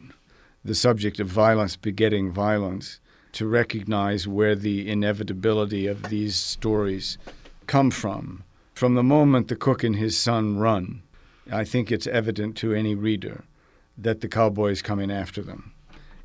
the 0.64 0.74
subject 0.74 1.20
of 1.20 1.28
violence 1.28 1.76
begetting 1.76 2.32
violence 2.32 3.00
to 3.32 3.46
recognize 3.46 4.28
where 4.28 4.54
the 4.54 4.88
inevitability 4.88 5.86
of 5.86 6.04
these 6.04 6.36
stories 6.36 7.18
come 7.66 7.90
from. 7.90 8.44
From 8.74 8.94
the 8.94 9.02
moment 9.02 9.48
the 9.48 9.56
cook 9.56 9.82
and 9.84 9.96
his 9.96 10.18
son 10.18 10.58
run, 10.58 11.02
I 11.50 11.64
think 11.64 11.90
it's 11.90 12.06
evident 12.06 12.56
to 12.58 12.72
any 12.72 12.94
reader 12.94 13.44
that 13.96 14.20
the 14.20 14.28
cowboy 14.28 14.70
is 14.70 14.82
coming 14.82 15.10
after 15.10 15.42
them 15.42 15.73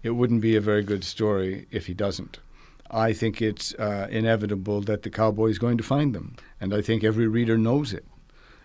it 0.04 0.12
wouldn't 0.12 0.42
be 0.42 0.56
a 0.56 0.62
very 0.62 0.84
good 0.84 1.04
story 1.04 1.68
if 1.72 1.88
he 1.88 1.94
doesn't. 1.94 2.40
I 2.92 3.14
think 3.14 3.42
it's 3.42 3.74
uh, 3.76 4.08
inevitable 4.10 4.82
that 4.82 5.04
the 5.04 5.10
cowboy 5.10 5.48
is 5.48 5.60
going 5.60 5.78
to 5.78 5.84
find 5.84 6.16
them, 6.16 6.36
and 6.60 6.74
I 6.74 6.82
think 6.82 7.04
every 7.04 7.28
reader 7.28 7.58
knows 7.58 7.94
it. 7.94 8.06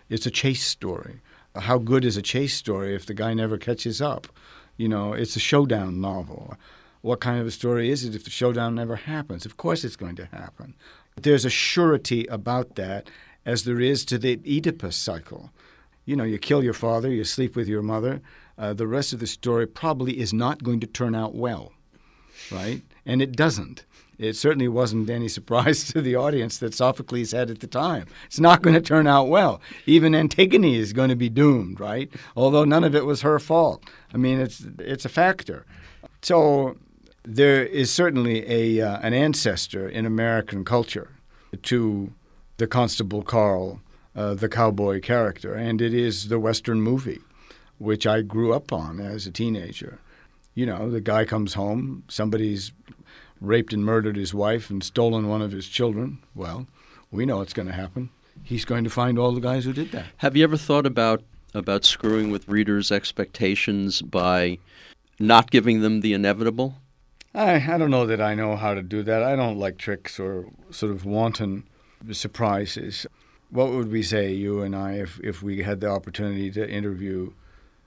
It's 0.09 0.25
a 0.25 0.31
chase 0.31 0.63
story. 0.65 1.21
How 1.55 1.77
good 1.77 2.03
is 2.03 2.17
a 2.17 2.21
chase 2.21 2.55
story 2.55 2.95
if 2.95 3.05
the 3.05 3.13
guy 3.13 3.33
never 3.33 3.57
catches 3.57 4.01
up? 4.01 4.27
You 4.77 4.89
know, 4.89 5.13
it's 5.13 5.35
a 5.35 5.39
showdown 5.39 6.01
novel. 6.01 6.55
What 7.01 7.21
kind 7.21 7.39
of 7.39 7.47
a 7.47 7.51
story 7.51 7.91
is 7.91 8.03
it 8.03 8.15
if 8.15 8.23
the 8.23 8.29
showdown 8.29 8.75
never 8.75 8.95
happens? 8.95 9.45
Of 9.45 9.57
course, 9.57 9.83
it's 9.83 9.95
going 9.95 10.15
to 10.15 10.25
happen. 10.25 10.73
There's 11.15 11.45
a 11.45 11.49
surety 11.49 12.25
about 12.27 12.75
that, 12.75 13.09
as 13.45 13.63
there 13.63 13.79
is 13.79 14.03
to 14.05 14.17
the 14.17 14.39
Oedipus 14.45 14.95
cycle. 14.95 15.51
You 16.05 16.15
know, 16.15 16.23
you 16.23 16.37
kill 16.37 16.63
your 16.63 16.73
father, 16.73 17.09
you 17.09 17.23
sleep 17.23 17.55
with 17.55 17.67
your 17.67 17.81
mother, 17.81 18.21
uh, 18.57 18.73
the 18.73 18.87
rest 18.87 19.13
of 19.13 19.19
the 19.19 19.27
story 19.27 19.67
probably 19.67 20.19
is 20.19 20.33
not 20.33 20.63
going 20.63 20.79
to 20.79 20.87
turn 20.87 21.15
out 21.15 21.35
well, 21.35 21.73
right? 22.51 22.81
And 23.05 23.21
it 23.21 23.35
doesn't. 23.35 23.85
It 24.17 24.35
certainly 24.35 24.67
wasn't 24.67 25.09
any 25.09 25.27
surprise 25.37 25.83
to 25.91 26.01
the 26.01 26.15
audience 26.15 26.57
that 26.59 26.73
Sophocles 26.73 27.31
had 27.31 27.49
at 27.49 27.59
the 27.59 27.67
time. 27.67 28.07
It's 28.25 28.39
not 28.39 28.61
going 28.61 28.75
to 28.75 28.81
turn 28.81 29.07
out 29.07 29.27
well. 29.27 29.61
Even 29.85 30.15
Antigone 30.15 30.75
is 30.75 30.93
going 30.93 31.09
to 31.09 31.15
be 31.15 31.29
doomed, 31.29 31.79
right? 31.79 32.09
Although 32.35 32.65
none 32.65 32.83
of 32.83 32.95
it 32.95 33.05
was 33.05 33.21
her 33.21 33.39
fault. 33.39 33.83
I 34.13 34.17
mean, 34.17 34.39
it's 34.39 34.65
it's 34.79 35.05
a 35.05 35.09
factor. 35.09 35.65
So 36.21 36.77
there 37.23 37.65
is 37.65 37.91
certainly 37.91 38.49
a 38.49 38.87
uh, 38.87 38.99
an 38.99 39.13
ancestor 39.13 39.87
in 39.89 40.05
American 40.05 40.63
culture 40.63 41.09
to 41.63 42.13
the 42.57 42.67
Constable 42.67 43.21
Carl, 43.21 43.81
uh, 44.15 44.33
the 44.33 44.47
cowboy 44.47 45.01
character, 45.01 45.53
and 45.53 45.81
it 45.81 45.93
is 45.93 46.29
the 46.29 46.39
Western 46.39 46.81
movie 46.81 47.19
which 47.77 48.07
I 48.07 48.21
grew 48.21 48.53
up 48.53 48.71
on 48.71 48.99
as 48.99 49.27
a 49.27 49.31
teenager. 49.31 49.99
You 50.53 50.65
know, 50.65 50.89
the 50.89 51.01
guy 51.01 51.25
comes 51.25 51.53
home, 51.53 52.03
somebody's 52.07 52.71
raped 53.41 53.73
and 53.73 53.83
murdered 53.83 54.15
his 54.15 54.33
wife 54.33 54.69
and 54.69 54.83
stolen 54.83 55.27
one 55.27 55.41
of 55.41 55.51
his 55.51 55.67
children. 55.67 56.19
Well, 56.33 56.67
we 57.11 57.25
know 57.25 57.37
what's 57.37 57.53
going 57.53 57.67
to 57.67 57.73
happen. 57.73 58.09
He's 58.43 58.65
going 58.65 58.83
to 58.83 58.89
find 58.89 59.19
all 59.19 59.33
the 59.33 59.41
guys 59.41 59.65
who 59.65 59.73
did 59.73 59.91
that. 59.91 60.05
Have 60.17 60.35
you 60.35 60.43
ever 60.43 60.57
thought 60.57 60.85
about 60.85 61.23
about 61.53 61.85
screwing 61.85 62.31
with 62.31 62.47
readers' 62.49 62.91
expectations 62.91 64.01
by 64.01 64.57
not 65.19 65.51
giving 65.51 65.81
them 65.81 66.01
the 66.01 66.13
inevitable? 66.13 66.75
I, 67.33 67.55
I 67.55 67.77
don't 67.77 67.91
know 67.91 68.05
that 68.05 68.21
I 68.21 68.35
know 68.35 68.55
how 68.55 68.73
to 68.73 68.81
do 68.81 69.03
that. 69.03 69.23
I 69.23 69.35
don't 69.35 69.57
like 69.57 69.77
tricks 69.77 70.19
or 70.19 70.47
sort 70.69 70.91
of 70.91 71.05
wanton 71.05 71.63
surprises. 72.11 73.05
What 73.49 73.71
would 73.71 73.91
we 73.91 74.03
say, 74.03 74.33
you 74.33 74.61
and 74.61 74.75
I, 74.75 74.93
if, 74.93 75.19
if 75.23 75.41
we 75.41 75.63
had 75.63 75.79
the 75.79 75.89
opportunity 75.89 76.51
to 76.51 76.69
interview 76.69 77.31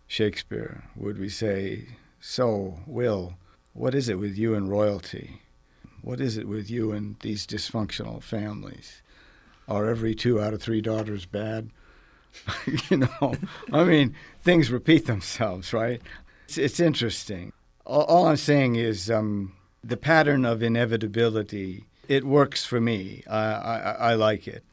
Shakespeare, 0.08 0.84
would 0.96 1.18
we 1.18 1.28
say, 1.28 1.86
So, 2.18 2.80
Will, 2.86 3.34
what 3.74 3.94
is 3.94 4.08
it 4.08 4.18
with 4.18 4.36
you 4.38 4.54
and 4.54 4.68
royalty? 4.68 5.42
What 6.00 6.18
is 6.18 6.38
it 6.38 6.48
with 6.48 6.70
you 6.70 6.92
and 6.92 7.16
these 7.20 7.46
dysfunctional 7.46 8.22
families? 8.22 9.02
Are 9.68 9.86
every 9.86 10.14
two 10.14 10.40
out 10.40 10.54
of 10.54 10.62
three 10.62 10.80
daughters 10.80 11.26
bad? 11.26 11.68
you 12.90 12.96
know, 12.96 13.34
I 13.70 13.84
mean, 13.84 14.14
things 14.42 14.70
repeat 14.70 15.04
themselves, 15.04 15.74
right? 15.74 16.00
It's, 16.46 16.56
it's 16.56 16.80
interesting. 16.80 17.52
All, 17.84 18.04
all, 18.04 18.26
I'm 18.28 18.36
saying 18.36 18.76
is 18.76 19.10
um, 19.10 19.52
the 19.84 19.98
pattern 19.98 20.46
of 20.46 20.62
inevitability, 20.62 21.84
it 22.08 22.24
works 22.24 22.64
for 22.64 22.80
me. 22.80 23.22
I, 23.28 23.38
I, 23.38 23.76
I 23.78 24.14
like 24.14 24.48
it. 24.48 24.64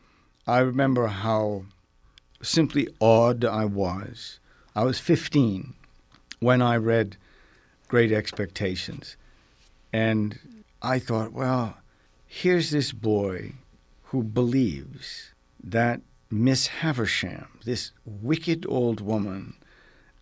I 0.48 0.60
remember 0.60 1.08
how 1.08 1.66
simply 2.42 2.88
awed 3.02 3.44
I 3.44 3.66
was 3.66 4.40
I 4.78 4.84
was 4.84 5.00
15 5.00 5.74
when 6.42 6.62
I 6.62 6.76
read 6.76 7.16
Great 7.88 8.12
Expectations. 8.12 9.16
And 9.94 10.38
I 10.82 11.00
thought, 11.00 11.32
well, 11.32 11.78
here's 12.28 12.72
this 12.72 12.92
boy 12.92 13.54
who 14.06 14.22
believes 14.22 15.32
that 15.64 16.02
Miss 16.30 16.68
Havisham, 16.68 17.48
this 17.64 17.92
wicked 18.04 18.66
old 18.68 19.00
woman, 19.00 19.54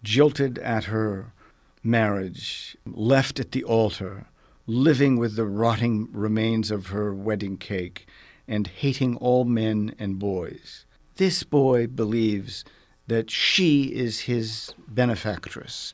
jilted 0.03 0.59
at 0.59 0.83
her 0.83 1.33
marriage, 1.81 2.77
left 2.85 3.39
at 3.39 3.53
the 3.53 3.63
altar, 3.63 4.27
living 4.67 5.17
with 5.17 5.35
the 5.35 5.45
rotting 5.47 6.09
remains 6.11 6.69
of 6.69 6.87
her 6.87 7.11
wedding 7.11 7.57
cake, 7.57 8.05
and 8.47 8.67
hating 8.67 9.15
all 9.17 9.45
men 9.45 9.95
and 9.97 10.19
boys. 10.19 10.85
This 11.15 11.41
boy 11.41 11.87
believes 11.87 12.63
that 13.07 13.29
she 13.29 13.85
is 13.85 14.21
his 14.21 14.73
benefactress, 14.87 15.93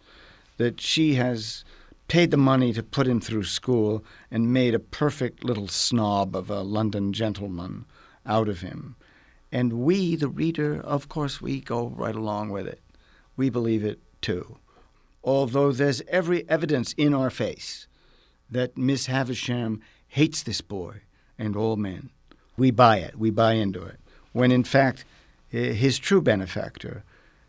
that 0.57 0.79
she 0.79 1.15
has 1.15 1.63
paid 2.07 2.31
the 2.31 2.37
money 2.37 2.73
to 2.73 2.83
put 2.83 3.07
him 3.07 3.21
through 3.21 3.43
school 3.43 4.03
and 4.31 4.53
made 4.53 4.73
a 4.73 4.79
perfect 4.79 5.43
little 5.43 5.67
snob 5.67 6.35
of 6.35 6.49
a 6.49 6.61
London 6.61 7.13
gentleman 7.13 7.85
out 8.25 8.49
of 8.49 8.61
him. 8.61 8.95
And 9.51 9.73
we, 9.73 10.15
the 10.15 10.27
reader, 10.27 10.79
of 10.81 11.09
course, 11.09 11.41
we 11.41 11.61
go 11.61 11.87
right 11.87 12.15
along 12.15 12.49
with 12.49 12.67
it. 12.67 12.81
We 13.35 13.49
believe 13.49 13.83
it 13.83 13.99
too. 14.21 14.57
Although 15.23 15.71
there's 15.71 16.01
every 16.07 16.47
evidence 16.49 16.93
in 16.93 17.13
our 17.13 17.29
face 17.29 17.87
that 18.49 18.77
Miss 18.77 19.05
Havisham 19.07 19.81
hates 20.07 20.43
this 20.43 20.61
boy 20.61 21.01
and 21.37 21.55
all 21.55 21.75
men. 21.75 22.09
We 22.57 22.71
buy 22.71 22.97
it, 22.97 23.17
we 23.17 23.29
buy 23.29 23.53
into 23.53 23.81
it. 23.83 23.99
When 24.33 24.51
in 24.51 24.63
fact, 24.63 25.05
his 25.49 25.97
true 25.97 26.21
benefactor 26.21 27.03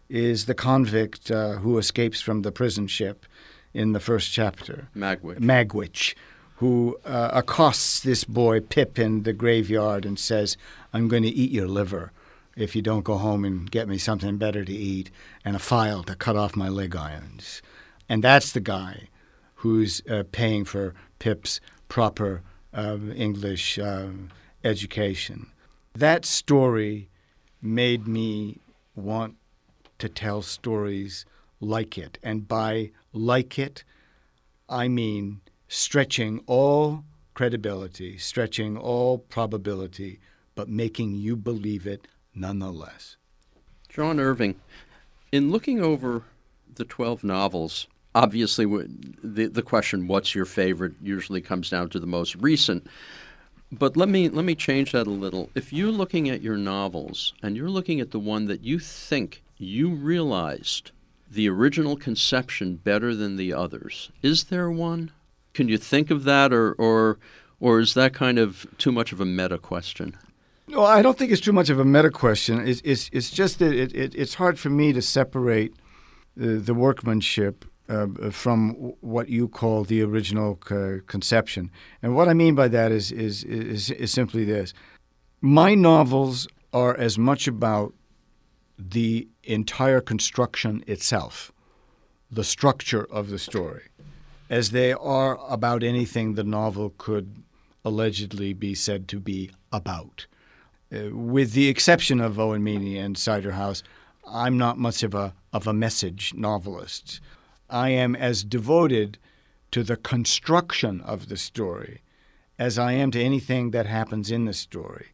is 0.08 0.46
the 0.46 0.54
convict 0.54 1.30
uh, 1.30 1.52
who 1.54 1.78
escapes 1.78 2.20
from 2.20 2.42
the 2.42 2.52
prison 2.52 2.86
ship 2.86 3.26
in 3.72 3.92
the 3.92 4.00
first 4.00 4.32
chapter. 4.32 4.88
Magwitch. 4.94 5.38
Magwitch, 5.38 6.14
who 6.56 6.98
uh, 7.04 7.30
accosts 7.32 8.00
this 8.00 8.24
boy 8.24 8.60
Pip 8.60 8.98
in 8.98 9.22
the 9.22 9.32
graveyard 9.32 10.04
and 10.04 10.18
says, 10.18 10.56
I'm 10.92 11.08
going 11.08 11.22
to 11.22 11.28
eat 11.28 11.52
your 11.52 11.68
liver 11.68 12.12
if 12.56 12.74
you 12.74 12.82
don't 12.82 13.04
go 13.04 13.16
home 13.16 13.44
and 13.44 13.70
get 13.70 13.88
me 13.88 13.98
something 13.98 14.36
better 14.36 14.64
to 14.64 14.72
eat 14.72 15.10
and 15.44 15.54
a 15.54 15.60
file 15.60 16.02
to 16.02 16.16
cut 16.16 16.36
off 16.36 16.56
my 16.56 16.68
leg 16.68 16.96
irons. 16.96 17.62
And 18.08 18.24
that's 18.24 18.52
the 18.52 18.60
guy 18.60 19.08
who's 19.56 20.02
uh, 20.10 20.24
paying 20.32 20.64
for 20.64 20.94
Pip's 21.20 21.60
proper 21.88 22.42
uh, 22.74 22.98
English 23.14 23.78
uh, 23.78 24.08
education. 24.64 25.46
That 25.94 26.24
story 26.24 27.09
made 27.62 28.06
me 28.06 28.58
want 28.94 29.36
to 29.98 30.08
tell 30.08 30.42
stories 30.42 31.24
like 31.60 31.98
it. 31.98 32.18
And 32.22 32.48
by 32.48 32.90
like 33.12 33.58
it, 33.58 33.84
I 34.68 34.88
mean 34.88 35.40
stretching 35.68 36.42
all 36.46 37.04
credibility, 37.34 38.18
stretching 38.18 38.76
all 38.76 39.18
probability, 39.18 40.20
but 40.54 40.68
making 40.68 41.14
you 41.14 41.36
believe 41.36 41.86
it 41.86 42.06
nonetheless. 42.34 43.16
John 43.88 44.20
Irving, 44.20 44.56
in 45.32 45.50
looking 45.50 45.80
over 45.80 46.24
the 46.74 46.84
12 46.84 47.24
novels, 47.24 47.86
obviously 48.14 48.66
the, 49.22 49.46
the 49.46 49.62
question, 49.62 50.06
what's 50.06 50.34
your 50.34 50.44
favorite, 50.44 50.94
usually 51.02 51.40
comes 51.40 51.70
down 51.70 51.90
to 51.90 52.00
the 52.00 52.06
most 52.06 52.34
recent. 52.36 52.86
But 53.72 53.96
let 53.96 54.08
me 54.08 54.28
let 54.28 54.44
me 54.44 54.54
change 54.54 54.92
that 54.92 55.06
a 55.06 55.10
little. 55.10 55.50
If 55.54 55.72
you're 55.72 55.92
looking 55.92 56.28
at 56.28 56.42
your 56.42 56.56
novels 56.56 57.34
and 57.42 57.56
you're 57.56 57.70
looking 57.70 58.00
at 58.00 58.10
the 58.10 58.18
one 58.18 58.46
that 58.46 58.64
you 58.64 58.78
think 58.78 59.42
you 59.58 59.90
realized 59.90 60.90
the 61.30 61.48
original 61.48 61.96
conception 61.96 62.76
better 62.76 63.14
than 63.14 63.36
the 63.36 63.52
others. 63.52 64.10
Is 64.22 64.44
there 64.44 64.70
one? 64.70 65.12
Can 65.54 65.68
you 65.68 65.78
think 65.78 66.10
of 66.10 66.24
that, 66.24 66.52
or 66.52 66.72
or 66.72 67.18
or 67.60 67.78
is 67.80 67.94
that 67.94 68.12
kind 68.12 68.38
of 68.38 68.66
too 68.78 68.90
much 68.90 69.12
of 69.12 69.20
a 69.20 69.24
meta 69.24 69.58
question? 69.58 70.16
No, 70.66 70.84
I 70.84 71.02
don't 71.02 71.18
think 71.18 71.30
it's 71.30 71.40
too 71.40 71.52
much 71.52 71.68
of 71.68 71.78
a 71.78 71.84
meta 71.84 72.10
question. 72.10 72.66
It's 72.66 72.80
it's, 72.84 73.10
it's 73.12 73.30
just 73.30 73.58
that 73.58 73.72
it, 73.72 73.94
it, 73.94 74.14
it's 74.14 74.34
hard 74.34 74.58
for 74.58 74.70
me 74.70 74.92
to 74.92 75.02
separate 75.02 75.74
the, 76.36 76.58
the 76.58 76.74
workmanship 76.74 77.64
uh, 77.90 78.30
from 78.30 78.94
what 79.00 79.28
you 79.28 79.48
call 79.48 79.84
the 79.84 80.00
original 80.00 80.58
c- 80.66 81.00
conception. 81.06 81.70
And 82.02 82.14
what 82.14 82.28
I 82.28 82.34
mean 82.34 82.54
by 82.54 82.68
that 82.68 82.92
is, 82.92 83.10
is 83.10 83.42
is 83.44 83.90
is 83.90 84.12
simply 84.12 84.44
this: 84.44 84.72
my 85.40 85.74
novels 85.74 86.46
are 86.72 86.96
as 86.96 87.18
much 87.18 87.48
about 87.48 87.92
the 88.78 89.28
entire 89.42 90.00
construction 90.00 90.84
itself, 90.86 91.52
the 92.30 92.44
structure 92.44 93.06
of 93.10 93.28
the 93.28 93.38
story, 93.38 93.82
as 94.48 94.70
they 94.70 94.92
are 94.92 95.38
about 95.48 95.82
anything 95.82 96.34
the 96.34 96.44
novel 96.44 96.94
could 96.96 97.42
allegedly 97.84 98.52
be 98.52 98.74
said 98.74 99.08
to 99.08 99.18
be 99.18 99.50
about. 99.72 100.26
Uh, 100.92 101.10
with 101.12 101.52
the 101.52 101.68
exception 101.68 102.20
of 102.20 102.38
Owen 102.38 102.62
Meany 102.62 102.98
and 102.98 103.18
Cider 103.18 103.52
House, 103.52 103.82
I'm 104.26 104.56
not 104.56 104.78
much 104.78 105.02
of 105.02 105.14
a 105.14 105.34
of 105.52 105.66
a 105.66 105.72
message 105.72 106.32
novelist. 106.34 107.20
I 107.70 107.90
am 107.90 108.14
as 108.16 108.44
devoted 108.44 109.18
to 109.70 109.82
the 109.82 109.96
construction 109.96 111.00
of 111.02 111.28
the 111.28 111.36
story 111.36 112.02
as 112.58 112.78
I 112.78 112.92
am 112.92 113.10
to 113.12 113.22
anything 113.22 113.70
that 113.70 113.86
happens 113.86 114.30
in 114.30 114.44
the 114.44 114.52
story 114.52 115.06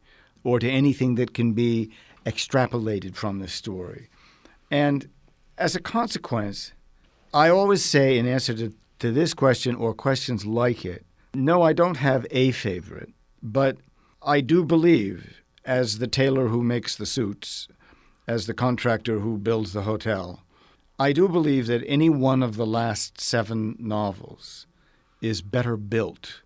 or 0.43 0.59
to 0.59 0.69
anything 0.69 1.15
that 1.15 1.33
can 1.33 1.53
be 1.53 1.91
extrapolated 2.25 3.15
from 3.15 3.39
the 3.39 3.47
story. 3.47 4.09
And 4.69 5.09
as 5.57 5.75
a 5.75 5.81
consequence, 5.81 6.73
I 7.33 7.49
always 7.49 7.83
say, 7.83 8.17
in 8.17 8.27
answer 8.27 8.53
to, 8.55 8.73
to 8.99 9.11
this 9.11 9.33
question 9.33 9.75
or 9.75 9.93
questions 9.93 10.45
like 10.45 10.83
it, 10.83 11.05
no, 11.33 11.61
I 11.61 11.73
don't 11.73 11.97
have 11.97 12.25
a 12.31 12.51
favorite, 12.51 13.13
but 13.41 13.77
I 14.21 14.41
do 14.41 14.65
believe, 14.65 15.41
as 15.63 15.99
the 15.99 16.07
tailor 16.07 16.47
who 16.47 16.63
makes 16.63 16.95
the 16.95 17.05
suits, 17.05 17.67
as 18.27 18.45
the 18.45 18.53
contractor 18.53 19.19
who 19.19 19.37
builds 19.37 19.73
the 19.73 19.83
hotel, 19.83 20.43
I 20.99 21.13
do 21.13 21.27
believe 21.27 21.67
that 21.67 21.83
any 21.85 22.09
one 22.09 22.41
of 22.41 22.55
the 22.55 22.65
last 22.65 23.21
seven 23.21 23.75
novels 23.79 24.65
is 25.21 25.41
better 25.43 25.77
built, 25.77 26.41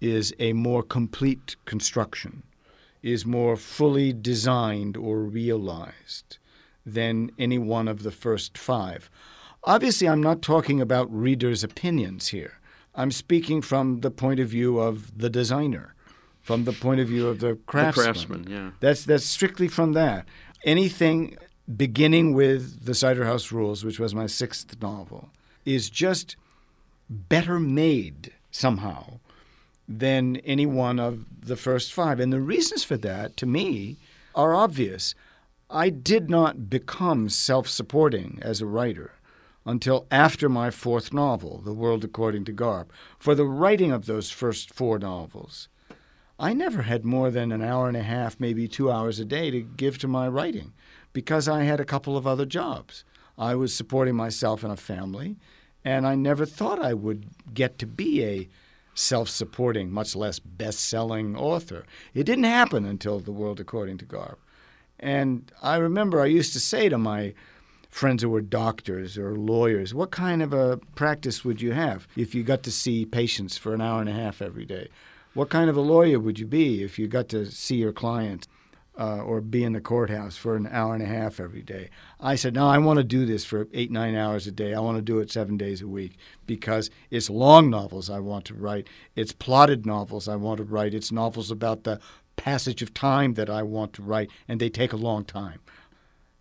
is 0.00 0.34
a 0.40 0.52
more 0.52 0.82
complete 0.82 1.54
construction, 1.64 2.42
is 3.02 3.24
more 3.24 3.56
fully 3.56 4.12
designed 4.12 4.96
or 4.96 5.20
realized 5.20 6.38
than 6.84 7.30
any 7.38 7.58
one 7.58 7.86
of 7.86 8.02
the 8.02 8.10
first 8.10 8.58
five. 8.58 9.08
Obviously, 9.62 10.08
I'm 10.08 10.22
not 10.22 10.42
talking 10.42 10.80
about 10.80 11.12
readers' 11.12 11.62
opinions 11.62 12.28
here. 12.28 12.58
I'm 12.94 13.10
speaking 13.10 13.62
from 13.62 14.00
the 14.00 14.10
point 14.10 14.40
of 14.40 14.48
view 14.48 14.78
of 14.78 15.16
the 15.18 15.30
designer, 15.30 15.94
from 16.40 16.64
the 16.64 16.72
point 16.72 17.00
of 17.00 17.08
view 17.08 17.28
of 17.28 17.38
the 17.40 17.58
craftsman. 17.66 18.04
The 18.04 18.12
craftsman, 18.12 18.46
yeah. 18.48 18.70
That's 18.80 19.04
that's 19.04 19.24
strictly 19.24 19.68
from 19.68 19.92
that. 19.92 20.26
Anything 20.64 21.36
beginning 21.74 22.34
with 22.34 22.84
the 22.84 22.94
Cider 22.94 23.24
House 23.24 23.50
Rules, 23.50 23.84
which 23.84 23.98
was 23.98 24.14
my 24.14 24.26
sixth 24.26 24.80
novel, 24.80 25.30
is 25.64 25.90
just 25.90 26.36
better 27.08 27.58
made 27.58 28.32
somehow 28.50 29.18
than 29.88 30.36
any 30.38 30.66
one 30.66 30.98
of 30.98 31.24
the 31.40 31.56
first 31.56 31.92
five. 31.92 32.20
And 32.20 32.32
the 32.32 32.40
reasons 32.40 32.84
for 32.84 32.96
that, 32.98 33.36
to 33.38 33.46
me, 33.46 33.96
are 34.34 34.54
obvious. 34.54 35.14
I 35.70 35.90
did 35.90 36.30
not 36.30 36.70
become 36.70 37.28
self 37.28 37.68
supporting 37.68 38.38
as 38.42 38.60
a 38.60 38.66
writer 38.66 39.12
until 39.64 40.06
after 40.12 40.48
my 40.48 40.70
fourth 40.70 41.12
novel, 41.12 41.58
The 41.58 41.74
World 41.74 42.04
According 42.04 42.44
to 42.44 42.52
Garp. 42.52 42.86
For 43.18 43.34
the 43.34 43.46
writing 43.46 43.90
of 43.90 44.06
those 44.06 44.30
first 44.30 44.72
four 44.72 44.98
novels, 44.98 45.68
I 46.38 46.52
never 46.52 46.82
had 46.82 47.04
more 47.04 47.30
than 47.30 47.50
an 47.50 47.62
hour 47.62 47.88
and 47.88 47.96
a 47.96 48.02
half, 48.02 48.38
maybe 48.38 48.68
two 48.68 48.92
hours 48.92 49.18
a 49.18 49.24
day 49.24 49.50
to 49.50 49.62
give 49.62 49.98
to 49.98 50.08
my 50.08 50.28
writing 50.28 50.72
because 51.16 51.48
I 51.48 51.62
had 51.62 51.80
a 51.80 51.84
couple 51.86 52.14
of 52.14 52.26
other 52.26 52.44
jobs. 52.44 53.02
I 53.38 53.54
was 53.54 53.74
supporting 53.74 54.14
myself 54.14 54.62
and 54.62 54.70
a 54.70 54.76
family, 54.76 55.36
and 55.82 56.06
I 56.06 56.14
never 56.14 56.44
thought 56.44 56.78
I 56.78 56.92
would 56.92 57.24
get 57.54 57.78
to 57.78 57.86
be 57.86 58.22
a 58.22 58.48
self 58.92 59.30
supporting, 59.30 59.90
much 59.90 60.14
less 60.14 60.38
best 60.38 60.80
selling 60.80 61.34
author. 61.34 61.86
It 62.12 62.24
didn't 62.24 62.44
happen 62.44 62.84
until 62.84 63.18
The 63.18 63.32
World 63.32 63.60
According 63.60 63.96
to 63.96 64.04
Garp. 64.04 64.36
And 65.00 65.50
I 65.62 65.76
remember 65.76 66.20
I 66.20 66.26
used 66.26 66.52
to 66.52 66.60
say 66.60 66.90
to 66.90 66.98
my 66.98 67.32
friends 67.88 68.22
who 68.22 68.28
were 68.28 68.42
doctors 68.42 69.16
or 69.16 69.34
lawyers, 69.36 69.94
what 69.94 70.10
kind 70.10 70.42
of 70.42 70.52
a 70.52 70.76
practice 70.96 71.46
would 71.46 71.62
you 71.62 71.72
have 71.72 72.06
if 72.14 72.34
you 72.34 72.42
got 72.42 72.62
to 72.64 72.70
see 72.70 73.06
patients 73.06 73.56
for 73.56 73.72
an 73.72 73.80
hour 73.80 74.00
and 74.00 74.10
a 74.10 74.12
half 74.12 74.42
every 74.42 74.66
day? 74.66 74.90
What 75.32 75.48
kind 75.48 75.70
of 75.70 75.78
a 75.78 75.88
lawyer 75.94 76.20
would 76.20 76.38
you 76.38 76.46
be 76.46 76.82
if 76.82 76.98
you 76.98 77.08
got 77.08 77.30
to 77.30 77.50
see 77.50 77.76
your 77.76 77.94
clients 77.94 78.48
uh, 78.98 79.18
or 79.18 79.40
be 79.40 79.64
in 79.64 79.72
the 79.72 79.80
courthouse 79.80 80.36
for 80.36 80.56
an 80.56 80.68
hour 80.70 80.94
and 80.94 81.02
a 81.02 81.06
half 81.06 81.40
every 81.40 81.62
day? 81.62 81.90
I 82.20 82.34
said, 82.34 82.54
no, 82.54 82.68
I 82.68 82.78
want 82.78 82.98
to 82.98 83.04
do 83.04 83.26
this 83.26 83.44
for 83.44 83.68
eight, 83.72 83.90
nine 83.90 84.14
hours 84.14 84.46
a 84.46 84.52
day. 84.52 84.74
I 84.74 84.80
want 84.80 84.96
to 84.96 85.02
do 85.02 85.18
it 85.18 85.30
seven 85.30 85.56
days 85.56 85.82
a 85.82 85.88
week 85.88 86.16
because 86.46 86.90
it's 87.10 87.30
long 87.30 87.70
novels 87.70 88.10
I 88.10 88.20
want 88.20 88.44
to 88.46 88.54
write. 88.54 88.88
It's 89.14 89.32
plotted 89.32 89.86
novels 89.86 90.28
I 90.28 90.36
want 90.36 90.58
to 90.58 90.64
write. 90.64 90.94
It's 90.94 91.12
novels 91.12 91.50
about 91.50 91.84
the 91.84 92.00
passage 92.36 92.82
of 92.82 92.92
time 92.92 93.34
that 93.34 93.50
I 93.50 93.62
want 93.62 93.92
to 93.94 94.02
write, 94.02 94.30
and 94.46 94.60
they 94.60 94.68
take 94.68 94.92
a 94.92 94.96
long 94.96 95.24
time. 95.24 95.60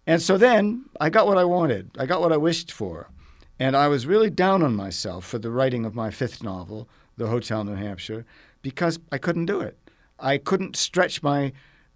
And 0.08 0.22
so 0.22 0.38
then 0.38 0.86
I 1.00 1.10
got 1.10 1.28
what 1.28 1.38
I 1.38 1.46
wanted. 1.46 1.92
I 1.98 2.06
got 2.06 2.22
what 2.22 2.34
I 2.34 2.38
wished 2.38 2.72
for. 2.72 3.10
And 3.58 3.76
I 3.76 3.88
was 3.88 4.06
really 4.06 4.30
down 4.30 4.62
on 4.62 4.76
myself 4.76 5.26
for 5.26 5.40
the 5.40 5.50
writing 5.50 5.86
of 5.86 5.96
my 5.96 6.12
fifth 6.12 6.44
novel, 6.44 6.90
the 7.18 7.28
Hotel 7.28 7.64
New 7.64 7.76
Hampshire 7.76 8.26
because 8.66 8.98
I 9.12 9.20
couldn't 9.20 9.46
do 9.46 9.62
it. 9.62 9.78
I 10.20 10.40
couldn't 10.40 10.76
stretch 10.76 11.22
my 11.22 11.54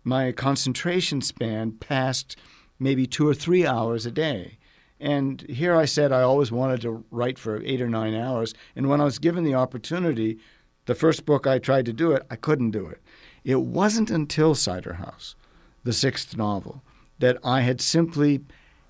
my 0.10 0.32
concentration 0.32 1.22
span 1.22 1.72
past 1.72 2.36
maybe 2.80 3.06
two 3.06 3.28
or 3.28 3.34
three 3.34 3.66
hours 3.66 4.06
a 4.06 4.12
day. 4.12 4.58
And 5.00 5.42
here 5.44 5.76
I 5.76 5.86
said 5.86 6.12
I 6.12 6.24
always 6.24 6.52
wanted 6.52 6.82
to 6.82 7.06
write 7.12 7.40
for 7.40 7.62
eight 7.64 7.82
or 7.82 7.88
nine 7.88 8.14
hours. 8.14 8.54
And 8.76 8.90
when 8.90 9.00
I 9.00 9.06
was 9.06 9.20
given 9.20 9.44
the 9.44 9.54
opportunity, 9.54 10.40
the 10.86 10.96
first 10.96 11.26
book 11.26 11.48
I 11.48 11.60
tried 11.60 11.86
to 11.86 11.94
do 11.94 12.12
it, 12.12 12.26
I 12.30 12.36
couldn't 12.36 12.72
do 12.72 12.88
it. 12.88 13.00
It 13.46 13.62
wasn't 13.62 14.10
until 14.10 14.56
Cider 14.56 14.94
House, 14.94 15.36
the 15.84 15.94
sixth 15.94 16.36
novel, 16.36 16.82
that 17.20 17.38
I 17.44 17.62
had 17.62 17.80
simply 17.80 18.42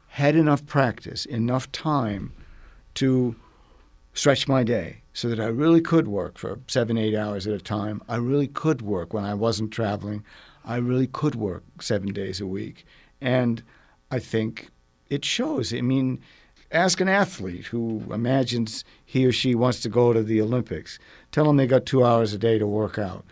had 0.07 0.35
enough 0.35 0.65
practice, 0.65 1.25
enough 1.25 1.71
time 1.71 2.33
to 2.95 3.35
stretch 4.13 4.47
my 4.47 4.63
day 4.63 5.01
so 5.19 5.27
that 5.27 5.39
I 5.41 5.47
really 5.47 5.81
could 5.81 6.07
work 6.07 6.37
for 6.37 6.59
seven, 6.67 6.97
eight 6.97 7.13
hours 7.13 7.45
at 7.45 7.53
a 7.53 7.59
time. 7.59 8.01
I 8.07 8.15
really 8.15 8.47
could 8.47 8.81
work 8.81 9.13
when 9.13 9.25
I 9.25 9.33
wasn't 9.33 9.69
traveling. 9.69 10.23
I 10.63 10.77
really 10.77 11.07
could 11.07 11.35
work 11.35 11.63
seven 11.81 12.13
days 12.13 12.39
a 12.39 12.47
week. 12.47 12.85
And 13.19 13.61
I 14.09 14.19
think 14.19 14.69
it 15.09 15.25
shows. 15.25 15.73
I 15.73 15.81
mean, 15.81 16.21
ask 16.71 17.01
an 17.01 17.09
athlete 17.09 17.65
who 17.65 18.01
imagines 18.13 18.85
he 19.05 19.25
or 19.25 19.33
she 19.33 19.55
wants 19.55 19.81
to 19.81 19.89
go 19.89 20.13
to 20.13 20.23
the 20.23 20.39
Olympics. 20.39 20.99
Tell 21.33 21.43
them 21.43 21.57
they 21.57 21.67
got 21.67 21.85
two 21.85 22.05
hours 22.05 22.31
a 22.31 22.37
day 22.37 22.57
to 22.57 22.65
work 22.65 22.97
out. 22.97 23.25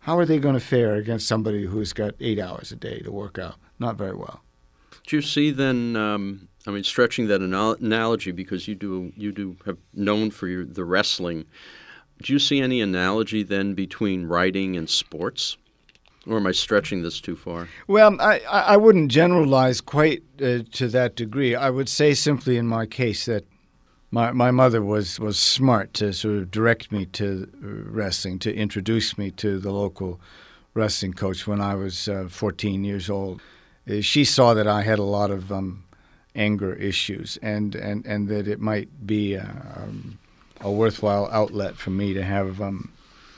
How 0.00 0.18
are 0.18 0.24
they 0.24 0.38
going 0.38 0.54
to 0.54 0.60
fare 0.60 0.94
against 0.94 1.28
somebody 1.28 1.66
who's 1.66 1.92
got 1.92 2.14
eight 2.20 2.38
hours 2.38 2.72
a 2.72 2.76
day 2.76 3.00
to 3.00 3.12
work 3.12 3.38
out? 3.38 3.56
Not 3.78 3.96
very 3.96 4.16
well. 4.16 4.40
Do 5.06 5.16
you 5.16 5.20
see 5.20 5.50
then? 5.50 5.94
Um, 5.94 6.48
I 6.66 6.70
mean, 6.70 6.84
stretching 6.84 7.26
that 7.28 7.42
analogy 7.42 8.32
because 8.32 8.66
you 8.66 8.74
do 8.74 9.12
you 9.16 9.32
do 9.32 9.56
have 9.66 9.76
known 9.92 10.30
for 10.30 10.48
your, 10.48 10.64
the 10.64 10.84
wrestling. 10.84 11.44
Do 12.22 12.32
you 12.32 12.38
see 12.38 12.60
any 12.60 12.80
analogy 12.80 13.42
then 13.42 13.74
between 13.74 14.26
writing 14.26 14.76
and 14.76 14.88
sports? 14.88 15.56
Or 16.26 16.38
am 16.38 16.46
I 16.46 16.52
stretching 16.52 17.02
this 17.02 17.20
too 17.20 17.36
far? 17.36 17.68
Well, 17.86 18.18
I, 18.18 18.40
I 18.48 18.76
wouldn't 18.78 19.10
generalize 19.10 19.82
quite 19.82 20.22
uh, 20.40 20.60
to 20.72 20.88
that 20.88 21.16
degree. 21.16 21.54
I 21.54 21.68
would 21.68 21.88
say 21.88 22.14
simply 22.14 22.56
in 22.56 22.66
my 22.66 22.86
case 22.86 23.26
that 23.26 23.44
my, 24.10 24.32
my 24.32 24.50
mother 24.50 24.80
was, 24.80 25.20
was 25.20 25.38
smart 25.38 25.92
to 25.94 26.12
sort 26.12 26.36
of 26.36 26.50
direct 26.50 26.90
me 26.90 27.04
to 27.06 27.48
wrestling, 27.60 28.38
to 28.38 28.54
introduce 28.54 29.18
me 29.18 29.32
to 29.32 29.58
the 29.58 29.72
local 29.72 30.20
wrestling 30.72 31.12
coach 31.12 31.46
when 31.46 31.60
I 31.60 31.74
was 31.74 32.08
uh, 32.08 32.28
14 32.30 32.84
years 32.84 33.10
old. 33.10 33.42
Uh, 33.88 34.00
she 34.00 34.24
saw 34.24 34.54
that 34.54 34.66
I 34.66 34.82
had 34.82 34.98
a 34.98 35.04
lot 35.04 35.30
of 35.30 35.52
um, 35.52 35.83
anger 36.34 36.74
issues 36.74 37.38
and, 37.42 37.74
and, 37.74 38.04
and 38.06 38.28
that 38.28 38.48
it 38.48 38.60
might 38.60 39.06
be 39.06 39.34
a, 39.34 39.42
uh, 39.42 39.82
um, 39.82 40.18
a 40.60 40.70
worthwhile 40.70 41.28
outlet 41.30 41.76
for 41.76 41.90
me 41.90 42.14
to 42.14 42.22
have 42.22 42.60
um, 42.60 42.90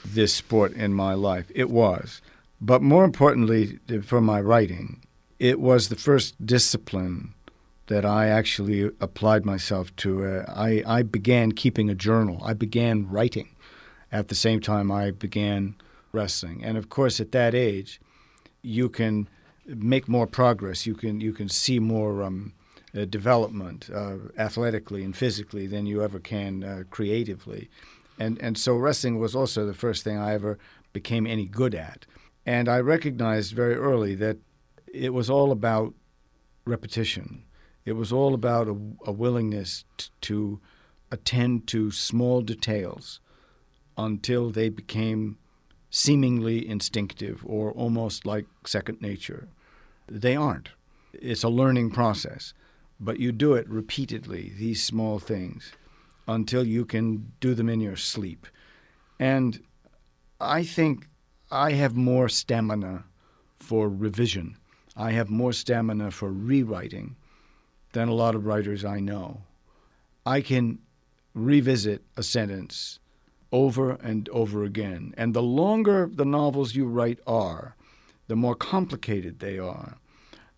this 0.04 0.32
sport 0.32 0.72
in 0.72 0.92
my 0.94 1.14
life. 1.14 1.50
It 1.54 1.70
was. 1.70 2.22
But 2.60 2.82
more 2.82 3.04
importantly, 3.04 3.78
for 4.02 4.20
my 4.20 4.40
writing, 4.40 5.02
it 5.38 5.60
was 5.60 5.88
the 5.88 5.96
first 5.96 6.34
discipline 6.44 7.34
that 7.88 8.04
I 8.04 8.28
actually 8.28 8.90
applied 9.00 9.44
myself 9.44 9.94
to. 9.96 10.24
Uh, 10.24 10.44
I, 10.48 10.82
I 10.86 11.02
began 11.02 11.52
keeping 11.52 11.90
a 11.90 11.94
journal. 11.94 12.40
I 12.44 12.54
began 12.54 13.08
writing 13.08 13.48
at 14.10 14.28
the 14.28 14.34
same 14.34 14.60
time 14.60 14.90
I 14.90 15.10
began 15.10 15.74
wrestling. 16.12 16.64
And 16.64 16.76
of 16.78 16.88
course, 16.88 17.20
at 17.20 17.32
that 17.32 17.54
age, 17.54 18.00
you 18.62 18.88
can 18.88 19.28
make 19.66 20.08
more 20.08 20.26
progress. 20.26 20.86
You 20.86 20.94
can 20.94 21.20
you 21.20 21.32
can 21.32 21.48
see 21.48 21.78
more 21.78 22.22
um, 22.22 22.52
uh, 22.96 23.04
development 23.04 23.90
uh, 23.94 24.16
athletically 24.38 25.04
and 25.04 25.16
physically 25.16 25.66
than 25.66 25.86
you 25.86 26.02
ever 26.02 26.18
can 26.18 26.64
uh, 26.64 26.82
creatively. 26.90 27.68
And 28.18 28.40
and 28.40 28.56
so 28.56 28.76
wrestling 28.76 29.18
was 29.18 29.34
also 29.34 29.66
the 29.66 29.74
first 29.74 30.04
thing 30.04 30.18
I 30.18 30.34
ever 30.34 30.58
became 30.92 31.26
any 31.26 31.46
good 31.46 31.74
at. 31.74 32.06
And 32.46 32.68
I 32.68 32.78
recognized 32.80 33.54
very 33.54 33.74
early 33.74 34.14
that 34.16 34.38
it 34.86 35.12
was 35.12 35.28
all 35.28 35.52
about 35.52 35.94
repetition. 36.64 37.42
It 37.84 37.92
was 37.92 38.12
all 38.12 38.34
about 38.34 38.68
a, 38.68 38.76
a 39.06 39.12
willingness 39.12 39.84
t- 39.96 40.06
to 40.22 40.60
attend 41.10 41.66
to 41.68 41.90
small 41.90 42.40
details 42.40 43.20
until 43.96 44.50
they 44.50 44.68
became 44.68 45.38
seemingly 45.90 46.68
instinctive 46.68 47.42
or 47.46 47.72
almost 47.72 48.26
like 48.26 48.46
second 48.64 49.00
nature. 49.00 49.48
They 50.08 50.36
aren't. 50.36 50.70
It's 51.12 51.44
a 51.44 51.48
learning 51.48 51.90
process, 51.92 52.54
but 52.98 53.20
you 53.20 53.32
do 53.32 53.54
it 53.54 53.68
repeatedly, 53.68 54.52
these 54.56 54.82
small 54.82 55.18
things, 55.18 55.72
until 56.26 56.66
you 56.66 56.84
can 56.84 57.32
do 57.40 57.54
them 57.54 57.68
in 57.68 57.80
your 57.80 57.96
sleep. 57.96 58.46
And 59.18 59.60
I 60.40 60.64
think 60.64 61.08
I 61.50 61.72
have 61.72 61.94
more 61.96 62.28
stamina 62.28 63.04
for 63.58 63.88
revision. 63.88 64.56
I 64.96 65.12
have 65.12 65.30
more 65.30 65.52
stamina 65.52 66.10
for 66.10 66.32
rewriting 66.32 67.16
than 67.92 68.08
a 68.08 68.14
lot 68.14 68.34
of 68.34 68.46
writers 68.46 68.84
I 68.84 69.00
know. 69.00 69.42
I 70.24 70.40
can 70.40 70.78
revisit 71.34 72.02
a 72.16 72.22
sentence 72.22 72.98
over 73.52 73.92
and 73.92 74.28
over 74.30 74.64
again. 74.64 75.14
And 75.16 75.34
the 75.34 75.42
longer 75.42 76.10
the 76.12 76.24
novels 76.24 76.74
you 76.74 76.86
write 76.86 77.20
are, 77.26 77.76
the 78.26 78.36
more 78.36 78.54
complicated 78.54 79.38
they 79.38 79.58
are, 79.58 79.98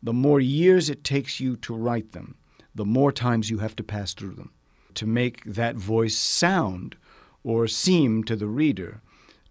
the 0.03 0.13
more 0.13 0.41
years 0.41 0.89
it 0.89 1.05
takes 1.05 1.41
you 1.41 1.57
to 1.57 1.75
write 1.75 2.13
them, 2.13 2.37
the 2.75 2.85
more 2.85 3.13
times 3.13 3.51
you 3.51 3.59
have 3.59 3.77
to 3.77 3.83
pass 3.83 4.15
through 4.15 4.35
them 4.35 4.53
to 4.95 5.07
make 5.07 5.45
that 5.45 5.77
voice 5.77 6.17
sound 6.17 6.97
or 7.45 7.69
seem 7.69 8.25
to 8.25 8.35
the 8.35 8.49
reader 8.49 9.01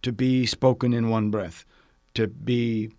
to 0.01 0.11
be 0.11 0.45
spoken 0.45 0.93
in 0.93 1.09
one 1.09 1.31
breath, 1.31 1.65
to 2.13 2.27
be 2.27 2.91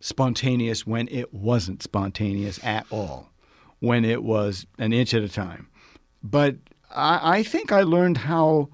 spontaneous 0.00 0.84
when 0.84 1.06
it 1.08 1.32
wasn't 1.32 1.82
spontaneous 1.82 2.62
at 2.64 2.86
all, 2.90 3.30
when 3.78 4.04
it 4.04 4.22
was 4.22 4.66
an 4.78 4.92
inch 4.92 5.14
at 5.14 5.22
a 5.22 5.28
time. 5.28 5.68
But 6.22 6.56
I, 6.90 7.38
I 7.38 7.42
think 7.42 7.70
I 7.70 7.82
learned 7.82 8.18
how 8.18 8.68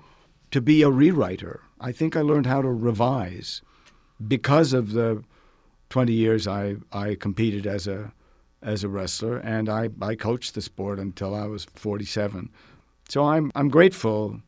to 0.50 0.60
be 0.60 0.82
a 0.82 0.90
rewriter. 0.90 1.60
I 1.80 1.92
think 1.92 2.16
I 2.16 2.22
learned 2.22 2.46
how 2.46 2.62
to 2.62 2.68
revise 2.68 3.60
because 4.26 4.72
of 4.72 4.92
the 4.92 5.22
20 5.90 6.12
years 6.12 6.46
I, 6.46 6.76
I 6.92 7.14
competed 7.14 7.66
as 7.66 7.86
a 7.86 8.12
as 8.62 8.84
a 8.84 8.88
wrestler 8.88 9.38
and 9.38 9.68
I, 9.68 9.90
I 10.00 10.14
coached 10.14 10.54
the 10.54 10.62
sport 10.62 10.98
until 10.98 11.34
I 11.34 11.46
was 11.46 11.64
47. 11.64 12.50
So 13.08 13.24
I'm 13.24 13.50
I'm 13.54 13.68
grateful. 13.68 14.40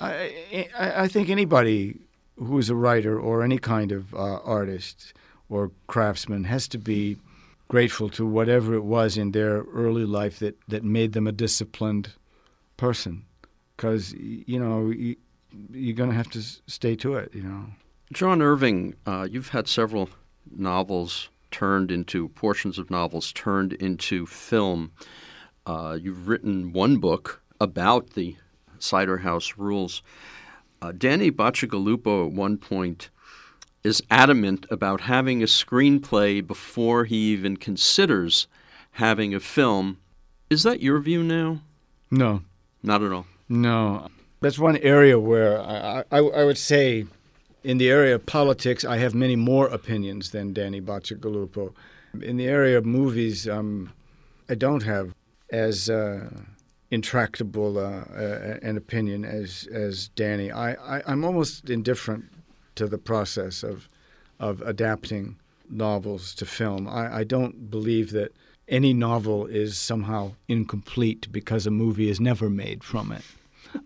I, 0.00 0.68
I, 0.78 1.02
I 1.02 1.08
think 1.08 1.28
anybody 1.28 1.98
who's 2.36 2.70
a 2.70 2.74
writer 2.74 3.18
or 3.18 3.42
any 3.42 3.58
kind 3.58 3.92
of 3.92 4.14
uh, 4.14 4.38
artist 4.44 5.12
or 5.48 5.72
craftsman 5.86 6.44
has 6.44 6.68
to 6.68 6.78
be 6.78 7.16
grateful 7.68 8.08
to 8.08 8.26
whatever 8.26 8.74
it 8.74 8.84
was 8.84 9.18
in 9.18 9.32
their 9.32 9.62
early 9.74 10.04
life 10.04 10.38
that, 10.38 10.58
that 10.68 10.84
made 10.84 11.12
them 11.12 11.26
a 11.26 11.32
disciplined 11.32 12.14
person. 12.76 13.24
Because, 13.76 14.12
you 14.14 14.58
know, 14.58 14.90
you, 14.90 15.16
you're 15.70 15.96
going 15.96 16.10
to 16.10 16.16
have 16.16 16.30
to 16.30 16.42
stay 16.42 16.96
to 16.96 17.14
it, 17.14 17.34
you 17.34 17.42
know. 17.42 17.66
John 18.12 18.40
Irving, 18.40 18.94
uh, 19.06 19.28
you've 19.30 19.50
had 19.50 19.68
several 19.68 20.08
novels 20.50 21.28
turned 21.50 21.90
into, 21.90 22.28
portions 22.28 22.78
of 22.78 22.90
novels 22.90 23.32
turned 23.32 23.72
into 23.74 24.26
film. 24.26 24.92
Uh, 25.66 25.98
you've 26.00 26.28
written 26.28 26.72
one 26.72 26.98
book 26.98 27.42
about 27.60 28.10
the 28.10 28.36
Cider 28.78 29.18
House 29.18 29.54
rules. 29.56 30.02
Uh, 30.80 30.92
Danny 30.92 31.30
Bacigalupo 31.30 32.26
at 32.26 32.32
one 32.32 32.56
point 32.56 33.10
is 33.84 34.02
adamant 34.10 34.66
about 34.70 35.02
having 35.02 35.42
a 35.42 35.46
screenplay 35.46 36.46
before 36.46 37.04
he 37.04 37.16
even 37.32 37.56
considers 37.56 38.46
having 38.92 39.34
a 39.34 39.40
film. 39.40 39.98
Is 40.50 40.62
that 40.62 40.80
your 40.80 41.00
view 41.00 41.22
now? 41.22 41.60
No. 42.10 42.42
Not 42.82 43.02
at 43.02 43.12
all. 43.12 43.26
No. 43.48 44.08
That's 44.40 44.58
one 44.58 44.76
area 44.78 45.18
where 45.18 45.60
I, 45.60 46.04
I, 46.10 46.18
I 46.18 46.44
would 46.44 46.58
say, 46.58 47.06
in 47.64 47.78
the 47.78 47.90
area 47.90 48.14
of 48.14 48.26
politics, 48.26 48.84
I 48.84 48.98
have 48.98 49.14
many 49.14 49.36
more 49.36 49.66
opinions 49.66 50.30
than 50.30 50.52
Danny 50.52 50.80
Bacigalupo. 50.80 51.72
In 52.22 52.36
the 52.36 52.46
area 52.46 52.78
of 52.78 52.86
movies, 52.86 53.48
um, 53.48 53.92
I 54.48 54.54
don't 54.54 54.82
have 54.82 55.14
as. 55.50 55.90
Uh, 55.90 56.30
intractable 56.90 57.78
uh, 57.78 58.04
uh, 58.10 58.58
an 58.62 58.76
opinion 58.76 59.24
as 59.24 59.68
as 59.72 60.08
Danny. 60.08 60.50
I, 60.50 60.72
I 60.72 61.12
am 61.12 61.24
almost 61.24 61.68
indifferent 61.68 62.24
to 62.76 62.86
the 62.86 62.98
process 62.98 63.62
of 63.62 63.88
of 64.40 64.62
adapting 64.62 65.36
novels 65.68 66.34
to 66.36 66.46
film. 66.46 66.88
I, 66.88 67.18
I 67.18 67.24
don't 67.24 67.70
believe 67.70 68.12
that 68.12 68.32
any 68.68 68.92
novel 68.92 69.46
is 69.46 69.76
somehow 69.76 70.32
incomplete 70.46 71.28
because 71.32 71.66
a 71.66 71.70
movie 71.70 72.08
is 72.08 72.20
never 72.20 72.48
made 72.48 72.84
from 72.84 73.12
it. 73.12 73.22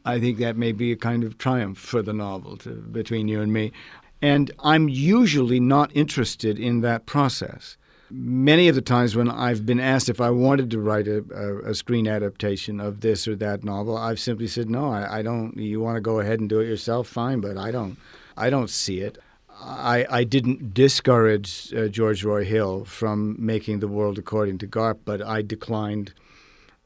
I 0.05 0.21
think 0.21 0.39
that 0.39 0.57
may 0.57 0.73
be 0.73 0.93
a 0.93 0.97
kind 0.97 1.25
of 1.25 1.39
triumph 1.39 1.79
for 1.79 2.03
the 2.03 2.13
novel 2.13 2.57
to, 2.59 2.71
between 2.71 3.29
you 3.29 3.41
and 3.41 3.53
me. 3.53 3.73
And 4.21 4.51
I'm 4.61 4.89
usually 4.89 5.61
not 5.61 5.91
interested 5.95 6.59
in 6.59 6.81
that 6.83 7.07
process. 7.07 7.77
many 8.13 8.69
of 8.69 8.75
the 8.75 8.83
times 8.83 9.17
when 9.17 9.31
I've 9.31 9.65
been 9.65 9.81
asked 9.81 10.09
if 10.09 10.21
I 10.21 10.31
wanted 10.31 10.71
to 10.71 10.81
write 10.81 11.09
a, 11.09 11.25
a, 11.35 11.71
a 11.71 11.75
screen 11.75 12.07
adaptation 12.07 12.79
of 12.79 13.01
this 13.01 13.27
or 13.27 13.35
that 13.37 13.65
novel, 13.65 13.97
I've 13.97 14.21
simply 14.21 14.47
said 14.47 14.69
no. 14.69 14.91
I, 14.91 15.19
I 15.19 15.23
don't. 15.23 15.57
You 15.57 15.81
want 15.81 15.97
to 15.97 16.01
go 16.01 16.21
ahead 16.21 16.41
and 16.41 16.49
do 16.49 16.61
it 16.61 16.67
yourself, 16.67 17.09
fine, 17.09 17.41
but 17.41 17.57
I 17.57 17.71
don't. 17.71 17.97
I 18.37 18.51
don't 18.51 18.71
see 18.71 19.01
it. 19.01 19.19
I, 19.65 20.07
I 20.11 20.25
didn't 20.25 20.75
discourage 20.75 21.73
uh, 21.75 21.89
George 21.89 22.25
Roy 22.25 22.45
Hill 22.45 22.85
from 22.85 23.37
making 23.39 23.81
The 23.81 23.89
World 23.89 24.19
According 24.19 24.59
to 24.59 24.67
Garp, 24.67 24.99
but 25.05 25.23
I 25.23 25.43
declined 25.43 26.13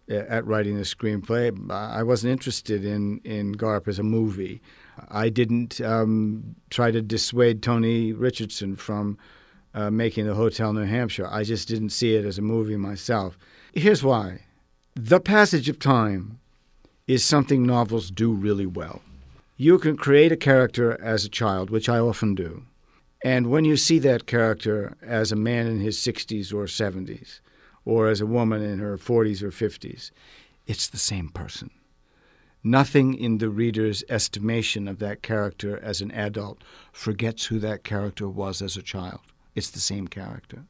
at 0.09 0.47
writing 0.47 0.77
the 0.77 0.83
screenplay. 0.83 1.71
I 1.71 2.03
wasn't 2.03 2.33
interested 2.33 2.85
in, 2.85 3.21
in 3.25 3.55
Garp 3.55 3.89
as 3.89 3.99
a 3.99 4.05
movie. 4.05 4.61
I 5.09 5.29
didn't 5.29 5.81
um, 5.81 6.57
try 6.71 6.91
to 6.91 7.03
dissuade 7.03 7.63
Tony 7.63 8.13
Richardson 8.13 8.77
from 8.77 9.19
uh, 9.75 9.91
making 9.91 10.27
The 10.27 10.35
Hotel 10.35 10.73
New 10.73 10.85
Hampshire. 10.85 11.29
I 11.31 11.43
just 11.45 11.69
didn't 11.69 11.91
see 11.91 12.15
it 12.15 12.25
as 12.25 12.39
a 12.39 12.43
movie 12.43 12.77
myself. 12.77 13.39
Here's 13.73 14.03
why 14.03 14.41
The 14.95 15.21
passage 15.21 15.69
of 15.69 15.79
time 15.79 16.39
is 17.07 17.25
something 17.25 17.65
novels 17.65 18.11
do 18.11 18.33
really 18.33 18.67
well. 18.67 19.03
You 19.57 19.79
can 19.79 19.97
create 19.97 20.33
a 20.33 20.37
character 20.37 21.01
as 21.01 21.25
a 21.25 21.31
child, 21.31 21.71
which 21.71 21.89
I 21.89 21.99
often 21.99 22.35
do. 22.35 22.65
And 23.25 23.49
when 23.49 23.65
you 23.65 23.77
see 23.77 23.99
that 24.01 24.27
character 24.27 24.97
as 25.03 25.33
a 25.33 25.37
man 25.37 25.67
in 25.67 25.81
his 25.81 25.99
60s 25.99 26.53
or 26.53 26.65
70s, 26.65 27.41
or 27.87 28.09
as 28.09 28.21
a 28.21 28.27
woman 28.27 28.61
in 28.61 28.81
her 28.81 28.99
40s 28.99 29.43
or 29.43 29.51
50s, 29.51 30.11
it's 30.67 30.89
the 30.89 30.99
same 30.99 31.31
person. 31.31 31.71
Nothing 32.63 33.15
in 33.15 33.39
the 33.39 33.49
reader's 33.49 34.03
estimation 34.09 34.89
of 34.89 34.99
that 34.99 35.23
character 35.23 35.79
as 35.83 36.01
an 36.01 36.11
adult 36.11 36.63
forgets 36.93 37.47
who 37.47 37.61
that 37.61 37.85
character 37.85 38.29
was 38.29 38.61
as 38.61 38.77
a 38.77 38.83
child. 38.83 39.21
It's 39.55 39.71
the 39.71 39.81
same 39.81 40.09
character. 40.09 40.65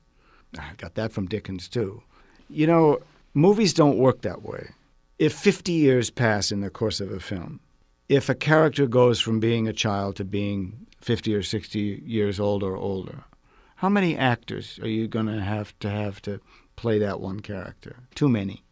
I 0.59 0.73
got 0.77 0.95
that 0.95 1.13
from 1.13 1.27
Dickens, 1.27 1.69
too. 1.69 2.03
You 2.51 2.67
know, 2.67 3.01
movies 3.33 3.73
don't 3.73 3.99
work 3.99 4.21
that 4.21 4.43
way. 4.43 4.71
If 5.19 5.33
50 5.33 5.73
years 5.73 6.11
pass 6.11 6.53
in 6.53 6.61
the 6.61 6.69
course 6.69 7.01
of 7.01 7.11
a 7.11 7.19
film, 7.19 7.61
if 8.11 8.29
a 8.29 8.35
character 8.35 8.87
goes 8.87 9.19
from 9.19 9.41
being 9.41 9.67
a 9.67 9.73
child 9.73 10.17
to 10.17 10.25
being 10.25 10.87
50 11.01 11.35
or 11.35 11.43
60 11.43 12.03
years 12.05 12.39
old 12.39 12.63
or 12.63 12.77
older, 12.77 13.25
how 13.77 13.89
many 13.89 14.17
actors 14.17 14.79
are 14.83 14.89
you 14.89 15.09
going 15.09 15.27
to 15.27 15.41
have 15.41 15.77
to 15.81 15.91
have 15.91 16.21
to 16.23 16.41
play 16.77 16.99
that 16.99 17.21
one 17.21 17.41
character? 17.41 17.97
Too 18.15 18.29
many. 18.29 18.63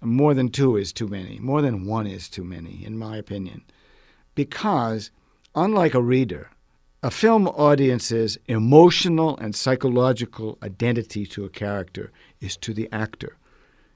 More 0.00 0.34
than 0.34 0.48
two 0.48 0.76
is 0.76 0.92
too 0.92 1.06
many. 1.06 1.38
More 1.38 1.60
than 1.60 1.84
one 1.84 2.06
is 2.06 2.28
too 2.28 2.44
many, 2.44 2.84
in 2.84 2.98
my 2.98 3.16
opinion. 3.16 3.62
Because, 4.34 5.10
unlike 5.54 5.94
a 5.94 6.02
reader, 6.02 6.50
a 7.02 7.10
film 7.10 7.48
audience's 7.48 8.38
emotional 8.46 9.36
and 9.38 9.54
psychological 9.54 10.58
identity 10.62 11.26
to 11.26 11.44
a 11.44 11.50
character 11.50 12.12
is 12.40 12.56
to 12.58 12.74
the 12.74 12.88
actor. 12.92 13.36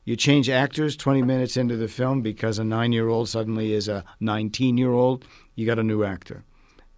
You 0.05 0.17
change 0.17 0.51
actors 0.51 0.97
20 0.97 1.23
minutes 1.23 1.57
into 1.57 1.77
the 1.77 1.89
film 1.89 2.21
because 2.21 2.59
a 2.59 2.65
nine 2.65 2.93
year 2.93 3.09
old 3.09 3.29
suddenly 3.29 3.73
is 3.73 3.89
a 3.89 4.05
19 4.21 4.77
year 4.77 4.93
old, 4.93 5.25
you 5.55 5.65
got 5.65 5.79
a 5.79 5.83
new 5.83 6.05
actor. 6.05 6.45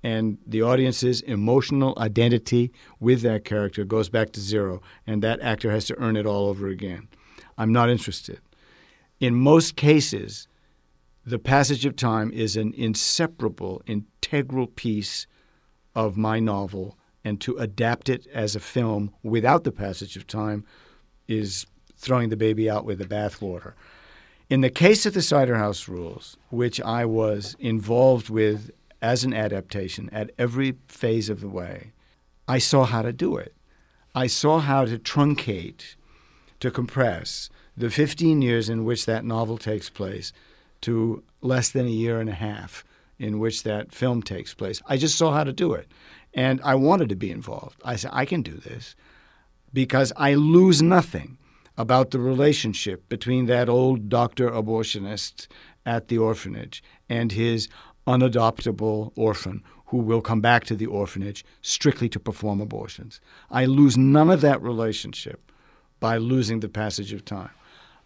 And 0.02 0.38
the 0.46 0.62
audience's 0.62 1.20
emotional 1.22 1.94
identity 1.98 2.72
with 3.00 3.22
that 3.22 3.44
character 3.44 3.84
goes 3.84 4.08
back 4.08 4.30
to 4.32 4.40
zero, 4.40 4.82
and 5.06 5.22
that 5.22 5.40
actor 5.40 5.70
has 5.70 5.86
to 5.86 5.98
earn 5.98 6.16
it 6.16 6.26
all 6.26 6.46
over 6.46 6.68
again. 6.68 7.08
I'm 7.58 7.72
not 7.72 7.90
interested. 7.90 8.40
In 9.18 9.34
most 9.34 9.76
cases, 9.76 10.46
the 11.24 11.38
passage 11.38 11.84
of 11.84 11.96
time 11.96 12.30
is 12.30 12.56
an 12.56 12.72
inseparable, 12.76 13.82
integral 13.86 14.68
piece 14.68 15.26
of 15.94 16.16
my 16.16 16.38
novel, 16.38 16.96
and 17.24 17.40
to 17.40 17.56
adapt 17.56 18.08
it 18.08 18.26
as 18.32 18.54
a 18.54 18.60
film 18.60 19.12
without 19.22 19.64
the 19.64 19.72
passage 19.72 20.16
of 20.16 20.26
time 20.26 20.64
is 21.26 21.66
throwing 21.96 22.28
the 22.28 22.36
baby 22.36 22.70
out 22.70 22.84
with 22.84 22.98
the 22.98 23.04
bathwater. 23.04 23.72
In 24.48 24.60
the 24.60 24.70
case 24.70 25.06
of 25.06 25.14
the 25.14 25.22
Cider 25.22 25.56
House 25.56 25.88
Rules, 25.88 26.36
which 26.50 26.80
I 26.80 27.04
was 27.04 27.56
involved 27.58 28.30
with 28.30 28.70
as 29.02 29.24
an 29.24 29.34
adaptation 29.34 30.08
at 30.10 30.30
every 30.38 30.76
phase 30.88 31.28
of 31.28 31.40
the 31.40 31.48
way, 31.48 31.92
I 32.48 32.58
saw 32.58 32.84
how 32.84 33.02
to 33.02 33.12
do 33.12 33.36
it. 33.36 33.54
I 34.14 34.26
saw 34.26 34.60
how 34.60 34.84
to 34.84 34.98
truncate, 34.98 35.96
to 36.60 36.70
compress 36.70 37.50
the 37.76 37.90
15 37.90 38.40
years 38.40 38.68
in 38.68 38.84
which 38.84 39.04
that 39.04 39.24
novel 39.24 39.58
takes 39.58 39.90
place 39.90 40.32
to 40.80 41.22
less 41.42 41.70
than 41.70 41.86
a 41.86 41.90
year 41.90 42.20
and 42.20 42.30
a 42.30 42.34
half 42.34 42.84
in 43.18 43.38
which 43.38 43.62
that 43.62 43.92
film 43.92 44.22
takes 44.22 44.54
place. 44.54 44.80
I 44.86 44.96
just 44.96 45.16
saw 45.16 45.32
how 45.32 45.44
to 45.44 45.52
do 45.52 45.72
it. 45.72 45.88
And 46.34 46.60
I 46.62 46.74
wanted 46.74 47.08
to 47.08 47.16
be 47.16 47.30
involved. 47.30 47.80
I 47.84 47.96
said, 47.96 48.10
I 48.12 48.24
can 48.24 48.42
do 48.42 48.54
this 48.54 48.94
because 49.72 50.12
I 50.16 50.34
lose 50.34 50.82
nothing 50.82 51.38
about 51.78 52.10
the 52.10 52.18
relationship 52.18 53.08
between 53.08 53.46
that 53.46 53.68
old 53.68 54.08
doctor 54.08 54.50
abortionist 54.50 55.46
at 55.84 56.08
the 56.08 56.18
orphanage 56.18 56.82
and 57.08 57.32
his 57.32 57.68
unadoptable 58.06 59.12
orphan 59.16 59.62
who 59.86 59.98
will 59.98 60.20
come 60.20 60.40
back 60.40 60.64
to 60.64 60.76
the 60.76 60.86
orphanage 60.86 61.44
strictly 61.62 62.08
to 62.08 62.20
perform 62.20 62.60
abortions. 62.60 63.20
I 63.50 63.66
lose 63.66 63.96
none 63.96 64.30
of 64.30 64.40
that 64.40 64.62
relationship 64.62 65.52
by 66.00 66.16
losing 66.16 66.60
the 66.60 66.68
passage 66.68 67.12
of 67.12 67.24
time. 67.24 67.50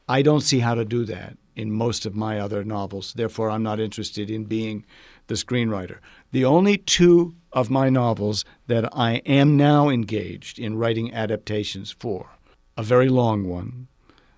I 0.08 0.22
don't 0.22 0.40
see 0.40 0.58
how 0.58 0.74
to 0.74 0.84
do 0.84 1.04
that 1.04 1.36
in 1.56 1.70
most 1.70 2.04
of 2.06 2.16
my 2.16 2.38
other 2.38 2.64
novels. 2.64 3.12
Therefore, 3.14 3.50
I'm 3.50 3.62
not 3.62 3.80
interested 3.80 4.30
in 4.30 4.44
being 4.44 4.84
the 5.28 5.34
screenwriter. 5.34 5.98
The 6.32 6.44
only 6.44 6.78
two 6.78 7.34
of 7.52 7.70
my 7.70 7.90
novels 7.90 8.44
that 8.66 8.88
I 8.92 9.16
am 9.26 9.56
now 9.56 9.88
engaged 9.88 10.58
in 10.58 10.76
writing 10.76 11.12
adaptations 11.12 11.92
for 11.92 12.30
a 12.76 12.82
very 12.82 13.08
long 13.08 13.44
one, 13.44 13.88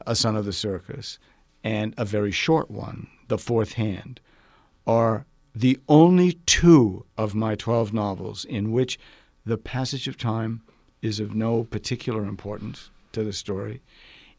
A 0.07 0.15
Son 0.17 0.37
of 0.37 0.45
the 0.45 0.53
Circus, 0.53 1.19
and 1.65 1.95
a 1.97 2.05
very 2.05 2.33
short 2.33 2.71
one, 2.71 3.09
The 3.29 3.39
Fourth 3.39 3.75
Hand, 3.75 4.21
are 4.87 5.27
the 5.55 5.79
only 5.89 6.33
two 6.47 7.05
of 7.17 7.35
my 7.35 7.55
12 7.55 7.93
novels 7.93 8.45
in 8.45 8.73
which 8.73 8.99
the 9.45 9.59
passage 9.59 10.09
of 10.09 10.17
time 10.17 10.63
is 11.03 11.21
of 11.21 11.35
no 11.35 11.65
particular 11.65 12.25
importance 12.25 12.91
to 13.13 13.25
the 13.25 13.33
story, 13.33 13.83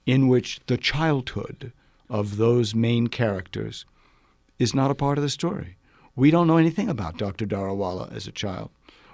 in 0.05 0.27
which 0.27 0.59
the 0.67 0.77
childhood 0.77 1.71
of 2.09 2.37
those 2.37 2.73
main 2.73 3.07
characters 3.07 3.85
is 4.59 4.73
not 4.73 4.91
a 4.91 4.95
part 4.95 5.17
of 5.17 5.23
the 5.23 5.29
story. 5.29 5.77
We 6.15 6.31
don't 6.31 6.47
know 6.47 6.57
anything 6.57 6.89
about 6.89 7.17
Dr. 7.17 7.45
Daruwalla 7.45 8.13
as 8.13 8.27
a 8.27 8.31
child. 8.31 8.69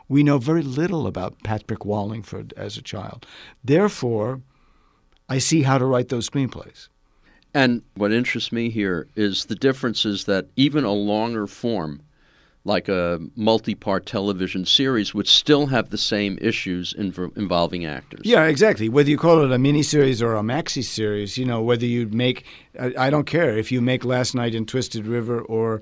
We 0.07 0.23
know 0.23 0.37
very 0.37 0.63
little 0.63 1.05
about 1.07 1.43
Patrick 1.43 1.85
Wallingford 1.85 2.53
as 2.57 2.77
a 2.77 2.81
child. 2.81 3.25
Therefore, 3.63 4.41
I 5.27 5.37
see 5.37 5.61
how 5.63 5.77
to 5.77 5.85
write 5.85 6.09
those 6.09 6.29
screenplays. 6.29 6.87
And 7.53 7.81
what 7.95 8.11
interests 8.11 8.51
me 8.51 8.69
here 8.69 9.07
is 9.15 9.45
the 9.45 9.55
difference 9.55 10.05
is 10.05 10.25
that 10.25 10.47
even 10.55 10.83
a 10.83 10.93
longer 10.93 11.47
form, 11.47 12.01
like 12.63 12.87
a 12.87 13.19
multi 13.35 13.73
part 13.73 14.05
television 14.05 14.65
series, 14.65 15.13
would 15.15 15.27
still 15.27 15.67
have 15.67 15.89
the 15.89 15.97
same 15.97 16.37
issues 16.41 16.93
inv- 16.93 17.35
involving 17.35 17.85
actors. 17.85 18.21
Yeah, 18.23 18.45
exactly. 18.45 18.87
Whether 18.87 19.09
you 19.09 19.17
call 19.17 19.43
it 19.43 19.51
a 19.51 19.57
miniseries 19.57 20.21
or 20.21 20.35
a 20.35 20.41
maxi 20.41 20.83
series, 20.83 21.37
you 21.37 21.45
know, 21.45 21.61
whether 21.61 21.85
you 21.85 22.07
make, 22.09 22.45
I, 22.79 22.93
I 22.97 23.09
don't 23.09 23.25
care 23.25 23.57
if 23.57 23.71
you 23.71 23.81
make 23.81 24.05
Last 24.05 24.35
Night 24.35 24.53
in 24.53 24.65
Twisted 24.65 25.07
River 25.07 25.41
or 25.41 25.81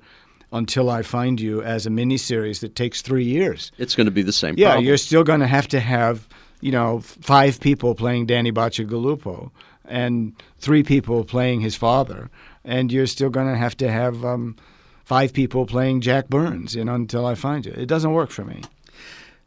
Until 0.53 0.89
I 0.89 1.01
Find 1.01 1.41
You 1.41 1.61
as 1.61 1.85
a 1.85 1.89
miniseries 1.89 2.61
that 2.61 2.75
takes 2.75 3.01
three 3.01 3.25
years. 3.25 3.73
It's 3.77 3.95
going 3.95 4.05
to 4.05 4.11
be 4.11 4.23
the 4.23 4.31
same 4.31 4.51
problem. 4.51 4.61
Yeah, 4.61 4.69
problem. 4.69 4.85
you're 4.85 4.97
still 4.97 5.23
going 5.23 5.41
to 5.41 5.47
have 5.47 5.67
to 5.69 5.81
have 5.81 6.27
you 6.61 6.71
know, 6.71 6.99
five 6.99 7.59
people 7.59 7.93
playing 7.95 8.25
Danny 8.25 8.51
Bacigalupo 8.51 9.51
and 9.87 10.33
three 10.59 10.83
people 10.83 11.23
playing 11.23 11.61
his 11.61 11.75
father, 11.75 12.29
and 12.63 12.91
you're 12.91 13.07
still 13.07 13.29
going 13.29 13.47
to 13.47 13.57
have 13.57 13.77
to 13.77 13.89
have 13.89 14.23
um, 14.23 14.55
five 15.05 15.33
people 15.33 15.65
playing 15.65 16.01
Jack 16.01 16.27
Burns, 16.27 16.75
know, 16.75 16.95
until 16.95 17.25
I 17.25 17.35
find 17.35 17.65
you. 17.65 17.73
It 17.73 17.87
doesn't 17.87 18.13
work 18.13 18.29
for 18.29 18.43
me. 18.43 18.61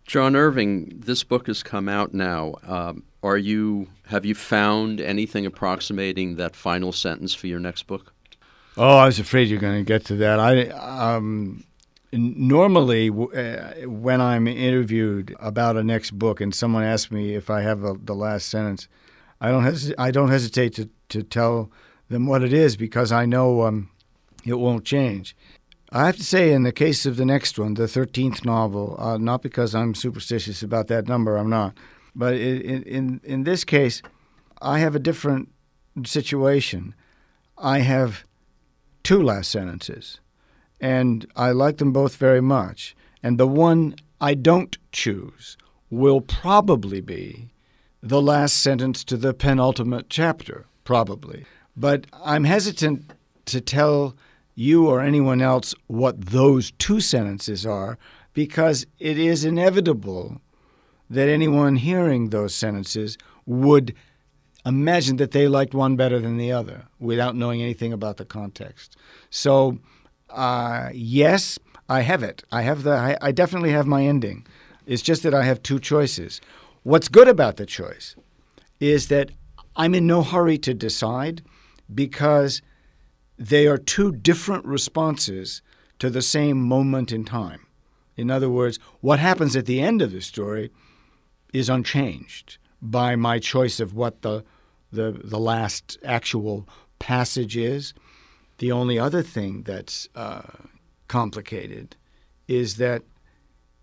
John 0.07 0.35
Irving, 0.35 0.93
this 1.05 1.23
book 1.23 1.47
has 1.47 1.63
come 1.63 1.89
out 1.89 2.13
now. 2.13 2.55
Um, 2.67 3.05
are 3.23 3.39
you 3.39 3.89
have 4.07 4.25
you 4.25 4.35
found 4.35 5.01
anything 5.01 5.47
approximating 5.47 6.37
that 6.37 6.57
final 6.57 6.91
sentence 6.91 7.35
for 7.35 7.47
your 7.47 7.61
next 7.61 7.87
book? 7.87 8.13
Oh, 8.77 8.97
I 8.97 9.07
was 9.07 9.19
afraid 9.19 9.49
you're 9.49 9.61
going 9.61 9.79
to 9.79 9.85
get 9.85 10.07
to 10.07 10.17
that. 10.17 10.41
I 10.41 10.69
um, 10.71 11.65
normally 12.13 13.09
uh, 13.09 13.89
when 13.89 14.21
i'm 14.21 14.49
interviewed 14.49 15.35
about 15.39 15.77
a 15.77 15.85
next 15.85 16.11
book 16.11 16.41
and 16.41 16.55
someone 16.55 16.83
asks 16.83 17.11
me 17.11 17.35
if 17.35 17.49
i 17.49 17.61
have 17.61 17.85
a, 17.85 17.95
the 18.03 18.15
last 18.15 18.49
sentence 18.49 18.89
i 19.41 19.51
don't 19.51 19.95
i 19.99 20.11
don't 20.11 20.31
hesitate 20.31 20.75
to, 20.75 20.89
to 21.09 21.23
tell 21.23 21.71
them 22.09 22.27
what 22.27 22.43
it 22.43 22.53
is 22.53 22.77
because 22.77 23.13
i 23.13 23.25
know 23.25 23.63
um, 23.63 23.91
it 24.45 24.55
won't 24.55 24.85
change 24.85 25.37
i 25.93 26.07
have 26.07 26.17
to 26.17 26.25
say 26.25 26.53
in 26.53 26.63
the 26.63 26.73
case 26.73 27.07
of 27.07 27.17
the 27.17 27.25
next 27.25 27.59
one 27.59 27.75
the 27.75 27.85
13th 27.85 28.45
novel 28.45 28.97
uh, 28.99 29.17
not 29.17 29.43
because 29.43 29.75
i'm 29.75 29.95
superstitious 29.95 30.63
about 30.63 30.89
that 30.89 31.09
number 31.09 31.37
i'm 31.37 31.51
not 31.51 31.77
but 32.15 32.35
in, 32.35 32.83
in, 32.83 33.21
in 33.25 33.45
this 33.45 33.65
case 33.65 34.03
i 34.63 34.79
have 34.79 34.95
a 34.95 35.01
different 35.01 35.49
situation 36.05 36.95
i 37.59 37.81
have 37.81 38.25
two 39.03 39.23
last 39.23 39.51
sentences 39.51 40.21
and 40.81 41.27
I 41.37 41.51
like 41.51 41.77
them 41.77 41.93
both 41.93 42.17
very 42.17 42.41
much. 42.41 42.97
And 43.23 43.39
the 43.39 43.47
one 43.47 43.97
I 44.21 44.35
don't 44.35 44.77
choose 44.93 45.57
will 45.91 46.21
probably 46.21 47.01
be 47.01 47.51
the 48.03 48.23
last 48.23 48.63
sentence 48.63 49.05
to 49.05 49.17
the 49.17 49.35
penultimate 49.35 50.09
chapter, 50.09 50.67
probably. 50.85 51.45
But 51.77 52.07
I'm 52.25 52.45
hesitant 52.45 53.13
to 53.47 53.61
tell 53.61 54.17
you 54.55 54.89
or 54.89 55.01
anyone 55.01 55.41
else 55.41 55.75
what 55.87 56.21
those 56.27 56.73
two 56.73 57.01
sentences 57.01 57.65
are 57.65 57.99
because 58.33 58.87
it 58.99 59.19
is 59.19 59.45
inevitable 59.45 60.41
that 61.09 61.29
anyone 61.29 61.77
hearing 61.77 62.31
those 62.31 62.55
sentences 62.55 63.19
would 63.47 63.95
imagine 64.65 65.17
that 65.17 65.33
they 65.33 65.49
liked 65.49 65.75
one 65.75 65.97
better 65.97 66.19
than 66.21 66.37
the 66.37 66.53
other 66.53 66.87
without 66.99 67.35
knowing 67.35 67.63
anything 67.63 67.93
about 67.93 68.17
the 68.17 68.25
context. 68.25 68.97
So, 69.31 69.79
uh, 70.29 70.91
yes, 70.93 71.59
I 71.89 72.03
have 72.03 72.23
it. 72.23 72.45
I 72.53 72.63
have 72.63 72.83
the. 72.85 72.93
I, 72.93 73.17
I 73.21 73.33
definitely 73.33 73.73
have 73.73 73.87
my 73.87 74.05
ending. 74.05 74.47
It's 74.87 75.03
just 75.03 75.23
that 75.23 75.35
I 75.35 75.43
have 75.43 75.63
two 75.63 75.79
choices. 75.79 76.41
What's 76.83 77.09
good 77.09 77.29
about 77.29 77.57
the 77.57 77.67
choice 77.67 78.17
is 78.79 79.09
that 79.09 79.31
I'm 79.77 79.95
in 79.95 80.07
no 80.07 80.23
hurry 80.23 80.57
to 80.59 80.73
decide 80.73 81.43
because 81.95 82.63
they 83.39 83.67
are 83.67 83.77
two 83.77 84.13
different 84.13 84.65
responses 84.65 85.61
to 85.99 86.09
the 86.09 86.23
same 86.23 86.61
moment 86.61 87.13
in 87.13 87.25
time. 87.25 87.67
In 88.17 88.31
other 88.31 88.49
words, 88.49 88.79
what 89.01 89.19
happens 89.19 89.57
at 89.57 89.67
the 89.67 89.81
end 89.81 90.01
of 90.01 90.13
the 90.13 90.23
story 90.23 90.71
is 91.53 91.69
unchanged 91.69 92.57
by 92.81 93.15
my 93.15 93.39
choice 93.39 93.79
of 93.81 93.95
what 93.95 94.23
the, 94.23 94.43
the, 94.91 95.21
the 95.23 95.39
last 95.39 95.99
actual 96.03 96.67
passage 96.99 97.57
is. 97.57 97.93
The 98.59 98.73
only 98.73 98.99
other 98.99 99.23
thing 99.23 99.63
that's 99.63 100.09
uh, 100.15 100.43
complicated 101.09 101.97
is 102.49 102.77
that 102.77 103.03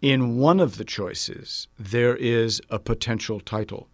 in 0.02 0.38
one 0.38 0.60
of 0.60 0.78
the 0.78 0.86
choices, 0.86 1.68
there 1.78 2.16
is 2.16 2.62
a 2.70 2.80
potential 2.80 3.40
title, 3.40 3.88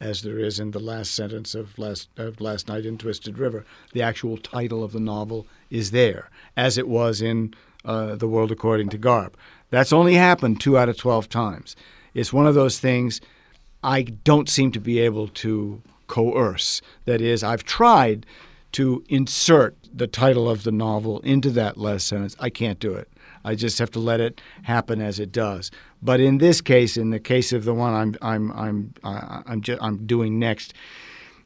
as 0.00 0.22
there 0.22 0.38
is 0.38 0.60
in 0.60 0.70
the 0.70 0.78
last 0.78 1.14
sentence 1.14 1.54
of 1.54 1.76
last, 1.78 2.08
of 2.16 2.40
last 2.40 2.68
Night 2.68 2.86
in 2.86 2.98
Twisted 2.98 3.38
River. 3.38 3.64
The 3.92 4.02
actual 4.02 4.36
title 4.36 4.84
of 4.84 4.92
the 4.92 5.00
novel 5.00 5.46
is 5.70 5.90
there, 5.90 6.30
as 6.56 6.78
it 6.78 6.86
was 6.86 7.20
in 7.20 7.54
uh, 7.84 8.14
The 8.14 8.28
World 8.28 8.52
According 8.52 8.90
to 8.90 8.98
Garp. 8.98 9.34
That's 9.70 9.92
only 9.92 10.14
happened 10.14 10.60
two 10.60 10.78
out 10.78 10.88
of 10.88 10.96
12 10.96 11.28
times. 11.28 11.74
It's 12.14 12.32
one 12.32 12.46
of 12.46 12.54
those 12.54 12.78
things 12.78 13.20
I 13.82 14.02
don't 14.02 14.48
seem 14.48 14.72
to 14.72 14.80
be 14.80 14.98
able 15.00 15.28
to 15.28 15.82
coerce. 16.06 16.80
That 17.04 17.20
is, 17.20 17.42
I've 17.42 17.64
tried 17.64 18.26
to 18.72 19.04
insert 19.08 19.76
the 19.92 20.06
title 20.06 20.48
of 20.48 20.62
the 20.62 20.72
novel 20.72 21.20
into 21.20 21.50
that 21.50 21.76
last 21.76 22.06
sentence. 22.06 22.36
I 22.38 22.50
can't 22.50 22.78
do 22.78 22.94
it. 22.94 23.08
I 23.48 23.54
just 23.54 23.78
have 23.78 23.90
to 23.92 23.98
let 23.98 24.20
it 24.20 24.40
happen 24.64 25.00
as 25.00 25.18
it 25.18 25.32
does. 25.32 25.70
But 26.02 26.20
in 26.20 26.38
this 26.38 26.60
case, 26.60 26.96
in 26.98 27.10
the 27.10 27.20
case 27.20 27.52
of 27.52 27.64
the 27.64 27.72
one 27.72 27.94
I'm 27.94 28.14
I'm 28.20 28.52
I'm 28.52 28.94
I'm 29.46 29.62
just, 29.62 29.82
I'm 29.82 30.06
doing 30.06 30.38
next, 30.38 30.74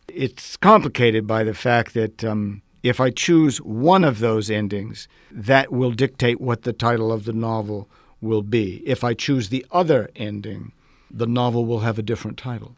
it's 0.08 0.56
complicated 0.56 1.26
by 1.26 1.44
the 1.44 1.54
fact 1.54 1.94
that 1.94 2.24
um, 2.24 2.62
if 2.82 2.98
I 3.00 3.10
choose 3.10 3.58
one 3.58 4.02
of 4.02 4.18
those 4.18 4.50
endings, 4.50 5.06
that 5.30 5.70
will 5.70 5.92
dictate 5.92 6.40
what 6.40 6.62
the 6.62 6.72
title 6.72 7.12
of 7.12 7.24
the 7.24 7.32
novel 7.32 7.88
will 8.20 8.42
be. 8.42 8.82
If 8.84 9.04
I 9.04 9.14
choose 9.14 9.48
the 9.48 9.64
other 9.70 10.10
ending, 10.16 10.72
the 11.08 11.26
novel 11.26 11.64
will 11.66 11.80
have 11.80 11.98
a 11.98 12.02
different 12.02 12.36
title. 12.36 12.74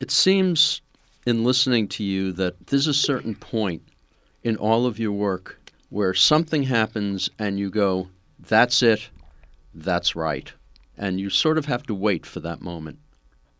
It 0.00 0.10
seems 0.10 0.80
in 1.26 1.44
listening 1.44 1.88
to 1.88 2.02
you 2.02 2.32
that 2.32 2.68
there's 2.68 2.86
a 2.86 2.94
certain 2.94 3.34
point 3.34 3.82
in 4.42 4.56
all 4.56 4.86
of 4.86 4.98
your 4.98 5.12
work 5.12 5.60
where 5.90 6.14
something 6.14 6.62
happens 6.64 7.28
and 7.38 7.58
you 7.58 7.68
go, 7.70 8.08
that's 8.48 8.82
it, 8.82 9.10
that's 9.74 10.14
right. 10.16 10.52
And 10.96 11.18
you 11.18 11.30
sort 11.30 11.58
of 11.58 11.66
have 11.66 11.84
to 11.84 11.94
wait 11.94 12.26
for 12.26 12.40
that 12.40 12.60
moment. 12.60 12.98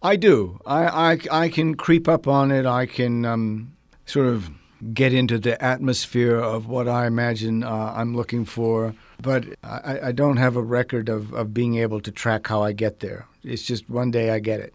I 0.03 0.17
do. 0.17 0.61
I, 0.67 1.13
I, 1.13 1.19
I 1.45 1.49
can 1.49 1.75
creep 1.77 2.09
up 2.09 2.27
on 2.27 2.51
it. 2.51 2.67
I 2.67 2.87
can 2.87 3.25
um, 3.25 3.77
sort 4.05 4.27
of 4.27 4.51
get 4.93 5.15
into 5.15 5.39
the 5.39 5.63
atmosphere 5.63 6.37
of 6.37 6.67
what 6.67 6.89
I 6.89 7.07
imagine 7.07 7.63
uh, 7.63 7.93
I'm 7.95 8.17
looking 8.17 8.45
for. 8.45 8.95
But 9.21 9.45
I, 9.63 10.09
I 10.09 10.13
don't 10.13 10.39
have 10.39 10.57
a 10.57 10.63
record 10.63 11.09
of, 11.09 11.33
of 11.33 11.55
being 11.55 11.77
able 11.77 12.01
to 12.01 12.11
track 12.11 12.49
how 12.49 12.63
I 12.63 12.73
get 12.73 12.99
there. 12.99 13.27
It's 13.45 13.63
just 13.63 13.89
one 13.89 14.11
day 14.11 14.31
I 14.31 14.41
get 14.41 14.61
it. 14.61 14.75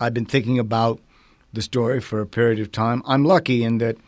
I've 0.00 0.14
been 0.14 0.26
thinking 0.26 0.58
about 0.58 1.00
the 1.52 1.62
story 1.62 2.00
for 2.00 2.20
a 2.20 2.26
period 2.26 2.58
of 2.58 2.72
time. 2.72 3.02
I'm 3.06 3.24
lucky 3.24 3.62
in 3.62 3.78
that 3.78 3.98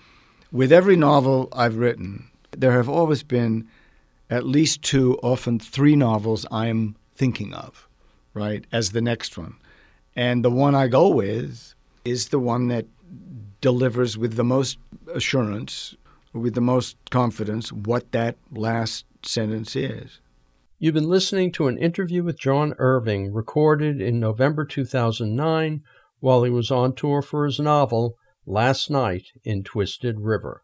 with 0.50 0.72
every 0.72 0.96
novel 0.96 1.48
I've 1.52 1.76
written, 1.76 2.30
there 2.56 2.72
have 2.72 2.88
always 2.88 3.22
been 3.22 3.68
at 4.30 4.46
least 4.46 4.82
two, 4.82 5.18
often 5.22 5.58
three 5.58 5.96
novels 5.96 6.46
I'm 6.50 6.96
thinking 7.14 7.54
of, 7.54 7.88
right, 8.32 8.64
as 8.72 8.90
the 8.90 9.00
next 9.00 9.36
one. 9.36 9.56
And 10.16 10.44
the 10.44 10.50
one 10.50 10.74
I 10.74 10.88
go 10.88 11.08
with 11.08 11.74
is 12.04 12.28
the 12.28 12.38
one 12.38 12.68
that 12.68 12.86
delivers 13.60 14.18
with 14.18 14.34
the 14.36 14.44
most 14.44 14.78
assurance, 15.12 15.94
with 16.32 16.54
the 16.54 16.60
most 16.60 16.96
confidence, 17.10 17.72
what 17.72 18.12
that 18.12 18.36
last 18.50 19.04
sentence 19.22 19.76
is. 19.76 20.20
You've 20.78 20.94
been 20.94 21.08
listening 21.08 21.52
to 21.52 21.68
an 21.68 21.78
interview 21.78 22.22
with 22.22 22.38
John 22.38 22.74
Irving 22.78 23.32
recorded 23.32 24.00
in 24.00 24.20
November 24.20 24.64
2009 24.64 25.82
while 26.20 26.42
he 26.42 26.50
was 26.50 26.70
on 26.70 26.94
tour 26.94 27.22
for 27.22 27.46
his 27.46 27.60
novel 27.60 28.16
Last 28.44 28.90
Night 28.90 29.28
in 29.44 29.62
Twisted 29.62 30.20
River. 30.20 30.63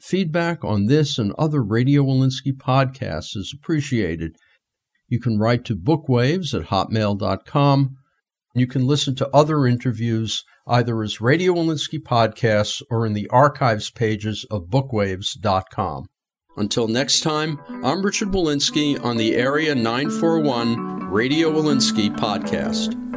Feedback 0.00 0.64
on 0.64 0.86
this 0.86 1.18
and 1.18 1.32
other 1.38 1.62
Radio 1.62 2.04
Wolinsky 2.04 2.52
podcasts 2.52 3.36
is 3.36 3.54
appreciated. 3.54 4.36
You 5.08 5.20
can 5.20 5.38
write 5.38 5.64
to 5.66 5.76
bookwaves 5.76 6.54
at 6.54 6.68
hotmail.com. 6.68 7.96
You 8.54 8.66
can 8.66 8.86
listen 8.86 9.14
to 9.16 9.28
other 9.34 9.66
interviews 9.66 10.44
either 10.66 11.02
as 11.02 11.20
Radio 11.20 11.54
Wolinsky 11.54 11.98
podcasts 11.98 12.82
or 12.90 13.06
in 13.06 13.14
the 13.14 13.28
archives 13.28 13.90
pages 13.90 14.46
of 14.50 14.64
bookwaves.com. 14.64 16.06
Until 16.56 16.88
next 16.88 17.20
time, 17.20 17.60
I'm 17.84 18.02
Richard 18.02 18.28
Wolinsky 18.28 19.02
on 19.02 19.16
the 19.16 19.36
Area 19.36 19.74
941 19.74 21.08
Radio 21.08 21.52
Wolinsky 21.52 22.14
podcast. 22.16 23.07